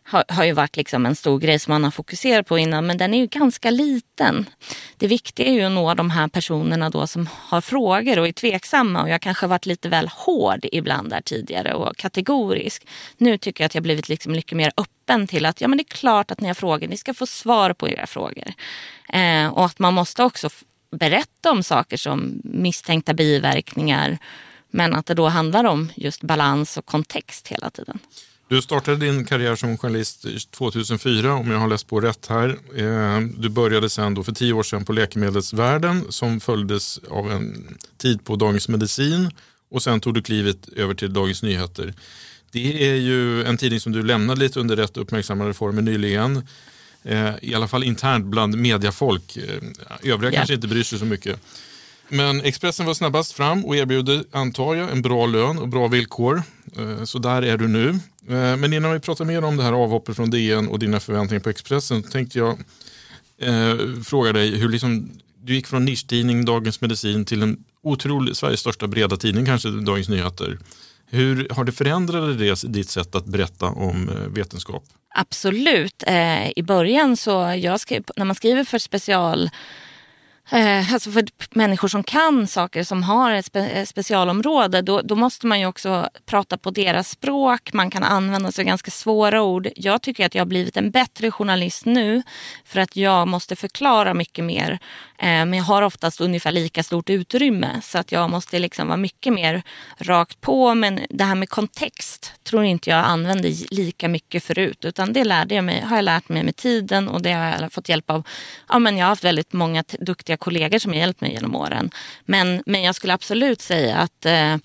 har, 0.03 0.23
har 0.27 0.43
ju 0.43 0.51
varit 0.51 0.77
liksom 0.77 1.05
en 1.05 1.15
stor 1.15 1.39
grej 1.39 1.59
som 1.59 1.71
man 1.71 1.83
har 1.83 1.91
fokuserat 1.91 2.47
på 2.47 2.57
innan 2.57 2.85
men 2.85 2.97
den 2.97 3.13
är 3.13 3.17
ju 3.17 3.27
ganska 3.27 3.71
liten. 3.71 4.49
Det 4.97 5.07
viktiga 5.07 5.45
är 5.45 5.51
ju 5.51 5.61
att 5.61 5.71
nå 5.71 5.93
de 5.93 6.09
här 6.09 6.27
personerna 6.27 6.89
då 6.89 7.07
som 7.07 7.29
har 7.31 7.61
frågor 7.61 8.19
och 8.19 8.27
är 8.27 8.31
tveksamma 8.31 9.01
och 9.01 9.09
jag 9.09 9.21
kanske 9.21 9.47
varit 9.47 9.65
lite 9.65 9.89
väl 9.89 10.07
hård 10.07 10.65
ibland 10.71 11.09
där 11.09 11.21
tidigare 11.21 11.73
och 11.73 11.97
kategorisk. 11.97 12.87
Nu 13.17 13.37
tycker 13.37 13.63
jag 13.63 13.65
att 13.65 13.75
jag 13.75 13.83
blivit 13.83 14.09
liksom 14.09 14.31
mycket 14.31 14.57
mer 14.57 14.71
öppen 14.77 15.27
till 15.27 15.45
att 15.45 15.61
ja 15.61 15.67
men 15.67 15.77
det 15.77 15.81
är 15.81 15.95
klart 15.95 16.31
att 16.31 16.41
ni 16.41 16.47
har 16.47 16.55
frågor, 16.55 16.87
ni 16.87 16.97
ska 16.97 17.13
få 17.13 17.25
svar 17.25 17.73
på 17.73 17.89
era 17.89 18.07
frågor. 18.07 18.53
Eh, 19.09 19.47
och 19.47 19.65
att 19.65 19.79
man 19.79 19.93
måste 19.93 20.23
också 20.23 20.49
berätta 20.91 21.51
om 21.51 21.63
saker 21.63 21.97
som 21.97 22.41
misstänkta 22.43 23.13
biverkningar 23.13 24.17
men 24.73 24.95
att 24.95 25.05
det 25.05 25.13
då 25.13 25.27
handlar 25.27 25.63
om 25.63 25.91
just 25.95 26.21
balans 26.21 26.77
och 26.77 26.85
kontext 26.85 27.47
hela 27.47 27.69
tiden. 27.69 27.99
Du 28.53 28.61
startade 28.61 28.97
din 28.97 29.25
karriär 29.25 29.55
som 29.55 29.77
journalist 29.77 30.25
2004 30.51 31.33
om 31.33 31.51
jag 31.51 31.59
har 31.59 31.67
läst 31.67 31.87
på 31.87 31.99
rätt 31.99 32.27
här. 32.27 32.49
Eh, 32.75 33.19
du 33.37 33.49
började 33.49 33.89
sen 33.89 34.13
då 34.13 34.23
för 34.23 34.31
tio 34.31 34.53
år 34.53 34.63
sedan 34.63 34.85
på 34.85 34.93
Läkemedelsvärlden 34.93 36.05
som 36.09 36.39
följdes 36.39 36.99
av 37.09 37.31
en 37.31 37.77
tid 37.97 38.25
på 38.25 38.35
Dagens 38.35 38.67
Medicin 38.67 39.31
och 39.71 39.83
sen 39.83 39.99
tog 39.99 40.13
du 40.13 40.21
klivet 40.21 40.69
över 40.75 40.93
till 40.93 41.13
Dagens 41.13 41.43
Nyheter. 41.43 41.93
Det 42.51 42.89
är 42.89 42.95
ju 42.95 43.43
en 43.43 43.57
tidning 43.57 43.79
som 43.79 43.91
du 43.91 44.03
lämnade 44.03 44.39
lite 44.39 44.59
under 44.59 44.75
rätt 44.75 44.97
uppmärksammade 44.97 45.53
former 45.53 45.81
nyligen. 45.81 46.47
Eh, 47.03 47.31
I 47.41 47.55
alla 47.55 47.67
fall 47.67 47.83
internt 47.83 48.25
bland 48.25 48.57
mediafolk. 48.57 49.37
Eh, 49.37 50.11
övriga 50.11 50.31
yeah. 50.31 50.33
kanske 50.33 50.53
inte 50.53 50.67
bryr 50.67 50.83
sig 50.83 50.99
så 50.99 51.05
mycket. 51.05 51.39
Men 52.09 52.41
Expressen 52.41 52.85
var 52.85 52.93
snabbast 52.93 53.31
fram 53.31 53.65
och 53.65 53.75
erbjuder, 53.75 54.23
antar 54.31 54.75
jag, 54.75 54.91
en 54.91 55.01
bra 55.01 55.25
lön 55.25 55.59
och 55.59 55.67
bra 55.67 55.87
villkor. 55.87 56.43
Eh, 56.77 57.03
så 57.03 57.19
där 57.19 57.41
är 57.41 57.57
du 57.57 57.67
nu. 57.67 57.89
Eh, 58.27 58.57
men 58.57 58.73
innan 58.73 58.93
vi 58.93 58.99
pratar 58.99 59.25
mer 59.25 59.43
om 59.43 59.57
det 59.57 59.63
här 59.63 59.73
avhoppet 59.73 60.15
från 60.15 60.29
DN 60.29 60.67
och 60.67 60.79
dina 60.79 60.99
förväntningar 60.99 61.43
på 61.43 61.49
Expressen 61.49 62.03
tänkte 62.03 62.39
jag 62.39 62.59
eh, 63.37 64.01
fråga 64.05 64.33
dig 64.33 64.57
hur 64.57 64.69
liksom, 64.69 65.09
du 65.41 65.55
gick 65.55 65.67
från 65.67 65.85
nischtidning 65.85 66.45
Dagens 66.45 66.81
Medicin 66.81 67.25
till 67.25 67.43
en 67.43 67.63
otrolig, 67.83 68.35
Sveriges 68.35 68.59
största 68.59 68.87
breda 68.87 69.17
tidning, 69.17 69.45
kanske 69.45 69.69
Dagens 69.69 70.09
Nyheter. 70.09 70.59
Hur 71.05 71.47
har 71.49 71.63
det 71.63 71.71
förändrat 71.71 72.39
det, 72.39 72.63
ditt 72.63 72.89
sätt 72.89 73.15
att 73.15 73.25
berätta 73.25 73.65
om 73.65 74.09
eh, 74.09 74.15
vetenskap? 74.15 74.83
Absolut. 75.15 76.03
I 76.55 76.63
början 76.63 77.17
så, 77.17 77.31
jag 77.57 77.79
skrev, 77.79 78.03
när 78.15 78.25
man 78.25 78.35
skriver 78.35 78.63
för 78.63 78.79
special 78.79 79.49
Eh, 80.51 80.93
alltså 80.93 81.11
för 81.11 81.25
människor 81.51 81.87
som 81.87 82.03
kan 82.03 82.47
saker, 82.47 82.83
som 82.83 83.03
har 83.03 83.31
ett 83.31 83.45
spe 83.45 83.59
eh, 83.59 83.85
specialområde, 83.85 84.81
då, 84.81 85.01
då, 85.01 85.15
måste 85.15 85.47
man 85.47 85.59
ju 85.59 85.65
också 85.65 86.09
prata 86.25 86.57
på 86.57 86.71
deras 86.71 87.09
språk. 87.09 87.73
Man 87.73 87.89
kan 87.89 88.03
använda 88.03 88.51
sig 88.51 88.63
av 88.63 88.67
ganska 88.67 88.91
svåra 88.91 89.41
ord. 89.41 89.69
Jag 89.75 90.01
tycker 90.01 90.25
att 90.25 90.35
jag 90.35 90.41
har 90.41 90.45
blivit 90.45 90.77
en 90.77 90.91
bättre 90.91 91.31
journalist 91.31 91.85
nu 91.85 92.23
för 92.65 92.79
att 92.79 92.95
jag 92.95 93.27
måste 93.27 93.55
förklara 93.55 94.13
mycket 94.13 94.45
mer. 94.45 94.79
Eh, 95.17 95.27
men 95.27 95.53
jag 95.53 95.63
har 95.63 95.81
oftast 95.81 96.21
ungefär 96.21 96.51
lika 96.51 96.83
stort 96.83 97.09
utrymme 97.09 97.81
så 97.81 97.97
att 97.97 98.11
jag 98.11 98.29
måste 98.29 98.59
liksom 98.59 98.87
vara 98.87 98.97
mycket 98.97 99.33
mer 99.33 99.63
rakt 99.97 100.41
på. 100.41 100.75
Men 100.75 100.99
det 101.09 101.23
här 101.23 101.35
med 101.35 101.49
kontext 101.49 102.33
tror 102.43 102.63
inte 102.63 102.89
jag 102.89 103.05
använde 103.05 103.49
lika 103.71 104.07
mycket 104.07 104.43
förut 104.43 104.85
utan 104.85 105.13
det 105.13 105.23
lärde 105.23 105.55
jag 105.55 105.63
mig, 105.63 105.81
har 105.81 105.95
jag 105.95 106.05
lärt 106.05 106.29
mig 106.29 106.43
med 106.43 106.55
tiden 106.55 107.07
och 107.07 107.21
det 107.21 107.31
har 107.31 107.45
jag 107.61 107.73
fått 107.73 107.89
hjälp 107.89 108.09
av. 108.09 108.27
Ja, 108.69 108.79
men 108.79 108.97
jag 108.97 109.05
har 109.05 109.09
haft 109.09 109.23
väldigt 109.23 109.53
många 109.53 109.83
duktiga 109.99 110.32
duktiga 110.33 110.37
kollegor 110.37 110.79
som 110.79 110.91
har 110.91 110.99
hjälpt 110.99 111.21
mig 111.21 111.31
genom 111.33 111.55
åren. 111.55 111.91
Men, 112.25 112.63
men 112.65 112.83
jag 112.83 112.95
skulle 112.95 113.13
absolut 113.13 113.61
säga 113.61 113.97
att 113.97 114.25
eh, 114.25 114.57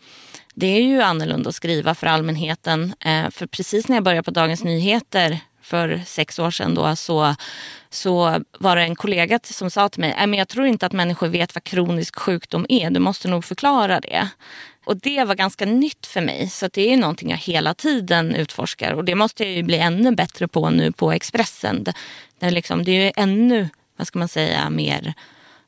det 0.55 0.67
är 0.67 0.83
ju 0.83 1.03
annorlunda 1.03 1.49
att 1.49 1.55
skriva 1.55 1.95
för 1.95 2.07
allmänheten. 2.09 2.95
Eh, 3.05 3.31
för 3.31 3.47
precis 3.47 3.89
när 3.89 3.97
jag 3.97 4.05
började 4.05 4.23
på 4.23 4.31
Dagens 4.31 4.65
Nyheter 4.65 5.41
för 5.63 6.03
sex 6.07 6.39
år 6.39 6.51
sedan 6.51 6.75
då, 6.75 6.97
så, 6.97 7.35
så 7.91 8.41
var 8.61 8.77
det 8.77 8.83
en 8.83 8.97
kollega 8.97 9.39
som 9.45 9.71
sa 9.71 9.89
till 9.89 10.01
mig, 10.01 10.11
äh, 10.11 10.27
men 10.27 10.39
jag 10.39 10.49
tror 10.49 10.67
inte 10.67 10.87
att 10.87 10.93
människor 10.93 11.29
vet 11.29 11.55
vad 11.55 11.65
kronisk 11.65 12.19
sjukdom 12.19 12.67
är, 12.69 12.91
du 12.91 13.01
måste 13.01 13.29
nog 13.29 13.45
förklara 13.45 14.01
det. 14.01 14.29
Och 14.87 14.97
det 14.97 15.25
var 15.25 15.35
ganska 15.35 15.67
nytt 15.67 16.07
för 16.07 16.21
mig, 16.21 16.49
så 16.49 16.69
det 16.73 16.93
är 16.93 16.97
någonting 16.97 17.31
jag 17.31 17.39
hela 17.39 17.75
tiden 17.75 18.35
utforskar 18.35 18.95
och 18.95 19.05
det 19.05 19.15
måste 19.15 19.45
jag 19.45 19.53
ju 19.53 19.63
bli 19.63 19.79
ännu 19.79 20.15
bättre 20.15 20.49
på 20.49 20.71
nu 20.71 20.93
på 20.93 21.13
Expressen. 21.13 21.85
Det, 21.85 21.93
det, 22.41 22.51
liksom, 22.51 22.85
det 22.85 22.93
är 22.93 23.05
ju 23.05 23.13
ännu, 23.17 23.69
vad 23.97 24.07
ska 24.07 24.19
man 24.19 24.29
säga, 24.29 24.71
mer 24.71 25.15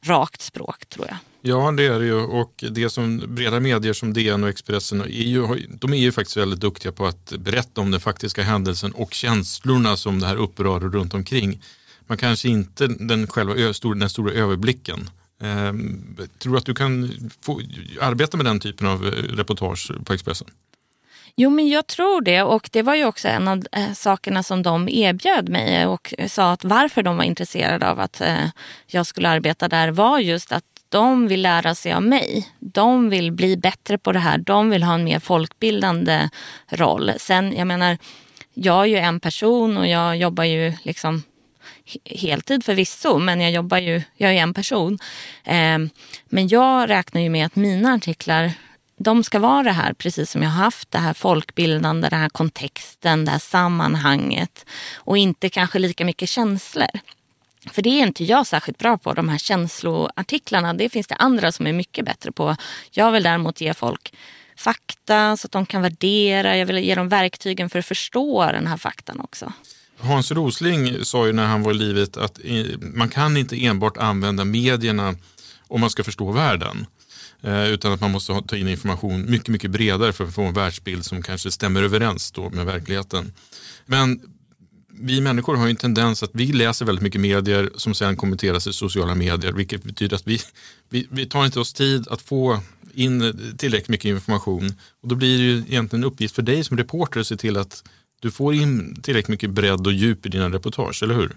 rakt 0.03 0.41
språk 0.41 0.89
tror 0.89 1.07
jag. 1.09 1.17
Ja, 1.43 1.71
det 1.71 1.87
är 1.87 1.99
det 1.99 2.05
ju. 2.05 2.15
Och 2.15 2.65
det 2.71 2.91
som 2.91 3.23
breda 3.29 3.61
medier 3.61 3.93
som 3.93 4.13
DN 4.13 4.43
och 4.43 4.49
Expressen 4.49 5.01
är 5.01 5.07
ju, 5.07 5.67
de 5.69 5.93
är 5.93 5.99
ju 5.99 6.13
faktiskt 6.13 6.37
väldigt 6.37 6.61
duktiga 6.61 6.93
på 6.93 7.07
att 7.07 7.33
berätta 7.39 7.81
om 7.81 7.91
den 7.91 8.01
faktiska 8.01 8.43
händelsen 8.43 8.93
och 8.93 9.15
känslorna 9.15 9.97
som 9.97 10.21
det 10.21 10.27
här 10.27 10.37
upprör 10.37 10.81
runt 10.81 11.15
omkring. 11.15 11.63
Man 12.07 12.19
kanske 12.19 12.49
inte 12.49 12.87
den 12.87 13.27
själva 13.27 13.55
den 13.95 14.11
stora 14.11 14.33
överblicken. 14.33 15.11
Ehm, 15.43 16.17
tror 16.39 16.53
du 16.53 16.59
att 16.59 16.67
du 16.67 16.75
kan 16.75 17.13
få, 17.41 17.61
arbeta 18.01 18.37
med 18.37 18.47
den 18.47 18.61
typen 18.61 18.87
av 18.87 19.07
eh, 19.07 19.11
reportage 19.11 19.93
på 20.05 20.13
Expressen? 20.13 20.49
Jo, 21.37 21.51
men 21.51 21.69
jag 21.69 21.87
tror 21.87 22.21
det. 22.23 22.43
Och 22.43 22.69
det 22.73 22.83
var 22.83 22.95
ju 22.95 23.05
också 23.05 23.29
en 23.29 23.49
av 23.49 23.63
eh, 23.73 23.93
sakerna 23.93 24.43
som 24.43 24.63
de 24.63 24.89
erbjöd 24.89 25.49
mig 25.49 25.77
eh, 25.77 25.93
och 25.93 26.15
sa 26.29 26.53
att 26.53 26.65
varför 26.65 27.03
de 27.03 27.17
var 27.17 27.25
intresserade 27.25 27.91
av 27.91 28.01
att 28.01 28.21
eh, 28.21 28.47
jag 28.87 29.07
skulle 29.07 29.29
arbeta 29.29 29.69
där 29.69 29.89
var 29.89 30.19
just 30.19 30.53
att 30.53 30.65
de 30.89 31.29
vill 31.29 31.43
lära 31.43 31.75
sig 31.75 31.93
av 31.93 32.03
mig. 32.03 32.49
De 32.59 33.11
vill 33.11 33.33
bli 33.33 33.57
bättre 33.57 33.99
på 33.99 34.13
det 34.13 34.19
här. 34.19 34.39
De 34.39 34.71
vill 34.71 34.83
ha 34.83 34.95
en 34.95 35.05
mer 35.05 35.19
folkbildande 35.19 36.29
roll. 36.69 37.13
Sen, 37.17 37.57
jag 37.57 37.67
menar, 37.67 37.99
jag 38.55 38.81
är 38.81 38.87
ju 38.87 38.97
en 38.97 39.21
person 39.21 39.77
och 39.77 39.87
jag 39.87 40.17
jobbar 40.17 40.45
ju 40.45 40.73
liksom 40.83 41.23
heltid 42.05 42.65
förvisso, 42.65 43.19
men 43.19 43.41
jag 43.41 43.51
jobbar 43.51 43.79
ju, 43.79 44.03
jag 44.17 44.31
är 44.31 44.43
en 44.43 44.55
person. 44.55 44.99
Ehm, 45.45 45.91
men 46.29 46.49
jag 46.49 46.91
räknar 46.91 47.21
ju 47.21 47.29
med 47.29 47.47
att 47.47 47.57
mina 47.57 47.95
artiklar 47.95 48.53
de 49.03 49.25
ska 49.25 49.39
vara 49.39 49.63
det 49.63 49.73
här, 49.73 49.93
precis 49.93 50.31
som 50.31 50.43
jag 50.43 50.51
har 50.51 50.65
haft, 50.65 50.91
det 50.91 50.99
här 50.99 51.15
folkbildande, 51.15 52.09
den 52.09 52.21
här 52.21 52.29
kontexten, 52.29 53.25
det 53.25 53.31
här 53.31 53.39
sammanhanget 53.39 54.67
och 54.95 55.19
inte 55.19 55.49
kanske 55.49 55.79
lika 55.79 56.05
mycket 56.05 56.29
känslor. 56.29 56.89
För 57.71 57.83
det 57.83 57.91
är 57.91 58.07
inte 58.07 58.25
jag 58.25 58.47
särskilt 58.47 58.79
bra 58.79 58.99
på, 58.99 59.13
de 59.13 59.29
här 59.29 59.39
känsloartiklarna. 59.39 60.75
Det 60.75 60.89
finns 60.89 61.07
det 61.07 61.15
andra 61.15 61.53
som 61.53 61.67
är 61.67 61.73
mycket 61.73 62.05
bättre 62.05 62.33
på. 62.33 62.57
Jag 62.91 63.13
vill 63.13 63.23
däremot 63.23 63.61
ge 63.61 63.75
folk 63.75 64.15
fakta 64.57 65.37
så 65.37 65.47
att 65.47 65.53
de 65.53 65.67
kan 65.67 65.83
värdera. 65.83 66.57
Jag 66.57 66.67
vill 66.67 66.79
ge 66.79 66.95
dem 66.95 67.09
verktygen 67.09 67.71
för 67.71 67.79
att 67.79 67.87
förstå 67.87 68.47
den 68.53 68.67
här 68.67 68.77
faktan 68.77 69.21
också. 69.21 69.53
Hans 69.99 70.31
Rosling 70.31 71.05
sa 71.05 71.27
ju 71.27 71.33
när 71.33 71.47
han 71.47 71.63
var 71.63 71.71
i 71.71 71.75
livet 71.75 72.17
att 72.17 72.41
man 72.81 73.09
kan 73.09 73.37
inte 73.37 73.65
enbart 73.65 73.97
använda 73.97 74.45
medierna 74.45 75.15
om 75.69 75.81
man 75.81 75.91
ska 75.91 76.05
förstå 76.05 76.33
världen. 76.33 76.87
Eh, 77.43 77.69
utan 77.69 77.93
att 77.93 78.01
man 78.01 78.11
måste 78.11 78.43
ta 78.47 78.57
in 78.57 78.69
information 78.69 79.31
mycket, 79.31 79.49
mycket 79.49 79.71
bredare 79.71 80.13
för 80.13 80.25
att 80.25 80.35
få 80.35 80.43
en 80.43 80.55
världsbild 80.55 81.05
som 81.05 81.23
kanske 81.23 81.51
stämmer 81.51 81.83
överens 81.83 82.33
då 82.33 82.51
med 82.51 82.67
verkligheten. 82.67 83.33
Men 83.87 84.21
vi 84.93 85.21
människor 85.21 85.57
har 85.57 85.69
en 85.69 85.77
tendens 85.77 86.23
att 86.23 86.31
vi 86.33 86.47
läser 86.47 86.87
väldigt 86.87 87.03
mycket 87.03 87.21
medier 87.21 87.71
som 87.77 87.95
sedan 87.95 88.17
kommenteras 88.17 88.67
i 88.67 88.73
sociala 88.73 89.15
medier, 89.15 89.53
vilket 89.53 89.83
betyder 89.83 90.17
att 90.17 90.27
vi, 90.27 90.41
vi, 90.89 91.07
vi 91.11 91.27
tar 91.27 91.45
inte 91.45 91.61
oss 91.61 91.73
tid 91.73 92.09
att 92.09 92.23
få 92.23 92.61
in 92.95 93.35
tillräckligt 93.59 93.89
mycket 93.89 94.05
information. 94.05 94.75
Och 95.03 95.09
då 95.09 95.15
blir 95.15 95.39
det 95.39 95.45
ju 95.45 95.59
egentligen 95.59 96.05
en 96.05 96.11
uppgift 96.11 96.35
för 96.35 96.43
dig 96.43 96.65
som 96.65 96.77
reporter 96.77 97.21
att 97.21 97.27
se 97.27 97.37
till 97.37 97.57
att 97.57 97.85
du 98.21 98.31
får 98.31 98.55
in 98.55 99.01
tillräckligt 99.03 99.29
mycket 99.29 99.51
bredd 99.51 99.87
och 99.87 99.93
djup 99.93 100.27
i 100.27 100.29
dina 100.29 100.51
reportage, 100.51 101.03
eller 101.03 101.15
hur? 101.15 101.37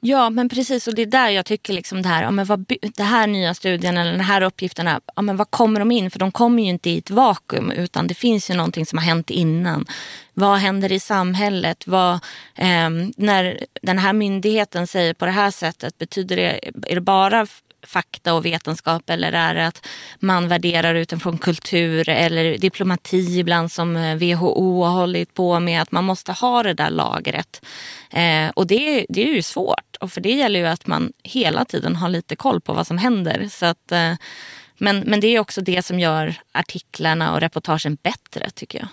Ja, 0.00 0.30
men 0.30 0.48
precis. 0.48 0.88
Och 0.88 0.94
det 0.94 1.02
är 1.02 1.06
där 1.06 1.28
jag 1.28 1.46
tycker 1.46 1.72
liksom 1.72 2.02
det 2.02 2.08
här, 2.08 2.22
ja, 2.22 2.30
men 2.30 2.46
vad, 2.46 2.64
det 2.96 3.02
här 3.02 3.26
nya 3.26 3.54
studien 3.54 3.96
eller 3.96 4.10
den 4.10 4.20
här 4.20 4.42
uppgifterna, 4.42 5.00
ja, 5.16 5.22
men 5.22 5.36
vad 5.36 5.50
kommer 5.50 5.80
de 5.80 5.90
in? 5.90 6.10
För 6.10 6.18
de 6.18 6.32
kommer 6.32 6.62
ju 6.62 6.68
inte 6.68 6.90
i 6.90 6.98
ett 6.98 7.10
vakuum 7.10 7.70
utan 7.70 8.06
det 8.06 8.14
finns 8.14 8.50
ju 8.50 8.54
någonting 8.54 8.86
som 8.86 8.98
har 8.98 9.04
hänt 9.04 9.30
innan. 9.30 9.86
Vad 10.34 10.58
händer 10.58 10.92
i 10.92 11.00
samhället? 11.00 11.86
Vad, 11.86 12.12
eh, 12.54 12.90
när 13.16 13.64
den 13.82 13.98
här 13.98 14.12
myndigheten 14.12 14.86
säger 14.86 15.14
på 15.14 15.24
det 15.24 15.30
här 15.30 15.50
sättet, 15.50 15.98
betyder 15.98 16.36
det, 16.36 16.70
är 16.86 16.94
det 16.94 17.00
bara 17.00 17.46
fakta 17.82 18.34
och 18.34 18.46
vetenskap 18.46 19.10
eller 19.10 19.32
är 19.32 19.54
det 19.54 19.66
att 19.66 19.86
man 20.18 20.48
värderar 20.48 20.94
utifrån 20.94 21.38
kultur 21.38 22.08
eller 22.08 22.58
diplomati 22.58 23.38
ibland 23.38 23.72
som 23.72 23.96
eh, 23.96 24.16
WHO 24.16 24.84
har 24.84 24.92
hållit 24.92 25.34
på 25.34 25.60
med 25.60 25.82
att 25.82 25.92
man 25.92 26.04
måste 26.04 26.32
ha 26.32 26.62
det 26.62 26.74
där 26.74 26.90
lagret. 26.90 27.64
Eh, 28.10 28.48
och 28.54 28.66
det, 28.66 29.06
det 29.08 29.28
är 29.28 29.34
ju 29.34 29.42
svårt 29.42 29.87
och 29.98 30.12
för 30.12 30.20
det 30.20 30.32
gäller 30.32 30.60
ju 30.60 30.66
att 30.66 30.86
man 30.86 31.12
hela 31.22 31.64
tiden 31.64 31.96
har 31.96 32.08
lite 32.08 32.36
koll 32.36 32.60
på 32.60 32.72
vad 32.72 32.86
som 32.86 32.98
händer. 32.98 33.48
Så 33.50 33.66
att, 33.66 33.92
eh, 33.92 34.14
men, 34.78 35.00
men 35.00 35.20
det 35.20 35.26
är 35.26 35.40
också 35.40 35.60
det 35.60 35.84
som 35.84 36.00
gör 36.00 36.34
artiklarna 36.52 37.34
och 37.34 37.40
reportagen 37.40 37.98
bättre 38.02 38.50
tycker 38.50 38.78
jag. 38.78 38.88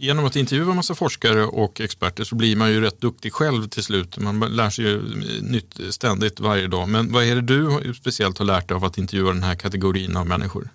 Genom 0.00 0.24
att 0.24 0.36
intervjua 0.36 0.74
massa 0.74 0.94
forskare 0.94 1.44
och 1.44 1.80
experter 1.80 2.24
så 2.24 2.34
blir 2.34 2.56
man 2.56 2.70
ju 2.70 2.80
rätt 2.80 3.00
duktig 3.00 3.32
själv 3.32 3.68
till 3.68 3.82
slut. 3.82 4.18
Man 4.18 4.40
lär 4.40 4.70
sig 4.70 4.84
ju 4.84 4.96
eh, 4.96 5.42
nytt 5.42 5.80
ständigt 5.90 6.40
varje 6.40 6.66
dag. 6.66 6.88
Men 6.88 7.12
vad 7.12 7.24
är 7.24 7.34
det 7.34 7.42
du 7.42 7.94
speciellt 7.94 8.38
har 8.38 8.44
lärt 8.44 8.68
dig 8.68 8.74
av 8.74 8.84
att 8.84 8.98
intervjua 8.98 9.32
den 9.32 9.42
här 9.42 9.54
kategorin 9.54 10.16
av 10.16 10.26
människor? 10.26 10.68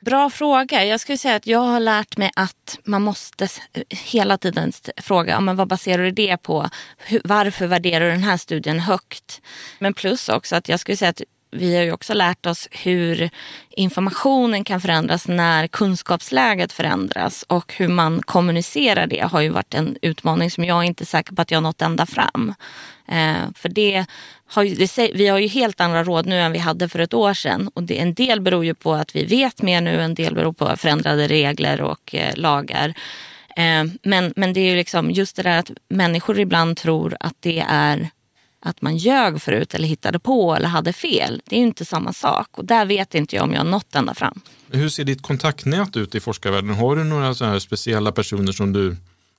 Bra 0.00 0.30
fråga. 0.30 0.84
Jag 0.84 1.00
skulle 1.00 1.18
säga 1.18 1.36
att 1.36 1.46
jag 1.46 1.58
har 1.58 1.80
lärt 1.80 2.16
mig 2.16 2.30
att 2.36 2.78
man 2.84 3.02
måste 3.02 3.48
hela 3.88 4.38
tiden 4.38 4.72
fråga 4.96 5.40
men 5.40 5.56
vad 5.56 5.68
baserar 5.68 6.02
du 6.02 6.10
det 6.10 6.36
på? 6.36 6.68
Varför 7.24 7.66
värderar 7.66 8.04
du 8.04 8.10
den 8.10 8.22
här 8.22 8.36
studien 8.36 8.80
högt? 8.80 9.40
Men 9.78 9.94
plus 9.94 10.28
också 10.28 10.56
att 10.56 10.68
jag 10.68 10.80
skulle 10.80 10.96
säga 10.96 11.08
att 11.08 11.22
vi 11.50 11.76
har 11.76 11.82
ju 11.82 11.92
också 11.92 12.14
lärt 12.14 12.46
oss 12.46 12.68
hur 12.70 13.30
informationen 13.70 14.64
kan 14.64 14.80
förändras 14.80 15.28
när 15.28 15.66
kunskapsläget 15.66 16.72
förändras 16.72 17.44
och 17.48 17.74
hur 17.74 17.88
man 17.88 18.22
kommunicerar 18.22 19.06
det 19.06 19.20
har 19.20 19.40
ju 19.40 19.48
varit 19.48 19.74
en 19.74 19.96
utmaning 20.02 20.50
som 20.50 20.64
jag 20.64 20.78
är 20.78 20.82
inte 20.82 21.04
är 21.04 21.06
säker 21.06 21.34
på 21.34 21.42
att 21.42 21.50
jag 21.50 21.62
nått 21.62 21.82
ända 21.82 22.06
fram. 22.06 22.54
Eh, 23.08 23.52
för 23.54 23.68
det 23.68 24.06
har 24.48 24.62
ju, 24.62 24.74
det, 24.74 25.10
vi 25.14 25.26
har 25.26 25.38
ju 25.38 25.46
helt 25.46 25.80
andra 25.80 26.04
råd 26.04 26.26
nu 26.26 26.40
än 26.40 26.52
vi 26.52 26.58
hade 26.58 26.88
för 26.88 26.98
ett 26.98 27.14
år 27.14 27.34
sedan 27.34 27.70
och 27.74 27.82
det, 27.82 27.98
en 27.98 28.14
del 28.14 28.40
beror 28.40 28.64
ju 28.64 28.74
på 28.74 28.94
att 28.94 29.16
vi 29.16 29.24
vet 29.24 29.62
mer 29.62 29.80
nu, 29.80 30.00
en 30.00 30.14
del 30.14 30.34
beror 30.34 30.52
på 30.52 30.76
förändrade 30.76 31.28
regler 31.28 31.80
och 31.80 32.14
eh, 32.14 32.36
lagar. 32.36 32.88
Eh, 33.56 33.84
men, 34.02 34.32
men 34.36 34.52
det 34.52 34.60
är 34.60 34.70
ju 34.70 34.76
liksom 34.76 35.10
just 35.10 35.36
det 35.36 35.42
där 35.42 35.58
att 35.58 35.70
människor 35.88 36.40
ibland 36.40 36.76
tror 36.76 37.16
att 37.20 37.36
det 37.40 37.64
är 37.68 38.10
att 38.60 38.82
man 38.82 38.96
ljög 38.96 39.42
förut 39.42 39.74
eller 39.74 39.88
hittade 39.88 40.18
på 40.18 40.54
eller 40.54 40.68
hade 40.68 40.92
fel. 40.92 41.42
Det 41.44 41.56
är 41.56 41.60
ju 41.60 41.66
inte 41.66 41.84
samma 41.84 42.12
sak 42.12 42.58
och 42.58 42.64
där 42.64 42.84
vet 42.86 43.14
inte 43.14 43.36
jag 43.36 43.42
om 43.42 43.52
jag 43.52 43.60
har 43.60 43.70
nått 43.70 43.94
ända 43.94 44.14
fram. 44.14 44.40
Hur 44.70 44.88
ser 44.88 45.04
ditt 45.04 45.22
kontaktnät 45.22 45.96
ut 45.96 46.14
i 46.14 46.20
forskarvärlden? 46.20 46.70
Har 46.70 46.96
du 46.96 47.04
några 47.04 47.34
så 47.34 47.44
här 47.44 47.58
speciella 47.58 48.12
personer 48.12 48.52
som 48.52 48.72
du 48.72 48.96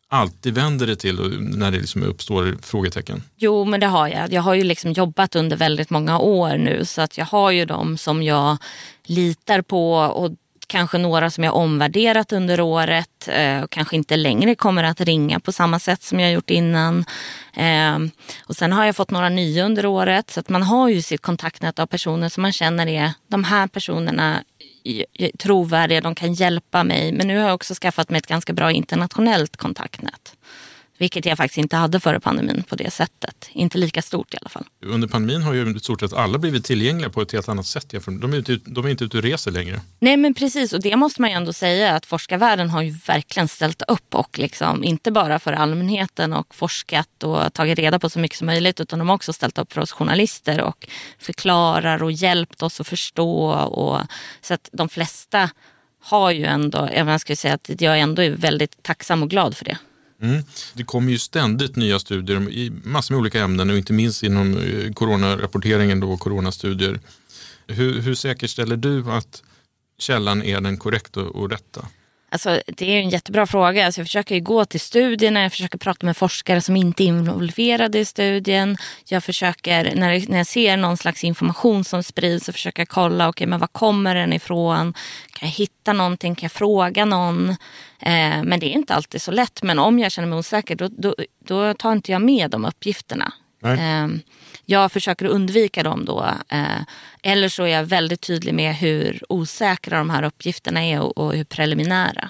alltid 0.10 0.54
vänder 0.54 0.88
dig 0.88 0.96
till 0.96 1.40
när 1.40 1.72
det 1.72 1.78
liksom 1.80 2.04
uppstår 2.04 2.58
frågetecken? 2.62 3.24
Jo, 3.38 3.66
men 3.66 3.80
det 3.80 3.88
har 3.88 4.08
jag. 4.08 4.34
Jag 4.34 4.42
har 4.42 4.54
ju 4.54 4.64
liksom 4.64 4.92
jobbat 4.92 5.36
under 5.36 5.58
väldigt 5.58 5.90
många 5.90 6.20
år 6.20 6.58
nu 6.58 6.86
så 6.86 7.02
att 7.02 7.18
jag 7.18 7.26
har 7.26 7.52
ju 7.52 7.66
de 7.66 7.98
som 7.98 8.24
jag 8.24 8.58
litar 9.06 9.62
på 9.62 9.94
och 9.94 10.32
kanske 10.70 10.98
några 10.98 11.30
som 11.30 11.44
jag 11.44 11.56
omvärderat 11.56 12.32
under 12.32 12.62
året 12.62 13.28
eh, 13.28 13.62
och 13.62 13.70
kanske 13.70 13.96
inte 13.96 14.16
längre 14.16 14.56
kommer 14.56 14.84
att 14.84 15.02
ringa 15.02 15.40
på 15.40 15.52
samma 15.52 15.80
sätt 15.80 16.04
som 16.04 16.20
jag 16.20 16.32
gjort 16.32 16.50
innan. 16.50 17.06
Ehm, 17.54 18.12
och 18.46 18.56
sen 18.56 18.72
har 18.72 18.86
jag 18.86 18.96
fått 18.96 19.12
några 19.12 19.30
nya 19.30 19.66
under 19.66 19.86
året 19.86 20.30
så 20.30 20.40
att 20.40 20.50
man 20.50 20.64
har 20.64 20.90
ju 20.90 21.02
sitt 21.02 21.22
kontaktnät 21.22 21.80
av 21.80 21.86
personer 21.86 22.30
som 22.30 22.42
man 22.42 22.54
känner 22.54 22.88
är 22.88 23.12
de 23.28 23.44
här 23.44 23.68
personerna 23.68 24.44
trovärdiga, 25.40 26.02
de 26.02 26.16
kan 26.16 26.34
hjälpa 26.34 26.84
mig. 26.84 27.12
Men 27.12 27.28
nu 27.28 27.38
har 27.38 27.46
jag 27.46 27.56
också 27.56 27.74
skaffat 27.74 28.10
mig 28.10 28.18
ett 28.18 28.28
ganska 28.28 28.54
bra 28.54 28.72
internationellt 28.72 29.58
kontaktnät. 29.58 30.36
Vilket 31.00 31.26
jag 31.26 31.38
faktiskt 31.38 31.58
inte 31.58 31.76
hade 31.76 32.00
före 32.00 32.20
pandemin 32.20 32.64
på 32.64 32.76
det 32.76 32.92
sättet. 32.92 33.50
Inte 33.52 33.78
lika 33.78 34.02
stort 34.02 34.34
i 34.34 34.38
alla 34.42 34.50
fall. 34.50 34.66
Under 34.86 35.08
pandemin 35.08 35.42
har 35.42 35.54
ju 35.54 35.76
i 35.76 35.80
stort 35.80 36.00
sett 36.00 36.14
alla 36.14 36.38
blivit 36.38 36.66
tillgängliga 36.66 37.10
på 37.10 37.22
ett 37.22 37.32
helt 37.32 37.50
annat 37.50 37.66
sätt. 37.66 37.94
De 38.22 38.34
är, 38.34 38.38
inte, 38.38 38.60
de 38.66 38.86
är 38.86 38.90
inte 38.90 39.04
ute 39.04 39.18
och 39.18 39.24
reser 39.24 39.52
längre. 39.52 39.82
Nej 40.00 40.18
men 40.18 40.34
precis 40.34 40.74
och 40.74 40.82
det 40.82 40.96
måste 40.96 41.22
man 41.22 41.30
ju 41.30 41.36
ändå 41.36 41.54
säga 41.54 41.96
att 41.96 42.06
forskarvärlden 42.06 42.70
har 42.70 42.82
ju 42.82 42.92
verkligen 43.08 43.48
ställt 43.48 43.82
upp 43.88 44.16
och 44.16 44.40
liksom 44.40 44.84
inte 44.84 45.12
bara 45.12 45.40
för 45.40 45.54
allmänheten 45.54 46.34
och 46.34 46.56
forskat 46.56 47.24
och 47.24 47.54
tagit 47.54 47.80
reda 47.80 48.00
på 48.00 48.10
så 48.10 48.20
mycket 48.20 48.38
som 48.38 48.46
möjligt 48.46 48.80
utan 48.80 49.00
de 49.00 49.10
har 49.10 49.16
också 49.16 49.34
ställt 49.34 49.58
upp 49.58 49.74
för 49.74 49.82
oss 49.82 49.92
journalister 49.92 50.62
och 50.62 50.88
förklarar 51.20 52.04
och 52.04 52.12
hjälpt 52.12 52.64
oss 52.64 52.82
att 52.82 52.88
förstå. 52.88 53.52
Och, 53.52 54.02
så 54.42 54.54
att 54.54 54.70
de 54.72 54.90
flesta 54.90 55.50
har 56.02 56.32
ju 56.32 56.46
ändå, 56.46 56.90
jag 56.96 57.22
skulle 57.22 57.36
säga 57.36 57.54
att 57.54 57.82
jag 57.82 58.00
ändå 58.00 58.22
är 58.22 58.32
väldigt 58.32 58.84
tacksam 58.84 59.24
och 59.24 59.30
glad 59.30 59.58
för 59.58 59.66
det. 59.66 59.78
Mm. 60.22 60.44
Det 60.74 60.84
kommer 60.84 61.12
ju 61.12 61.20
ständigt 61.20 61.76
nya 61.76 62.00
studier 62.00 62.50
i 62.50 62.72
massor 62.84 63.16
med 63.16 63.20
olika 63.20 63.44
ämnen 63.44 63.70
och 63.70 63.78
inte 63.78 63.94
minst 63.94 64.24
inom 64.24 64.58
eh, 64.58 64.94
coronarapporteringen 64.94 66.04
och 66.04 66.20
coronastudier. 66.20 67.00
Hur, 67.68 68.02
hur 68.02 68.16
säkerställer 68.16 68.78
du 68.78 69.12
att 69.12 69.44
källan 69.98 70.44
är 70.44 70.62
den 70.62 70.78
korrekta 70.78 71.22
och 71.22 71.50
rätta? 71.50 71.88
Alltså, 72.32 72.62
det 72.68 72.86
är 72.86 73.00
en 73.00 73.10
jättebra 73.10 73.48
fråga. 73.48 73.86
Alltså, 73.86 74.02
jag 74.02 74.08
försöker 74.08 74.36
ju 74.36 74.42
gå 74.42 74.66
till 74.66 74.80
studierna, 74.80 75.42
jag 75.42 75.52
försöker 75.52 75.78
prata 75.78 76.06
med 76.06 76.18
forskare 76.18 76.62
som 76.62 76.76
inte 76.76 77.04
är 77.04 77.06
involverade 77.06 78.00
i 78.00 78.06
studien. 78.06 78.78
Jag 79.06 79.24
försöker, 79.24 79.96
när, 79.96 80.30
när 80.30 80.38
jag 80.38 80.48
ser 80.48 80.78
någon 80.78 80.98
slags 80.98 81.24
information 81.24 81.84
som 81.84 82.04
sprids, 82.04 82.46
så 82.46 82.54
försöker 82.54 82.82
jag 82.82 82.90
kolla, 82.90 83.30
okay, 83.30 83.48
men 83.48 83.60
var 83.60 83.68
kommer 83.68 84.16
den 84.16 84.34
ifrån? 84.34 84.94
Kan 85.34 85.50
jag 85.50 85.56
hitta 85.56 85.94
någonting? 85.94 86.36
Kan 86.36 86.46
jag 86.46 86.52
fråga 86.52 87.06
någon? 87.06 87.50
Eh, 88.00 88.44
men 88.44 88.60
det 88.60 88.66
är 88.66 88.74
inte 88.74 88.94
alltid 88.94 89.22
så 89.22 89.32
lätt. 89.32 89.64
Men 89.64 89.80
om 89.80 90.00
jag 90.00 90.12
känner 90.12 90.28
mig 90.28 90.40
osäker, 90.40 90.76
då, 90.76 90.88
då, 90.88 91.16
då 91.46 91.74
tar 91.74 91.92
inte 91.92 92.12
jag 92.12 92.22
med 92.22 92.52
de 92.52 92.66
uppgifterna. 92.66 93.34
Eh, 93.64 94.08
jag 94.66 94.92
försöker 94.92 95.26
undvika 95.26 95.84
dem 95.84 96.06
då. 96.06 96.26
Eh, 96.50 96.82
eller 97.24 97.50
så 97.50 97.64
är 97.64 97.68
jag 97.68 97.84
väldigt 97.84 98.22
tydlig 98.22 98.54
med 98.54 98.76
hur 98.76 99.24
osäkra 99.30 99.98
de 99.98 100.10
här 100.10 100.24
uppgifterna 100.24 100.86
är 100.86 101.00
och, 101.00 101.18
och 101.18 101.34
hur 101.34 101.44
preliminära. 101.44 102.30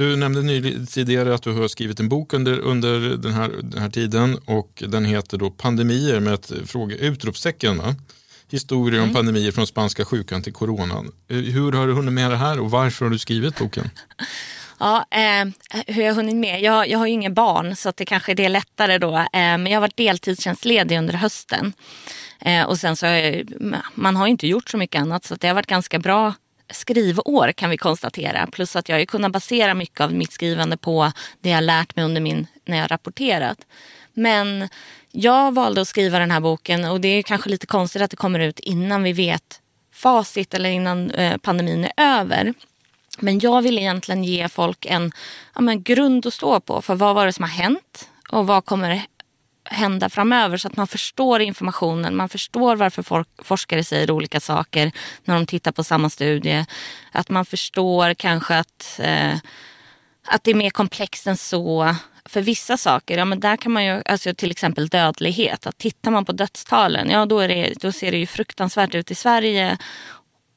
Du 0.00 0.16
nämnde 0.16 0.86
tidigare 0.86 1.34
att 1.34 1.42
du 1.42 1.52
har 1.52 1.68
skrivit 1.68 2.00
en 2.00 2.08
bok 2.08 2.32
under, 2.32 2.58
under 2.58 3.00
den, 3.00 3.32
här, 3.32 3.50
den 3.62 3.82
här 3.82 3.90
tiden 3.90 4.38
och 4.44 4.82
den 4.88 5.04
heter 5.04 5.38
då 5.38 5.50
Pandemier 5.50 6.20
med 6.20 6.34
ett 6.34 6.52
fråga, 6.66 6.96
utropstecken. 6.96 7.78
Va? 7.78 7.94
Historier 8.50 8.98
mm. 8.98 9.08
om 9.08 9.14
pandemier 9.14 9.52
från 9.52 9.66
spanska 9.66 10.04
sjukan 10.04 10.42
till 10.42 10.52
coronan. 10.52 11.12
Hur 11.28 11.72
har 11.72 11.86
du 11.86 11.92
hunnit 11.92 12.12
med 12.12 12.30
det 12.30 12.36
här 12.36 12.60
och 12.60 12.70
varför 12.70 13.04
har 13.04 13.10
du 13.10 13.18
skrivit 13.18 13.58
boken? 13.58 13.90
Ja, 14.82 15.04
eh, 15.10 15.48
hur 15.86 16.02
jag 16.02 16.10
har 16.10 16.16
hunnit 16.16 16.36
med? 16.36 16.62
Jag, 16.62 16.88
jag 16.88 16.98
har 16.98 17.06
ju 17.06 17.12
inga 17.12 17.30
barn 17.30 17.76
så 17.76 17.88
att 17.88 17.96
det 17.96 18.04
kanske 18.04 18.32
är 18.32 18.36
det 18.36 18.48
lättare 18.48 18.98
då. 18.98 19.16
Eh, 19.16 19.26
men 19.32 19.66
jag 19.66 19.76
har 19.76 19.80
varit 19.80 19.96
deltidstjänstledig 19.96 20.98
under 20.98 21.14
hösten. 21.14 21.72
Eh, 22.38 22.64
och 22.64 22.78
sen 22.78 22.96
så 22.96 23.06
har 23.06 23.12
jag, 23.12 23.46
man 23.94 24.16
har 24.16 24.26
inte 24.26 24.46
gjort 24.46 24.70
så 24.70 24.76
mycket 24.76 25.00
annat 25.00 25.24
så 25.24 25.34
det 25.34 25.48
har 25.48 25.54
varit 25.54 25.66
ganska 25.66 25.98
bra 25.98 26.34
skrivår 26.70 27.52
kan 27.52 27.70
vi 27.70 27.76
konstatera. 27.76 28.46
Plus 28.46 28.76
att 28.76 28.88
jag 28.88 28.98
har 28.98 29.04
kunnat 29.04 29.32
basera 29.32 29.74
mycket 29.74 30.00
av 30.00 30.14
mitt 30.14 30.32
skrivande 30.32 30.76
på 30.76 31.12
det 31.40 31.50
jag 31.50 31.64
lärt 31.64 31.96
mig 31.96 32.04
under 32.04 32.20
min, 32.20 32.46
när 32.64 32.78
jag 32.78 32.90
rapporterat. 32.90 33.58
Men 34.12 34.68
jag 35.12 35.54
valde 35.54 35.80
att 35.80 35.88
skriva 35.88 36.18
den 36.18 36.30
här 36.30 36.40
boken 36.40 36.84
och 36.84 37.00
det 37.00 37.08
är 37.08 37.22
kanske 37.22 37.50
lite 37.50 37.66
konstigt 37.66 38.02
att 38.02 38.10
det 38.10 38.16
kommer 38.16 38.40
ut 38.40 38.60
innan 38.60 39.02
vi 39.02 39.12
vet 39.12 39.60
facit 39.92 40.54
eller 40.54 40.70
innan 40.70 41.10
eh, 41.10 41.36
pandemin 41.36 41.84
är 41.84 42.20
över. 42.20 42.54
Men 43.18 43.38
jag 43.38 43.62
vill 43.62 43.78
egentligen 43.78 44.24
ge 44.24 44.48
folk 44.48 44.86
en 44.86 45.12
ja, 45.54 45.60
men 45.60 45.82
grund 45.82 46.26
att 46.26 46.34
stå 46.34 46.60
på. 46.60 46.82
För 46.82 46.94
vad 46.94 47.14
var 47.14 47.26
det 47.26 47.32
som 47.32 47.42
har 47.42 47.50
hänt? 47.50 48.08
Och 48.30 48.46
vad 48.46 48.64
kommer 48.64 49.02
hända 49.70 50.08
framöver? 50.08 50.56
Så 50.56 50.68
att 50.68 50.76
man 50.76 50.86
förstår 50.86 51.40
informationen. 51.40 52.16
Man 52.16 52.28
förstår 52.28 52.76
varför 52.76 53.02
folk, 53.02 53.28
forskare 53.38 53.84
säger 53.84 54.10
olika 54.10 54.40
saker 54.40 54.92
när 55.24 55.34
de 55.34 55.46
tittar 55.46 55.72
på 55.72 55.84
samma 55.84 56.10
studie. 56.10 56.64
Att 57.12 57.28
man 57.28 57.44
förstår 57.44 58.14
kanske 58.14 58.58
att, 58.58 59.00
eh, 59.02 59.34
att 60.26 60.44
det 60.44 60.50
är 60.50 60.54
mer 60.54 60.70
komplext 60.70 61.26
än 61.26 61.36
så. 61.36 61.94
För 62.24 62.40
vissa 62.40 62.76
saker, 62.76 63.18
ja 63.18 63.24
men 63.24 63.40
där 63.40 63.56
kan 63.56 63.72
man 63.72 63.84
ju, 63.84 64.02
alltså 64.04 64.34
till 64.34 64.50
exempel 64.50 64.88
dödlighet. 64.88 65.66
Att 65.66 65.78
tittar 65.78 66.10
man 66.10 66.24
på 66.24 66.32
dödstalen, 66.32 67.10
ja 67.10 67.26
då, 67.26 67.38
är 67.38 67.48
det, 67.48 67.74
då 67.80 67.92
ser 67.92 68.10
det 68.10 68.18
ju 68.18 68.26
fruktansvärt 68.26 68.94
ut 68.94 69.10
i 69.10 69.14
Sverige 69.14 69.78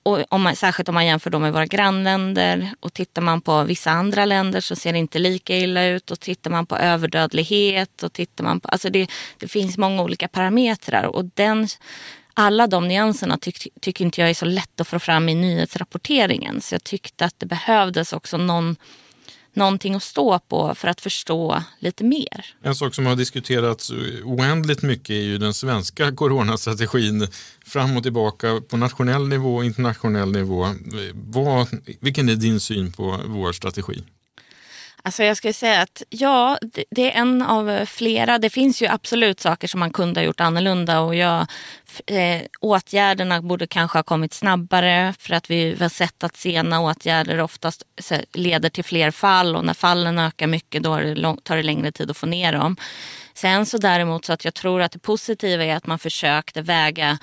och 0.04 0.24
om 0.30 0.42
man, 0.42 0.56
särskilt 0.56 0.90
om 0.90 0.96
man 0.96 1.06
jämför 1.06 1.30
då 1.30 1.40
med 1.40 1.54
våra 1.54 1.66
grannländer. 1.66 2.70
Och 2.80 2.94
tittar 2.94 3.22
man 3.22 3.42
på 3.42 3.64
vissa 3.64 3.92
andra 3.92 4.26
länder 4.26 4.62
så 4.62 4.76
ser 4.76 4.94
det 4.94 5.00
inte 5.00 5.20
lika 5.20 5.58
illa 5.58 5.86
ut. 5.86 6.12
Och 6.12 6.20
tittar 6.20 6.52
man 6.52 6.66
på 6.66 6.78
överdödlighet 6.78 8.04
och 8.04 8.14
tittar 8.14 8.44
man 8.44 8.60
på... 8.60 8.68
Alltså 8.68 8.90
det, 8.90 9.08
det 9.38 9.48
finns 9.48 9.78
många 9.78 10.02
olika 10.02 10.28
parametrar. 10.28 11.04
Och 11.04 11.26
den, 11.26 11.68
alla 12.34 12.68
de 12.68 12.88
nyanserna 12.88 13.38
tycker 13.38 13.72
tyck 13.82 14.02
inte 14.02 14.22
jag 14.22 14.30
är 14.30 14.34
så 14.34 14.46
lätt 14.46 14.82
att 14.82 14.88
få 14.88 15.00
fram 15.00 15.30
i 15.30 15.36
nyhetsrapporteringen. 15.36 16.62
Så 16.62 16.76
jag 16.76 16.84
tyckte 16.84 17.26
att 17.26 17.40
det 17.40 17.46
behövdes 17.46 18.14
också 18.14 18.38
någon 18.38 18.76
någonting 19.56 19.96
att 19.96 20.04
stå 20.04 20.40
på 20.40 20.76
för 20.76 20.88
att 20.88 21.02
förstå 21.02 21.64
lite 21.80 22.04
mer. 22.04 22.46
En 22.64 22.76
sak 22.76 22.96
som 22.96 23.06
har 23.06 23.16
diskuterats 23.16 23.92
oändligt 24.24 24.82
mycket 24.82 25.10
är 25.10 25.22
ju 25.22 25.38
den 25.38 25.54
svenska 25.54 26.12
coronastrategin 26.12 27.28
fram 27.66 27.98
och 27.98 28.04
tillbaka 28.04 28.62
på 28.68 28.78
nationell 28.78 29.28
nivå 29.28 29.56
och 29.56 29.66
internationell 29.66 30.32
nivå. 30.32 30.68
Vad, 31.14 31.68
vilken 32.00 32.30
är 32.30 32.36
din 32.36 32.60
syn 32.60 32.92
på 32.92 33.20
vår 33.26 33.52
strategi? 33.52 34.04
Alltså 35.06 35.24
jag 35.24 35.38
skulle 35.38 35.54
säga 35.54 35.82
att 35.82 36.04
ja, 36.10 36.58
det 36.92 37.14
är 37.14 37.22
en 37.22 37.42
av 37.42 37.86
flera. 37.86 38.38
Det 38.38 38.50
finns 38.50 38.82
ju 38.82 38.88
absolut 38.88 39.40
saker 39.40 39.68
som 39.68 39.80
man 39.80 39.92
kunde 39.92 40.20
ha 40.20 40.26
gjort 40.26 40.40
annorlunda 40.42 41.00
och 41.00 41.16
jag, 41.16 41.48
eh, 42.06 42.42
åtgärderna 42.60 43.42
borde 43.42 43.68
kanske 43.68 43.98
ha 43.98 44.04
kommit 44.04 44.34
snabbare 44.34 45.14
för 45.20 45.34
att 45.34 45.50
vi 45.50 45.76
har 45.80 45.90
sett 45.90 46.24
att 46.24 46.38
sena 46.38 46.82
åtgärder 46.82 47.40
oftast 47.40 47.84
leder 48.34 48.70
till 48.70 48.84
fler 48.84 49.12
fall 49.12 49.56
och 49.56 49.66
när 49.66 49.74
fallen 49.74 50.20
ökar 50.20 50.48
mycket 50.48 50.84
då 50.84 50.98
tar 51.44 51.58
det 51.58 51.64
längre 51.64 51.92
tid 51.92 52.12
att 52.12 52.18
få 52.18 52.26
ner 52.26 52.54
dem. 52.54 52.78
Sen 53.34 53.66
så 53.66 53.78
däremot 53.78 54.26
så 54.26 54.34
att 54.34 54.46
jag 54.46 54.54
tror 54.54 54.82
att 54.82 54.92
det 54.92 55.00
positiva 55.00 55.64
är 55.64 55.76
att 55.76 55.88
man 55.88 56.00
försökte 56.00 56.62
väga 56.62 57.18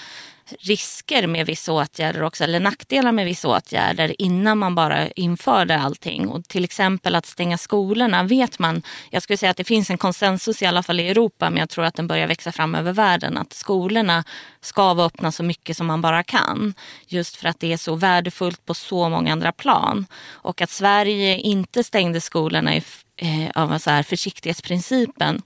risker 0.58 1.26
med 1.26 1.46
vissa 1.46 1.72
åtgärder 1.72 2.22
också, 2.22 2.44
eller 2.44 2.60
nackdelar 2.60 3.12
med 3.12 3.24
vissa 3.24 3.48
åtgärder 3.48 4.22
innan 4.22 4.58
man 4.58 4.74
bara 4.74 5.08
införde 5.08 5.78
allting. 5.78 6.28
Och 6.28 6.44
till 6.44 6.64
exempel 6.64 7.14
att 7.14 7.26
stänga 7.26 7.58
skolorna 7.58 8.22
vet 8.22 8.58
man, 8.58 8.82
jag 9.10 9.22
skulle 9.22 9.36
säga 9.36 9.50
att 9.50 9.56
det 9.56 9.64
finns 9.64 9.90
en 9.90 9.98
konsensus 9.98 10.62
i 10.62 10.66
alla 10.66 10.82
fall 10.82 11.00
i 11.00 11.08
Europa, 11.08 11.50
men 11.50 11.58
jag 11.58 11.70
tror 11.70 11.84
att 11.84 11.94
den 11.94 12.06
börjar 12.06 12.26
växa 12.26 12.52
fram 12.52 12.74
över 12.74 12.92
världen, 12.92 13.38
att 13.38 13.52
skolorna 13.52 14.24
ska 14.60 14.94
vara 14.94 15.06
öppna 15.06 15.32
så 15.32 15.42
mycket 15.42 15.76
som 15.76 15.86
man 15.86 16.00
bara 16.00 16.22
kan. 16.22 16.74
Just 17.06 17.36
för 17.36 17.48
att 17.48 17.60
det 17.60 17.72
är 17.72 17.76
så 17.76 17.94
värdefullt 17.94 18.66
på 18.66 18.74
så 18.74 19.08
många 19.08 19.32
andra 19.32 19.52
plan. 19.52 20.06
Och 20.30 20.60
att 20.60 20.70
Sverige 20.70 21.36
inte 21.38 21.84
stängde 21.84 22.20
skolorna 22.20 22.76
i, 22.76 22.82
eh, 23.16 23.50
av 23.54 23.78
så 23.78 23.90
här 23.90 24.02
försiktighetsprincipen 24.02 25.42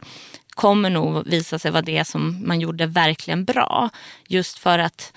kommer 0.54 0.90
nog 0.90 1.26
visa 1.26 1.58
sig 1.58 1.70
vara 1.70 1.82
det 1.82 2.04
som 2.04 2.48
man 2.48 2.60
gjorde 2.60 2.86
verkligen 2.86 3.44
bra. 3.44 3.90
Just 4.28 4.58
för 4.58 4.78
att 4.78 5.12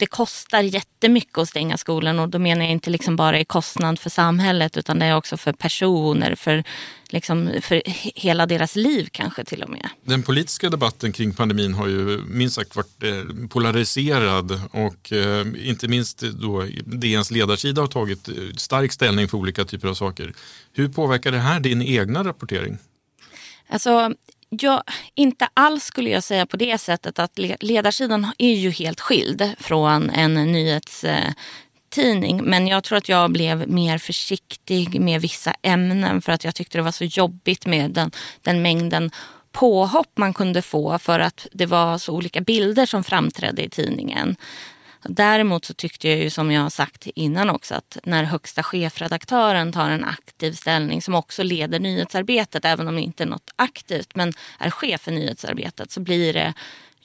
det 0.00 0.06
kostar 0.06 0.62
jättemycket 0.62 1.38
att 1.38 1.48
stänga 1.48 1.76
skolan 1.76 2.18
och 2.18 2.28
då 2.28 2.38
menar 2.38 2.64
jag 2.64 2.72
inte 2.72 2.90
liksom 2.90 3.16
bara 3.16 3.40
i 3.40 3.44
kostnad 3.44 3.98
för 3.98 4.10
samhället 4.10 4.76
utan 4.76 4.98
det 4.98 5.06
är 5.06 5.16
också 5.16 5.36
för 5.36 5.52
personer, 5.52 6.34
för, 6.34 6.64
liksom, 7.08 7.50
för 7.62 7.82
hela 8.14 8.46
deras 8.46 8.76
liv 8.76 9.08
kanske 9.12 9.44
till 9.44 9.62
och 9.62 9.70
med. 9.70 9.88
Den 10.04 10.22
politiska 10.22 10.70
debatten 10.70 11.12
kring 11.12 11.34
pandemin 11.34 11.74
har 11.74 11.88
ju 11.88 12.22
minst 12.26 12.54
sagt 12.54 12.76
varit 12.76 13.02
eh, 13.02 13.48
polariserad 13.48 14.60
och 14.72 15.12
eh, 15.12 15.46
inte 15.68 15.88
minst 15.88 16.20
då 16.20 16.66
DNs 16.84 17.30
ledarsida 17.30 17.80
har 17.80 17.88
tagit 17.88 18.28
eh, 18.28 18.34
stark 18.56 18.92
ställning 18.92 19.28
för 19.28 19.38
olika 19.38 19.64
typer 19.64 19.88
av 19.88 19.94
saker. 19.94 20.32
Hur 20.72 20.88
påverkar 20.88 21.32
det 21.32 21.38
här 21.38 21.60
din 21.60 21.82
egna 21.82 22.24
rapportering? 22.24 22.78
Alltså, 23.68 24.14
Ja, 24.52 24.84
inte 25.14 25.48
alls 25.54 25.84
skulle 25.84 26.10
jag 26.10 26.24
säga 26.24 26.46
på 26.46 26.56
det 26.56 26.78
sättet 26.78 27.18
att 27.18 27.38
ledarsidan 27.60 28.32
är 28.38 28.54
ju 28.54 28.70
helt 28.70 29.00
skild 29.00 29.54
från 29.58 30.10
en 30.10 30.34
nyhetstidning. 30.34 32.44
Men 32.44 32.66
jag 32.66 32.84
tror 32.84 32.98
att 32.98 33.08
jag 33.08 33.30
blev 33.30 33.68
mer 33.68 33.98
försiktig 33.98 35.00
med 35.00 35.20
vissa 35.20 35.54
ämnen 35.62 36.22
för 36.22 36.32
att 36.32 36.44
jag 36.44 36.54
tyckte 36.54 36.78
det 36.78 36.82
var 36.82 36.92
så 36.92 37.04
jobbigt 37.04 37.66
med 37.66 37.90
den, 37.90 38.10
den 38.42 38.62
mängden 38.62 39.10
påhopp 39.52 40.18
man 40.18 40.34
kunde 40.34 40.62
få 40.62 40.98
för 40.98 41.20
att 41.20 41.46
det 41.52 41.66
var 41.66 41.98
så 41.98 42.12
olika 42.12 42.40
bilder 42.40 42.86
som 42.86 43.04
framträdde 43.04 43.64
i 43.64 43.68
tidningen. 43.68 44.36
Däremot 45.02 45.64
så 45.64 45.74
tyckte 45.74 46.08
jag 46.08 46.18
ju 46.18 46.30
som 46.30 46.50
jag 46.50 46.62
har 46.62 46.70
sagt 46.70 47.06
innan 47.06 47.50
också 47.50 47.74
att 47.74 47.98
när 48.04 48.24
högsta 48.24 48.62
chefredaktören 48.62 49.72
tar 49.72 49.90
en 49.90 50.04
aktiv 50.04 50.52
ställning 50.52 51.02
som 51.02 51.14
också 51.14 51.42
leder 51.42 51.80
nyhetsarbetet, 51.80 52.64
även 52.64 52.88
om 52.88 52.94
det 52.94 53.00
inte 53.00 53.22
är 53.22 53.26
något 53.26 53.50
aktivt, 53.56 54.14
men 54.14 54.32
är 54.58 54.70
chef 54.70 55.00
för 55.00 55.12
nyhetsarbetet 55.12 55.90
så 55.90 56.00
blir 56.00 56.32
det 56.32 56.54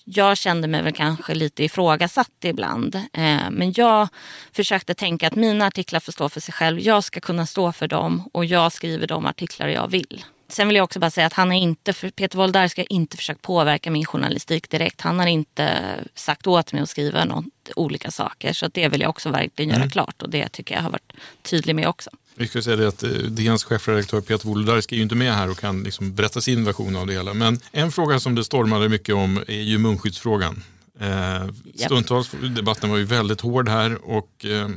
jag 0.07 0.37
kände 0.37 0.67
mig 0.67 0.81
väl 0.81 0.93
kanske 0.93 1.33
lite 1.33 1.63
ifrågasatt 1.63 2.31
ibland. 2.43 2.95
Eh, 2.95 3.49
men 3.51 3.73
jag 3.75 4.07
försökte 4.51 4.93
tänka 4.93 5.27
att 5.27 5.35
mina 5.35 5.65
artiklar 5.65 5.99
får 5.99 6.11
stå 6.11 6.29
för 6.29 6.41
sig 6.41 6.53
själv. 6.53 6.79
Jag 6.79 7.03
ska 7.03 7.19
kunna 7.19 7.45
stå 7.45 7.71
för 7.71 7.87
dem 7.87 8.29
och 8.33 8.45
jag 8.45 8.71
skriver 8.71 9.07
de 9.07 9.25
artiklar 9.25 9.67
jag 9.67 9.87
vill. 9.87 10.23
Sen 10.47 10.67
vill 10.67 10.75
jag 10.75 10.83
också 10.83 10.99
bara 10.99 11.11
säga 11.11 11.27
att 11.27 11.33
han 11.33 11.51
är 11.51 11.59
inte, 11.59 11.93
Peter 11.93 12.37
Wolodarski 12.37 12.81
har 12.81 12.93
inte 12.93 13.17
försökt 13.17 13.41
påverka 13.41 13.91
min 13.91 14.05
journalistik 14.05 14.69
direkt. 14.69 15.01
Han 15.01 15.19
har 15.19 15.27
inte 15.27 15.83
sagt 16.15 16.47
åt 16.47 16.73
mig 16.73 16.81
att 16.81 16.89
skriva 16.89 17.25
något, 17.25 17.45
olika 17.75 18.11
saker. 18.11 18.53
Så 18.53 18.67
det 18.67 18.87
vill 18.87 19.01
jag 19.01 19.09
också 19.09 19.29
verkligen 19.29 19.69
göra 19.69 19.81
mm. 19.81 19.89
klart 19.89 20.21
och 20.21 20.29
det 20.29 20.49
tycker 20.49 20.75
jag 20.75 20.81
har 20.81 20.89
varit 20.89 21.13
tydlig 21.41 21.75
med 21.75 21.87
också. 21.87 22.09
Vi 22.35 22.47
ska 22.47 22.61
säga 22.61 22.75
det 22.75 22.87
att 22.87 23.03
eh, 23.03 23.09
DNs 23.09 23.63
chefredaktör 23.63 24.21
Peter 24.21 24.47
Wolodarski 24.47 24.95
är 24.95 24.97
ju 24.97 25.03
inte 25.03 25.15
med 25.15 25.33
här 25.33 25.49
och 25.49 25.57
kan 25.57 25.83
liksom 25.83 26.15
berätta 26.15 26.41
sin 26.41 26.65
version 26.65 26.95
av 26.95 27.07
det 27.07 27.13
hela. 27.13 27.33
Men 27.33 27.59
en 27.71 27.91
fråga 27.91 28.19
som 28.19 28.35
det 28.35 28.43
stormade 28.43 28.89
mycket 28.89 29.15
om 29.15 29.37
är 29.47 29.61
ju 29.61 29.77
munskyddsfrågan. 29.77 30.63
Eh, 30.99 31.47
stundtals, 31.85 32.31
debatten 32.55 32.89
var 32.89 32.97
ju 32.97 33.05
väldigt 33.05 33.41
hård 33.41 33.69
här 33.69 34.09
och 34.09 34.45
eh, 34.45 34.69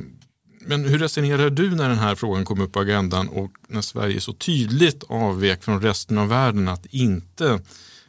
men 0.59 0.85
hur 0.85 0.99
resonerar 0.99 1.49
du 1.49 1.75
när 1.75 1.89
den 1.89 1.97
här 1.97 2.15
frågan 2.15 2.45
kom 2.45 2.61
upp 2.61 2.71
på 2.71 2.79
agendan 2.79 3.27
och 3.29 3.51
när 3.67 3.81
Sverige 3.81 4.21
så 4.21 4.33
tydligt 4.33 5.03
avvek 5.09 5.63
från 5.63 5.81
resten 5.81 6.17
av 6.17 6.27
världen 6.27 6.67
att 6.67 6.85
inte 6.85 7.59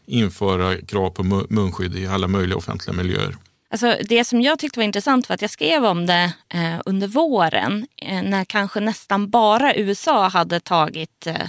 införa 0.06 0.76
krav 0.76 1.10
på 1.10 1.46
munskydd 1.48 1.96
i 1.96 2.06
alla 2.06 2.28
möjliga 2.28 2.56
offentliga 2.56 2.96
miljöer? 2.96 3.36
Alltså 3.70 3.96
det 4.08 4.24
som 4.24 4.40
jag 4.40 4.58
tyckte 4.58 4.78
var 4.78 4.84
intressant 4.84 5.28
var 5.28 5.34
att 5.34 5.42
jag 5.42 5.50
skrev 5.50 5.84
om 5.84 6.06
det 6.06 6.32
eh, 6.48 6.80
under 6.84 7.06
våren 7.06 7.86
eh, 8.02 8.22
när 8.22 8.44
kanske 8.44 8.80
nästan 8.80 9.30
bara 9.30 9.74
USA 9.74 10.28
hade 10.28 10.60
tagit 10.60 11.26
eh, 11.26 11.48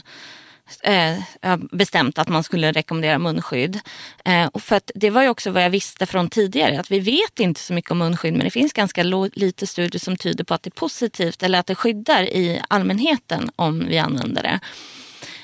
eh, 0.83 1.57
bestämt 1.71 2.19
att 2.19 2.29
man 2.29 2.43
skulle 2.43 2.71
rekommendera 2.71 3.19
munskydd. 3.19 3.79
Eh, 4.25 4.45
och 4.45 4.61
för 4.61 4.75
att 4.75 4.91
det 4.95 5.09
var 5.09 5.21
ju 5.21 5.29
också 5.29 5.51
vad 5.51 5.63
jag 5.63 5.69
visste 5.69 6.05
från 6.05 6.29
tidigare, 6.29 6.79
att 6.79 6.91
vi 6.91 6.99
vet 6.99 7.39
inte 7.39 7.59
så 7.59 7.73
mycket 7.73 7.91
om 7.91 7.97
munskydd 7.97 8.33
men 8.33 8.43
det 8.43 8.51
finns 8.51 8.73
ganska 8.73 9.03
lite 9.33 9.67
studier 9.67 9.99
som 9.99 10.17
tyder 10.17 10.43
på 10.43 10.53
att 10.53 10.63
det 10.63 10.67
är 10.67 10.79
positivt 10.79 11.43
eller 11.43 11.59
att 11.59 11.65
det 11.65 11.75
skyddar 11.75 12.23
i 12.23 12.61
allmänheten 12.67 13.51
om 13.55 13.85
vi 13.87 13.97
använder 13.97 14.43
det. 14.43 14.59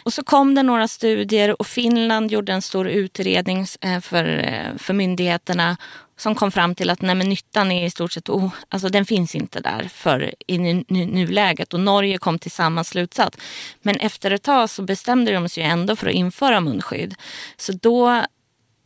Och 0.03 0.13
så 0.13 0.23
kom 0.23 0.55
det 0.55 0.63
några 0.63 0.87
studier 0.87 1.61
och 1.61 1.67
Finland 1.67 2.31
gjorde 2.31 2.53
en 2.53 2.61
stor 2.61 2.87
utredning 2.87 3.65
eh, 3.81 3.99
för, 3.99 4.25
eh, 4.25 4.77
för 4.77 4.93
myndigheterna 4.93 5.77
som 6.17 6.35
kom 6.35 6.51
fram 6.51 6.75
till 6.75 6.89
att 6.89 7.01
nej, 7.01 7.15
men 7.15 7.29
nyttan 7.29 7.71
är 7.71 7.85
i 7.85 7.89
stort 7.89 8.11
sett 8.11 8.29
oh, 8.29 8.53
alltså 8.69 8.89
den 8.89 9.05
finns 9.05 9.35
inte 9.35 9.59
där 9.59 9.89
för 9.93 10.33
i 10.47 10.57
nu, 10.57 10.83
nu, 10.87 11.05
nuläget. 11.05 11.73
Och 11.73 11.79
Norge 11.79 12.17
kom 12.17 12.39
till 12.39 12.51
samma 12.51 12.83
slutsats. 12.83 13.37
Men 13.81 13.95
efter 13.95 14.31
ett 14.31 14.43
tag 14.43 14.69
så 14.69 14.83
bestämde 14.83 15.31
de 15.31 15.49
sig 15.49 15.63
ändå 15.63 15.95
för 15.95 16.07
att 16.07 16.13
införa 16.13 16.59
munskydd. 16.59 17.15
Så 17.57 17.71
då 17.71 18.25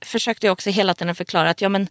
försökte 0.05 0.47
jag 0.47 0.53
också 0.53 0.69
hela 0.69 0.93
tiden 0.93 1.15
förklara 1.15 1.49
att 1.49 1.61
ja, 1.61 1.69
men 1.69 1.87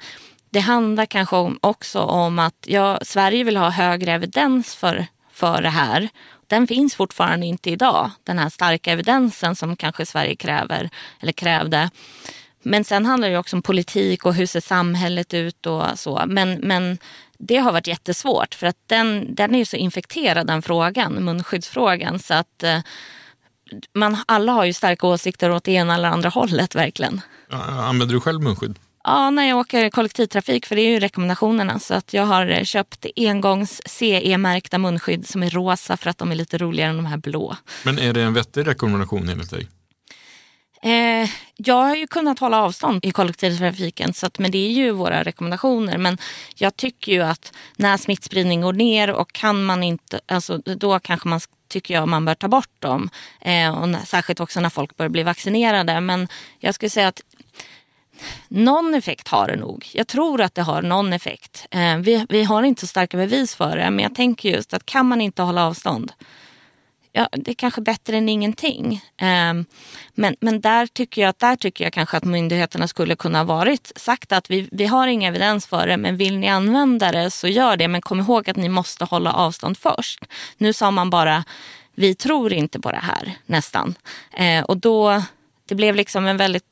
det 0.50 0.60
handlar 0.60 1.06
kanske 1.06 1.36
om, 1.36 1.58
också 1.62 2.00
om 2.00 2.38
att 2.38 2.64
ja, 2.66 2.98
Sverige 3.02 3.44
vill 3.44 3.56
ha 3.56 3.70
högre 3.70 4.12
evidens 4.12 4.74
för, 4.74 5.06
för 5.32 5.62
det 5.62 5.68
här. 5.68 6.08
Den 6.46 6.66
finns 6.66 6.94
fortfarande 6.94 7.46
inte 7.46 7.70
idag, 7.70 8.10
den 8.24 8.38
här 8.38 8.48
starka 8.48 8.92
evidensen 8.92 9.56
som 9.56 9.76
kanske 9.76 10.06
Sverige 10.06 10.36
kräver 10.36 10.90
eller 11.20 11.32
krävde. 11.32 11.90
Men 12.62 12.84
sen 12.84 13.06
handlar 13.06 13.30
det 13.30 13.38
också 13.38 13.56
om 13.56 13.62
politik 13.62 14.26
och 14.26 14.34
hur 14.34 14.46
ser 14.46 14.60
samhället 14.60 15.34
ut 15.34 15.66
och 15.66 15.84
så. 15.94 16.24
Men, 16.26 16.54
men 16.54 16.98
det 17.38 17.56
har 17.56 17.72
varit 17.72 17.86
jättesvårt 17.86 18.54
för 18.54 18.66
att 18.66 18.76
den, 18.86 19.34
den 19.34 19.54
är 19.54 19.58
ju 19.58 19.64
så 19.64 19.76
infekterad 19.76 20.46
den 20.46 20.62
frågan, 20.62 21.12
munskyddsfrågan. 21.12 22.18
Så 22.18 22.34
att 22.34 22.62
eh, 22.62 22.78
man, 23.94 24.16
alla 24.26 24.52
har 24.52 24.64
ju 24.64 24.72
starka 24.72 25.06
åsikter 25.06 25.50
åt 25.50 25.64
det 25.64 25.72
ena 25.72 25.94
eller 25.94 26.08
andra 26.08 26.28
hållet 26.28 26.74
verkligen. 26.74 27.20
Använder 27.50 28.14
du 28.14 28.20
själv 28.20 28.42
munskydd? 28.42 28.78
Ja, 29.04 29.30
när 29.30 29.48
jag 29.48 29.58
åker 29.58 29.90
kollektivtrafik, 29.90 30.66
för 30.66 30.76
det 30.76 30.82
är 30.82 30.90
ju 30.90 31.00
rekommendationerna. 31.00 31.78
Så 31.78 31.94
att 31.94 32.14
jag 32.14 32.26
har 32.26 32.46
eh, 32.46 32.64
köpt 32.64 33.06
engångs 33.16 33.80
CE-märkta 33.86 34.78
munskydd 34.78 35.28
som 35.28 35.42
är 35.42 35.50
rosa 35.50 35.96
för 35.96 36.10
att 36.10 36.18
de 36.18 36.30
är 36.30 36.34
lite 36.34 36.58
roligare 36.58 36.90
än 36.90 36.96
de 36.96 37.06
här 37.06 37.16
blå. 37.16 37.56
Men 37.84 37.98
är 37.98 38.12
det 38.12 38.22
en 38.22 38.34
vettig 38.34 38.66
rekommendation 38.66 39.28
enligt 39.28 39.50
dig? 39.50 39.68
Eh, 40.82 41.30
jag 41.56 41.74
har 41.74 41.96
ju 41.96 42.06
kunnat 42.06 42.38
hålla 42.38 42.62
avstånd 42.62 43.04
i 43.04 43.10
kollektivtrafiken, 43.10 44.14
så 44.14 44.26
att, 44.26 44.38
men 44.38 44.50
det 44.50 44.58
är 44.58 44.70
ju 44.70 44.90
våra 44.90 45.22
rekommendationer. 45.22 45.98
Men 45.98 46.18
jag 46.54 46.76
tycker 46.76 47.12
ju 47.12 47.22
att 47.22 47.52
när 47.76 47.96
smittspridning 47.96 48.60
går 48.60 48.72
ner 48.72 49.10
och 49.10 49.32
kan 49.32 49.64
man 49.64 49.82
inte, 49.82 50.20
alltså, 50.26 50.58
då 50.58 50.98
kanske 50.98 51.28
man 51.28 51.40
tycker 51.68 51.94
jag 51.94 52.08
man 52.08 52.24
bör 52.24 52.34
ta 52.34 52.48
bort 52.48 52.74
dem. 52.78 53.10
Eh, 53.40 53.78
och 53.80 53.88
när, 53.88 54.04
särskilt 54.04 54.40
också 54.40 54.60
när 54.60 54.70
folk 54.70 54.96
börjar 54.96 55.10
bli 55.10 55.22
vaccinerade. 55.22 56.00
Men 56.00 56.28
jag 56.58 56.74
skulle 56.74 56.90
säga 56.90 57.08
att 57.08 57.22
någon 58.48 58.94
effekt 58.94 59.28
har 59.28 59.48
det 59.48 59.56
nog. 59.56 59.88
Jag 59.92 60.06
tror 60.06 60.40
att 60.40 60.54
det 60.54 60.62
har 60.62 60.82
någon 60.82 61.12
effekt. 61.12 61.66
Eh, 61.70 61.96
vi, 61.96 62.26
vi 62.28 62.42
har 62.42 62.62
inte 62.62 62.80
så 62.80 62.86
starka 62.86 63.16
bevis 63.16 63.54
för 63.54 63.76
det, 63.76 63.90
men 63.90 63.98
jag 63.98 64.14
tänker 64.14 64.48
just 64.50 64.74
att 64.74 64.86
kan 64.86 65.06
man 65.06 65.20
inte 65.20 65.42
hålla 65.42 65.66
avstånd 65.66 66.12
ja, 67.12 67.28
det 67.32 67.50
är 67.50 67.54
kanske 67.54 67.80
bättre 67.80 68.16
än 68.16 68.28
ingenting. 68.28 69.04
Um, 69.22 69.66
men, 70.14 70.36
men 70.40 70.60
där 70.60 70.86
tycker 70.86 71.22
jag 71.22 71.28
att 71.28 71.38
där 71.38 71.56
tycker 71.56 71.84
jag 71.84 71.92
kanske 71.92 72.16
att 72.16 72.24
myndigheterna 72.24 72.88
skulle 72.88 73.16
kunna 73.16 73.44
varit 73.44 73.92
sagt 73.96 74.32
att 74.32 74.50
vi, 74.50 74.68
vi 74.72 74.86
har 74.86 75.06
ingen 75.06 75.28
evidens 75.28 75.66
för 75.66 75.86
det 75.86 75.96
men 75.96 76.16
vill 76.16 76.38
ni 76.38 76.48
använda 76.48 77.12
det 77.12 77.30
så 77.30 77.48
gör 77.48 77.76
det 77.76 77.88
men 77.88 78.02
kom 78.02 78.20
ihåg 78.20 78.50
att 78.50 78.56
ni 78.56 78.68
måste 78.68 79.04
hålla 79.04 79.32
avstånd 79.32 79.78
först. 79.78 80.24
Nu 80.58 80.72
sa 80.72 80.90
man 80.90 81.10
bara 81.10 81.44
vi 81.94 82.14
tror 82.14 82.52
inte 82.52 82.80
på 82.80 82.90
det 82.90 83.02
här 83.02 83.34
nästan. 83.46 83.94
Uh, 84.40 84.62
och 84.62 84.76
då, 84.76 85.22
det 85.68 85.74
blev 85.74 85.94
liksom 85.94 86.26
en 86.26 86.36
väldigt 86.36 86.64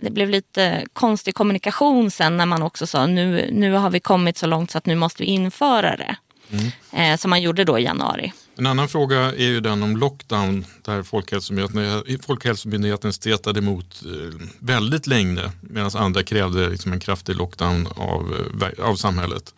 det 0.00 0.10
blev 0.10 0.30
lite 0.30 0.86
konstig 0.92 1.34
kommunikation 1.34 2.10
sen 2.10 2.36
när 2.36 2.46
man 2.46 2.62
också 2.62 2.86
sa 2.86 3.06
nu, 3.06 3.50
nu 3.52 3.72
har 3.72 3.90
vi 3.90 4.00
kommit 4.00 4.38
så 4.38 4.46
långt 4.46 4.70
så 4.70 4.78
att 4.78 4.86
nu 4.86 4.94
måste 4.94 5.22
vi 5.22 5.28
införa 5.28 5.96
det. 5.96 6.16
Mm. 6.52 6.70
Eh, 6.92 7.16
som 7.16 7.30
man 7.30 7.42
gjorde 7.42 7.64
då 7.64 7.78
i 7.78 7.82
januari. 7.82 8.32
En 8.56 8.66
annan 8.66 8.88
fråga 8.88 9.18
är 9.18 9.48
ju 9.48 9.60
den 9.60 9.82
om 9.82 9.96
lockdown 9.96 10.64
där 10.82 11.02
Folkhälsomyndigheten, 11.02 12.18
Folkhälsomyndigheten 12.22 13.12
stretade 13.12 13.58
emot 13.58 14.02
eh, 14.04 14.46
väldigt 14.58 15.06
länge 15.06 15.50
medan 15.60 15.90
andra 15.94 16.22
krävde 16.22 16.68
liksom 16.68 16.92
en 16.92 17.00
kraftig 17.00 17.36
lockdown 17.36 17.88
av, 17.96 18.48
eh, 18.62 18.84
av 18.84 18.96
samhället. 18.96 19.54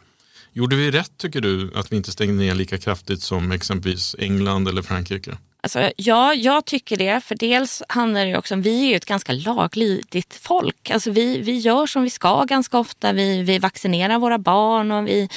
Gjorde 0.53 0.76
vi 0.76 0.90
rätt 0.90 1.12
tycker 1.16 1.40
du 1.40 1.72
att 1.74 1.93
vi 1.93 1.97
inte 1.97 2.12
stängde 2.12 2.34
ner 2.34 2.55
lika 2.55 2.78
kraftigt 2.78 3.22
som 3.22 3.53
exempelvis 3.53 4.16
England 4.18 4.68
eller 4.68 4.82
Frankrike? 4.82 5.36
Alltså, 5.62 5.90
ja, 5.97 6.34
jag 6.34 6.64
tycker 6.64 6.97
det. 6.97 7.20
För 7.20 7.34
dels 7.34 7.82
handlar 7.88 8.26
det 8.26 8.38
också 8.38 8.55
om, 8.55 8.62
vi 8.62 8.84
är 8.84 8.88
ju 8.88 8.95
ett 8.97 9.05
ganska 9.05 9.32
laglydigt 9.32 10.34
folk. 10.34 10.90
Alltså, 10.90 11.11
vi, 11.11 11.40
vi 11.40 11.59
gör 11.59 11.86
som 11.86 12.03
vi 12.03 12.11
ska 12.11 12.45
ganska 12.45 12.78
ofta. 12.78 13.12
Vi, 13.12 13.43
vi 13.43 13.59
vaccinerar 13.59 14.18
våra 14.18 14.38
barn 14.38 14.93
och 14.93 15.07
vi 15.07 15.28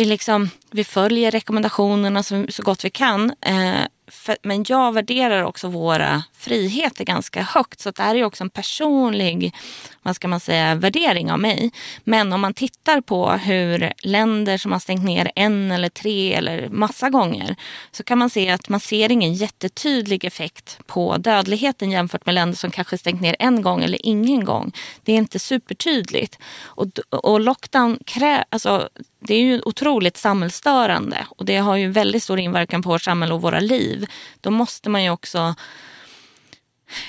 vi, 0.00 0.06
liksom, 0.06 0.50
vi 0.70 0.84
följer 0.84 1.30
rekommendationerna 1.30 2.22
så, 2.22 2.46
så 2.48 2.62
gott 2.62 2.84
vi 2.84 2.90
kan. 2.90 3.32
Eh, 3.40 3.82
för, 4.08 4.36
men 4.42 4.64
jag 4.68 4.92
värderar 4.92 5.42
också 5.42 5.68
våra 5.68 6.22
friheter 6.38 7.04
ganska 7.04 7.42
högt. 7.42 7.80
Så 7.80 7.90
det 7.90 8.02
här 8.02 8.14
är 8.14 8.24
också 8.24 8.44
en 8.44 8.50
personlig 8.50 9.54
vad 10.02 10.16
ska 10.16 10.28
man 10.28 10.40
säga, 10.40 10.74
värdering 10.74 11.32
av 11.32 11.38
mig. 11.38 11.70
Men 12.04 12.32
om 12.32 12.40
man 12.40 12.54
tittar 12.54 13.00
på 13.00 13.30
hur 13.30 13.92
länder 14.02 14.58
som 14.58 14.72
har 14.72 14.78
stängt 14.78 15.04
ner 15.04 15.30
en 15.34 15.70
eller 15.70 15.88
tre 15.88 16.34
eller 16.34 16.68
massa 16.68 17.10
gånger 17.10 17.56
så 17.92 18.02
kan 18.02 18.18
man 18.18 18.30
se 18.30 18.50
att 18.50 18.68
man 18.68 18.80
ser 18.80 19.12
ingen 19.12 19.34
jättetydlig 19.34 20.24
effekt 20.24 20.78
på 20.86 21.16
dödligheten 21.16 21.90
jämfört 21.90 22.26
med 22.26 22.34
länder 22.34 22.56
som 22.56 22.70
kanske 22.70 22.98
stängt 22.98 23.20
ner 23.20 23.36
en 23.38 23.62
gång 23.62 23.84
eller 23.84 24.06
ingen 24.06 24.44
gång. 24.44 24.72
Det 25.04 25.12
är 25.12 25.16
inte 25.16 25.38
supertydligt. 25.38 26.38
Och, 26.62 26.86
och 27.10 27.40
lockdown 27.40 27.98
krä, 28.06 28.44
alltså, 28.48 28.88
det 29.20 29.34
är 29.34 29.40
ju 29.40 29.62
otroligt 29.64 30.16
samhällsstörande 30.16 31.26
och 31.28 31.44
det 31.44 31.56
har 31.56 31.76
ju 31.76 31.90
väldigt 31.90 32.22
stor 32.22 32.38
inverkan 32.38 32.82
på 32.82 32.88
vårt 32.88 33.02
samhälle 33.02 33.34
och 33.34 33.42
våra 33.42 33.60
liv. 33.60 34.06
Då 34.40 34.50
måste 34.50 34.90
man 34.90 35.04
ju 35.04 35.10
också 35.10 35.54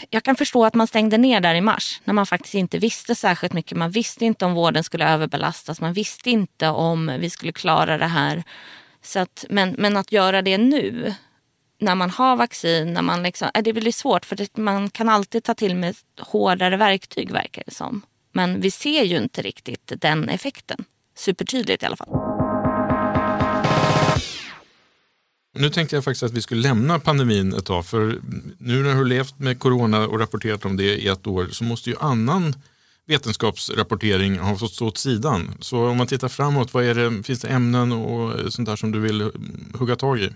jag 0.10 0.24
kan 0.24 0.36
förstå 0.36 0.66
att 0.66 0.76
man 0.76 0.88
stängde 0.88 1.18
ner 1.18 1.42
där 1.42 1.56
i 1.56 1.62
mars 1.62 2.02
när 2.04 2.14
man 2.14 2.26
faktiskt 2.26 2.56
inte 2.56 2.78
visste 2.78 3.16
särskilt 3.16 3.54
mycket. 3.54 3.78
Man 3.78 3.92
visste 3.92 4.26
inte 4.26 4.46
om 4.46 4.54
vården 4.54 4.84
skulle 4.84 5.10
överbelastas. 5.10 5.82
Man 5.82 5.94
visste 5.94 6.30
inte 6.30 6.70
om 6.70 7.18
vi 7.20 7.30
skulle 7.30 7.52
klara 7.52 7.98
det 7.98 8.08
här. 8.08 8.44
Så 9.02 9.20
att, 9.20 9.46
men, 9.50 9.76
men 9.78 9.98
att 9.98 10.12
göra 10.12 10.42
det 10.42 10.58
nu 10.58 11.14
när 11.82 11.96
man 11.96 12.10
har 12.10 12.36
vaccin, 12.36 12.94
när 12.94 13.02
man 13.02 13.24
liksom, 13.24 13.50
eh, 13.54 13.64
det 13.64 13.74
blir 13.74 13.92
svårt 13.92 14.26
för 14.26 14.36
det, 14.36 14.58
man 14.58 14.90
kan 14.90 15.10
alltid 15.10 15.44
ta 15.44 15.54
till 15.54 15.76
med 15.76 15.96
hårdare 16.20 16.78
verktyg 16.78 17.32
verkar 17.32 17.64
det 17.66 17.74
som. 17.74 18.02
Men 18.32 18.62
vi 18.62 18.72
ser 18.72 19.04
ju 19.04 19.18
inte 19.18 19.42
riktigt 19.42 19.92
den 19.96 20.30
effekten. 20.30 20.86
Supertydligt 21.16 21.84
i 21.84 21.86
alla 21.86 21.96
fall. 21.96 22.21
Nu 25.54 25.70
tänkte 25.70 25.96
jag 25.96 26.04
faktiskt 26.04 26.24
att 26.24 26.32
vi 26.32 26.42
skulle 26.42 26.62
lämna 26.62 27.00
pandemin 27.00 27.54
ett 27.54 27.66
tag. 27.66 27.86
För 27.86 28.20
nu 28.58 28.84
när 28.84 28.90
du 28.90 28.96
har 28.96 29.06
levt 29.06 29.40
med 29.40 29.60
corona 29.60 30.08
och 30.08 30.20
rapporterat 30.20 30.66
om 30.66 30.78
det 30.78 30.84
i 30.84 31.08
ett 31.08 31.28
år 31.28 31.48
så 31.52 31.64
måste 31.64 31.90
ju 31.90 31.96
annan 32.00 32.56
vetenskapsrapportering 33.08 34.40
ha 34.40 34.56
fått 34.56 34.74
stå 34.74 34.88
åt 34.88 34.98
sidan. 34.98 35.58
Så 35.60 35.88
om 35.88 35.98
man 35.98 36.08
tittar 36.08 36.28
framåt, 36.28 36.74
vad 36.74 36.84
är 36.84 36.96
det, 36.96 37.24
finns 37.24 37.42
det 37.42 37.48
ämnen 37.48 37.92
och 37.92 38.54
sånt 38.54 38.66
där 38.66 38.76
som 38.76 38.92
du 38.92 39.00
vill 39.00 39.32
hugga 39.74 39.96
tag 39.96 40.20
i? 40.20 40.30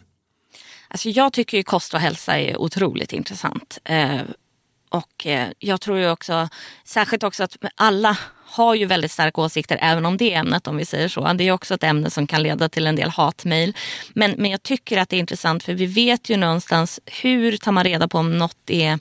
Alltså 0.88 1.10
jag 1.10 1.34
tycker 1.34 1.58
ju 1.58 1.64
kost 1.64 1.94
och 1.94 2.00
hälsa 2.00 2.40
är 2.40 2.58
otroligt 2.58 3.14
intressant. 3.14 3.78
Eh, 3.84 4.22
och 4.90 5.26
eh, 5.26 5.50
jag 5.60 5.82
tror 5.82 5.98
ju 5.98 6.10
också, 6.10 6.50
särskilt 6.86 7.24
också 7.24 7.44
att 7.44 7.58
alla 7.76 8.18
har 8.56 8.76
ju 8.76 8.86
väldigt 8.86 9.12
starka 9.12 9.42
åsikter 9.42 9.78
även 9.82 10.06
om 10.06 10.18
det 10.18 10.34
ämnet 10.34 10.68
om 10.68 10.78
vi 10.78 10.86
säger 10.86 11.08
så. 11.08 11.34
Det 11.34 11.44
är 11.44 11.52
också 11.52 11.74
ett 11.74 11.84
ämne 11.84 12.10
som 12.10 12.28
kan 12.28 12.44
leda 12.44 12.70
till 12.70 12.88
en 12.88 12.96
del 12.96 13.10
hatmejl. 13.10 13.74
Men, 14.14 14.32
men 14.38 14.52
jag 14.52 14.64
tycker 14.64 14.98
att 14.98 15.10
det 15.10 15.16
är 15.16 15.20
intressant 15.20 15.64
för 15.64 15.74
vi 15.74 15.86
vet 15.86 16.30
ju 16.30 16.38
någonstans 16.38 17.00
hur 17.06 17.58
tar 17.58 17.72
man 17.72 17.84
reda 17.84 18.08
på 18.08 18.18
om 18.18 18.38
något 18.38 18.70
är 18.70 19.00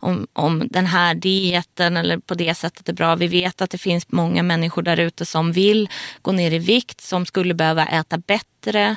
om, 0.00 0.26
om 0.32 0.68
den 0.70 0.86
här 0.86 1.14
dieten 1.14 1.96
eller 1.96 2.18
på 2.18 2.34
det 2.34 2.54
sättet 2.54 2.88
är 2.88 2.92
bra. 2.92 3.14
Vi 3.14 3.26
vet 3.26 3.62
att 3.62 3.70
det 3.70 3.78
finns 3.78 4.06
många 4.08 4.42
människor 4.42 4.82
där 4.82 5.00
ute 5.00 5.26
som 5.26 5.52
vill 5.52 5.88
gå 6.22 6.32
ner 6.32 6.50
i 6.50 6.58
vikt, 6.58 7.00
som 7.00 7.26
skulle 7.26 7.54
behöva 7.54 7.86
äta 7.86 8.18
bättre. 8.18 8.96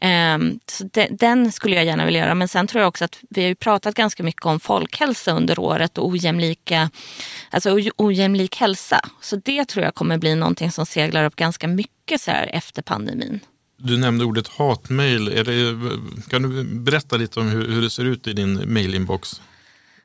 Ehm, 0.00 0.58
så 0.66 0.88
den 1.10 1.52
skulle 1.52 1.76
jag 1.76 1.84
gärna 1.84 2.04
vilja 2.04 2.20
göra. 2.20 2.34
Men 2.34 2.48
sen 2.48 2.66
tror 2.66 2.80
jag 2.80 2.88
också 2.88 3.04
att 3.04 3.18
vi 3.30 3.46
har 3.46 3.54
pratat 3.54 3.94
ganska 3.94 4.22
mycket 4.22 4.46
om 4.46 4.60
folkhälsa 4.60 5.32
under 5.32 5.58
året 5.58 5.98
och 5.98 6.08
ojämlika, 6.08 6.90
alltså 7.50 7.78
ojämlik 7.96 8.56
hälsa. 8.56 9.00
Så 9.20 9.36
det 9.36 9.64
tror 9.64 9.84
jag 9.84 9.94
kommer 9.94 10.18
bli 10.18 10.34
någonting 10.34 10.70
som 10.70 10.86
seglar 10.86 11.24
upp 11.24 11.36
ganska 11.36 11.68
mycket 11.68 12.20
så 12.20 12.30
här 12.30 12.46
efter 12.52 12.82
pandemin. 12.82 13.40
Du 13.76 13.98
nämnde 13.98 14.24
ordet 14.24 14.48
hatmejl. 14.48 15.44
Kan 16.30 16.42
du 16.42 16.64
berätta 16.64 17.16
lite 17.16 17.40
om 17.40 17.48
hur, 17.48 17.68
hur 17.68 17.82
det 17.82 17.90
ser 17.90 18.04
ut 18.04 18.26
i 18.26 18.32
din 18.32 18.54
mejlinbox? 18.54 19.40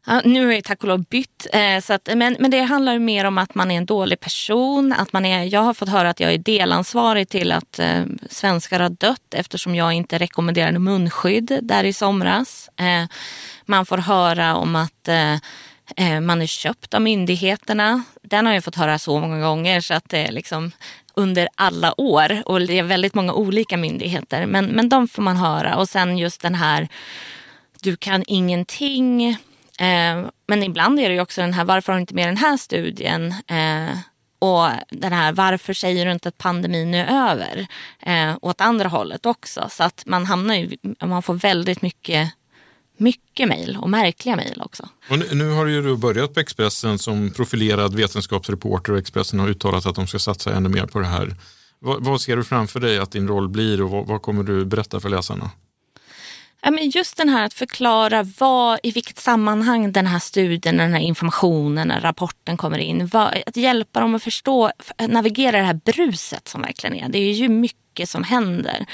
Ja, 0.06 0.22
nu 0.26 0.46
har 0.46 0.54
jag 0.54 0.64
tack 0.64 0.84
och 0.84 0.88
lov 0.88 1.04
bytt. 1.04 1.48
Eh, 1.54 1.80
så 1.82 1.94
att, 1.94 2.10
men, 2.16 2.38
men 2.40 2.52
det 2.52 2.62
handlar 2.62 3.00
mer 3.00 3.26
om 3.26 3.38
att 3.38 3.56
man 3.56 3.72
är 3.72 3.78
en 3.78 3.86
dålig 3.86 4.20
person. 4.20 4.94
Att 4.94 5.14
man 5.14 5.26
är, 5.26 5.44
jag 5.44 5.62
har 5.62 5.74
fått 5.74 5.90
höra 5.90 6.10
att 6.10 6.20
jag 6.20 6.34
är 6.34 6.38
delansvarig 6.38 7.30
till 7.30 7.52
att 7.52 7.80
eh, 7.80 8.04
svenskar 8.30 8.80
har 8.80 8.90
dött 8.90 9.34
eftersom 9.34 9.76
jag 9.76 9.94
inte 9.94 10.18
rekommenderade 10.18 10.80
munskydd 10.80 11.60
där 11.62 11.84
i 11.84 11.94
somras. 11.94 12.70
Eh, 12.80 13.06
man 13.66 13.86
får 13.86 13.98
höra 13.98 14.56
om 14.56 14.76
att 14.76 15.08
eh, 15.08 15.34
eh, 15.96 16.20
man 16.22 16.42
är 16.42 16.48
köpt 16.48 16.94
av 16.94 17.02
myndigheterna. 17.02 18.04
Den 18.24 18.46
har 18.46 18.54
jag 18.54 18.64
fått 18.64 18.76
höra 18.76 19.00
så 19.00 19.20
många 19.20 19.40
gånger 19.40 19.82
så 19.82 19.94
att 19.94 20.10
det 20.10 20.28
är 20.28 20.32
liksom 20.32 20.72
under 21.14 21.50
alla 21.56 22.02
år 22.02 22.44
och 22.46 22.62
det 22.62 22.80
är 22.80 22.84
väldigt 22.84 23.14
många 23.14 23.34
olika 23.34 23.78
myndigheter. 23.78 24.46
Men, 24.46 24.66
men 24.66 24.90
de 24.90 25.08
får 25.08 25.22
man 25.22 25.38
höra 25.38 25.78
och 25.78 25.90
sen 25.90 26.18
just 26.18 26.42
den 26.42 26.56
här 26.56 26.88
du 27.82 27.98
kan 27.98 28.24
ingenting 28.28 29.38
Eh, 29.80 30.30
men 30.48 30.64
ibland 30.64 31.00
är 31.00 31.10
det 31.10 31.16
ju 31.16 31.22
också 31.22 31.42
den 31.42 31.54
här, 31.54 31.66
varför 31.66 31.94
har 31.94 31.98
du 31.98 32.02
inte 32.02 32.16
med 32.16 32.28
den 32.28 32.38
här 32.38 32.58
studien? 32.58 33.34
Eh, 33.48 33.98
och 34.40 34.70
den 34.90 35.14
här, 35.14 35.32
varför 35.32 35.74
säger 35.74 36.06
du 36.06 36.12
inte 36.12 36.30
att 36.30 36.38
pandemin 36.38 36.94
är 36.94 37.32
över? 37.32 37.68
Eh, 38.00 38.38
åt 38.42 38.62
andra 38.62 38.90
hållet 38.90 39.26
också. 39.26 39.68
Så 39.70 39.84
att 39.84 40.04
man 40.06 40.26
hamnar 40.26 40.56
ju, 40.56 40.78
man 41.02 41.24
får 41.24 41.34
väldigt 41.34 41.82
mycket 41.82 42.34
mycket 43.00 43.48
mejl 43.48 43.78
och 43.82 43.90
märkliga 43.90 44.36
mejl 44.36 44.62
också. 44.62 44.90
Och 45.10 45.20
nu, 45.20 45.26
nu 45.32 45.50
har 45.50 45.66
du 45.66 45.98
börjat 45.98 46.34
på 46.34 46.40
Expressen 46.40 47.00
som 47.00 47.32
profilerad 47.32 47.96
vetenskapsreporter 47.96 48.94
och 48.94 49.00
Expressen 49.00 49.40
har 49.40 49.48
uttalat 49.48 49.86
att 49.86 49.96
de 49.96 50.08
ska 50.08 50.20
satsa 50.20 50.54
ännu 50.54 50.70
mer 50.70 50.86
på 50.86 51.00
det 51.00 51.06
här. 51.06 51.36
Vad, 51.80 52.06
vad 52.06 52.22
ser 52.22 52.38
du 52.38 52.44
framför 52.44 52.80
dig 52.80 53.00
att 53.00 53.12
din 53.12 53.28
roll 53.28 53.50
blir 53.50 53.82
och 53.82 53.90
vad, 53.90 54.08
vad 54.08 54.22
kommer 54.22 54.44
du 54.44 54.66
berätta 54.66 55.00
för 55.00 55.10
läsarna? 55.10 55.52
Just 56.82 57.18
den 57.18 57.30
här 57.30 57.46
att 57.46 57.54
förklara 57.54 58.24
vad, 58.38 58.80
i 58.84 58.92
vilket 58.92 59.20
sammanhang 59.20 59.92
den 59.92 60.08
här 60.08 60.20
studien, 60.20 60.78
den 60.78 60.94
här 60.94 61.00
informationen, 61.00 61.88
den 61.88 61.92
här 61.92 62.02
rapporten 62.02 62.58
kommer 62.58 62.78
in. 62.78 63.10
att 63.14 63.58
hjälpa 63.58 64.00
dem 64.00 64.16
att 64.16 64.24
förstå, 64.24 64.72
navigera 65.08 65.58
det 65.58 65.64
här 65.64 65.80
bruset 65.86 66.48
som 66.48 66.62
verkligen 66.62 66.96
är. 66.96 67.10
Det 67.10 67.18
är 67.18 67.34
ju 67.34 67.50
mycket 67.50 68.10
som 68.10 68.24
händer. 68.24 68.86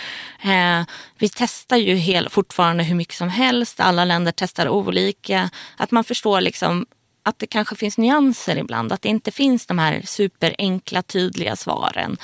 Eh, 0.43 0.86
vi 1.18 1.30
testar 1.30 1.78
ju 1.78 1.95
hel, 1.95 2.30
fortfarande 2.30 2.84
hur 2.84 2.95
mycket 2.95 3.16
som 3.16 3.30
helst. 3.30 3.80
Alla 3.80 4.05
länder 4.05 4.34
testar 4.36 4.70
olika. 4.70 5.49
Att 5.78 5.91
man 5.91 6.03
förstår 6.03 6.41
liksom 6.41 6.86
att 7.24 7.39
det 7.39 7.47
kanske 7.47 7.76
finns 7.76 7.97
nyanser 7.97 8.57
ibland. 8.57 8.91
Att 8.91 9.01
det 9.01 9.09
inte 9.09 9.32
finns 9.32 9.66
de 9.66 9.80
här 9.80 10.01
superenkla, 10.05 11.01
tydliga 11.01 11.55
svaren. 11.55 12.18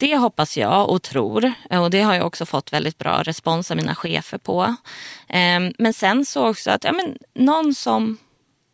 Det 0.00 0.16
hoppas 0.16 0.56
jag 0.56 0.90
och 0.90 1.02
tror 1.02 1.52
eh, 1.70 1.82
och 1.82 1.90
det 1.90 2.02
har 2.02 2.14
jag 2.14 2.26
också 2.26 2.46
fått 2.46 2.72
väldigt 2.72 2.98
bra 2.98 3.22
respons 3.22 3.70
av 3.70 3.76
mina 3.76 3.94
chefer 3.94 4.38
på. 4.38 4.74
Ehm, 5.28 5.72
men 5.78 5.92
sen 5.92 6.24
så 6.24 6.48
också 6.48 6.70
att 6.70 6.84
ja, 6.84 6.92
men, 6.92 7.18
någon 7.34 7.74
som 7.74 8.18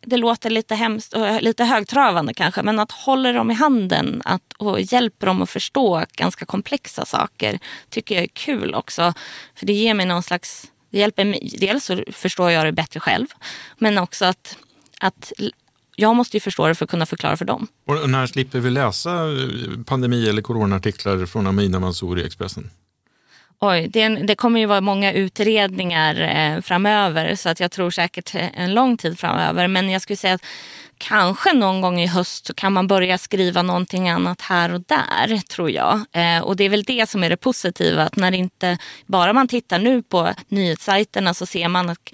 det 0.05 0.17
låter 0.17 0.49
lite 0.49 0.75
hemskt 0.75 1.13
och 1.13 1.27
eh, 1.27 1.41
lite 1.41 1.63
högtravande 1.63 2.33
kanske, 2.33 2.63
men 2.63 2.79
att 2.79 2.91
hålla 2.91 3.31
dem 3.31 3.51
i 3.51 3.53
handen 3.53 4.21
att, 4.25 4.53
och 4.57 4.81
hjälpa 4.81 5.25
dem 5.25 5.41
att 5.41 5.49
förstå 5.49 6.03
ganska 6.11 6.45
komplexa 6.45 7.05
saker 7.05 7.59
tycker 7.89 8.15
jag 8.15 8.23
är 8.23 8.27
kul 8.27 8.75
också. 8.75 9.13
För 9.55 9.65
det 9.65 9.73
ger 9.73 9.93
mig 9.93 10.05
någon 10.05 10.23
slags, 10.23 10.71
det 10.89 10.99
hjälper 10.99 11.25
mig, 11.25 11.49
dels 11.59 11.85
så 11.85 12.03
förstår 12.11 12.51
jag 12.51 12.65
det 12.65 12.71
bättre 12.71 12.99
själv, 12.99 13.27
men 13.77 13.97
också 13.97 14.25
att, 14.25 14.57
att 14.99 15.31
jag 15.99 16.15
måste 16.15 16.37
ju 16.37 16.41
förstå 16.41 16.67
det 16.67 16.75
för 16.75 16.85
att 16.85 16.91
kunna 16.91 17.05
förklara 17.05 17.37
för 17.37 17.45
dem. 17.45 17.67
Och 17.85 18.09
när 18.09 18.27
slipper 18.27 18.59
vi 18.59 18.69
läsa 18.69 19.11
eh, 19.11 19.83
pandemi 19.85 20.29
eller 20.29 20.41
coronaartiklar 20.41 21.25
från 21.25 21.47
Amina 21.47 21.79
Mansour 21.79 22.19
i 22.19 22.25
Expressen? 22.25 22.69
Oj, 23.59 23.87
det, 23.87 24.07
det, 24.09 24.35
kommer 24.35 24.59
ju 24.59 24.65
vara 24.65 24.81
många 24.81 25.13
utredningar 25.13 26.21
eh, 26.21 26.61
framöver 26.61 27.35
så 27.35 27.49
att 27.49 27.59
jag 27.59 27.71
tror 27.71 27.89
säkert 27.89 28.35
en 28.53 28.73
lång 28.73 28.97
tid 28.97 29.19
framöver. 29.19 29.67
Men 29.67 29.89
jag 29.89 30.01
skulle 30.01 30.17
säga 30.17 30.33
att 30.33 30.45
kanske 30.97 31.53
någon 31.53 31.81
gång 31.81 32.01
i 32.01 32.07
höst 32.07 32.45
så 32.45 32.53
kan 32.53 32.73
man 32.73 32.87
börja 32.87 33.17
skriva 33.17 33.61
någonting 33.61 34.09
annat 34.09 34.41
här 34.41 34.73
och 34.73 34.81
där 34.81 35.37
tror 35.37 35.71
jag. 35.71 36.05
Eh, 36.11 36.39
och 36.39 36.55
det 36.55 36.63
är 36.63 36.69
väl 36.69 36.83
det 36.83 37.09
som 37.09 37.23
är 37.23 37.29
det 37.29 37.37
positiva 37.37 38.03
att 38.03 38.15
när 38.15 38.31
inte 38.31 38.77
bara 39.05 39.33
man 39.33 39.47
tittar 39.47 39.79
nu 39.79 40.03
på 40.03 40.33
nyhetssajterna 40.47 41.33
så 41.33 41.45
ser 41.45 41.67
man 41.67 41.89
att 41.89 42.13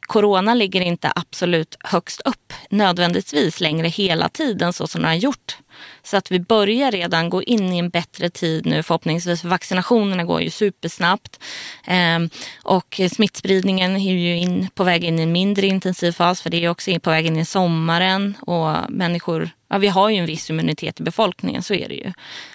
corona 0.00 0.54
ligger 0.54 0.80
inte 0.80 1.12
absolut 1.14 1.76
högst 1.80 2.20
upp 2.20 2.52
nödvändigtvis 2.70 3.60
längre 3.60 3.88
hela 3.88 4.28
tiden 4.28 4.72
så 4.72 4.86
som 4.86 5.02
den 5.02 5.08
har 5.08 5.16
gjort. 5.16 5.56
Så 6.02 6.16
att 6.16 6.30
vi 6.30 6.40
börjar 6.40 6.90
redan 6.90 7.30
gå 7.30 7.42
in 7.42 7.72
i 7.72 7.78
en 7.78 7.90
bättre 7.90 8.30
tid 8.30 8.66
nu 8.66 8.82
förhoppningsvis. 8.82 9.40
För 9.40 9.48
vaccinationerna 9.48 10.24
går 10.24 10.42
ju 10.42 10.50
supersnabbt. 10.50 11.40
eh, 11.86 12.18
och 12.62 13.00
smittspridningen 13.12 13.96
är 13.96 14.12
ju 14.12 14.36
in, 14.36 14.68
på 14.74 14.84
väg 14.84 15.04
in 15.04 15.18
i 15.18 15.22
en 15.22 15.32
mindre 15.32 15.66
intensiv 15.66 16.12
fas 16.12 16.42
för 16.42 16.50
det 16.50 16.64
är 16.64 16.68
också 16.68 17.00
på 17.00 17.10
väg 17.10 17.26
in 17.26 17.36
i 17.36 17.44
sommaren. 17.44 18.34
Och 18.40 18.90
människor, 18.90 19.50
ja, 19.68 19.78
vi 19.78 19.88
har 19.88 20.10
ju 20.10 20.16
en 20.16 20.26
viss 20.26 20.50
immunitet 20.50 21.00
i 21.00 21.02
befolkningen, 21.02 21.62
så 21.62 21.74
är 21.74 21.88
det 21.88 21.94
ju. 21.94 22.12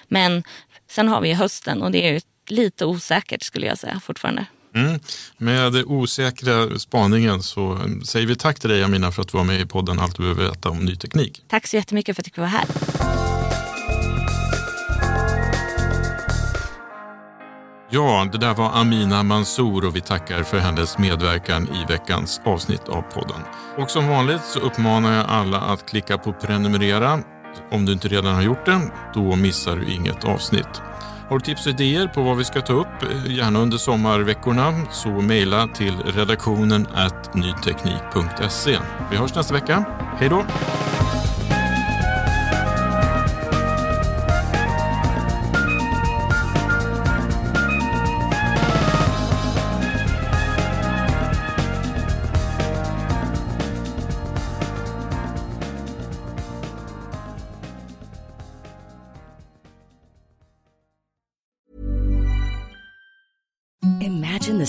Men 0.08 0.42
sen 0.88 1.08
har 1.08 1.20
vi 1.20 1.32
hösten 1.32 1.82
och 1.82 1.90
det 1.90 2.08
är 2.08 2.12
ju 2.12 2.20
lite 2.48 2.86
osäkert 2.86 3.42
skulle 3.42 3.66
jag 3.66 3.78
säga 3.78 4.00
fortfarande. 4.00 4.46
Mm. 4.74 5.00
Med 5.38 5.84
osäkra 5.86 6.78
spaningen 6.78 7.42
så 7.42 7.78
säger 8.04 8.26
vi 8.26 8.36
tack 8.36 8.60
till 8.60 8.70
dig 8.70 8.84
Amina 8.84 9.12
för 9.12 9.22
att 9.22 9.28
du 9.28 9.38
var 9.38 9.44
med 9.44 9.60
i 9.60 9.66
podden 9.66 9.98
Allt 9.98 10.16
du 10.16 10.22
behöver 10.22 10.44
veta 10.44 10.70
om 10.70 10.78
ny 10.78 10.96
teknik. 10.96 11.42
Tack 11.48 11.66
så 11.66 11.76
jättemycket 11.76 12.16
för 12.16 12.22
att 12.22 12.26
fick 12.26 12.38
vara 12.38 12.48
här. 12.48 12.64
Ja, 17.94 18.28
det 18.32 18.38
där 18.38 18.54
var 18.54 18.70
Amina 18.80 19.22
Mansour 19.22 19.84
och 19.84 19.96
vi 19.96 20.00
tackar 20.00 20.42
för 20.42 20.58
hennes 20.58 20.98
medverkan 20.98 21.68
i 21.68 21.92
veckans 21.92 22.40
avsnitt 22.44 22.88
av 22.88 23.02
podden. 23.02 23.40
Och 23.78 23.90
som 23.90 24.08
vanligt 24.08 24.44
så 24.44 24.58
uppmanar 24.58 25.16
jag 25.16 25.26
alla 25.26 25.60
att 25.60 25.88
klicka 25.88 26.18
på 26.18 26.32
prenumerera. 26.32 27.22
Om 27.70 27.84
du 27.84 27.92
inte 27.92 28.08
redan 28.08 28.34
har 28.34 28.42
gjort 28.42 28.66
det, 28.66 28.80
då 29.14 29.36
missar 29.36 29.76
du 29.76 29.92
inget 29.92 30.24
avsnitt. 30.24 30.91
Har 31.32 31.38
du 31.38 31.44
tips 31.44 31.66
och 31.66 31.72
idéer 31.72 32.06
på 32.06 32.22
vad 32.22 32.36
vi 32.36 32.44
ska 32.44 32.60
ta 32.60 32.72
upp, 32.72 33.02
eh, 33.02 33.32
gärna 33.32 33.58
under 33.58 33.78
sommarveckorna, 33.78 34.86
så 34.90 35.08
mejla 35.08 35.66
till 35.66 35.94
redaktionen 36.02 36.86
nyteknik.se. 37.34 38.78
Vi 39.10 39.16
hörs 39.16 39.34
nästa 39.34 39.54
vecka. 39.54 39.84
Hej 40.18 40.28
då! 40.28 40.44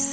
Peace 0.03 0.12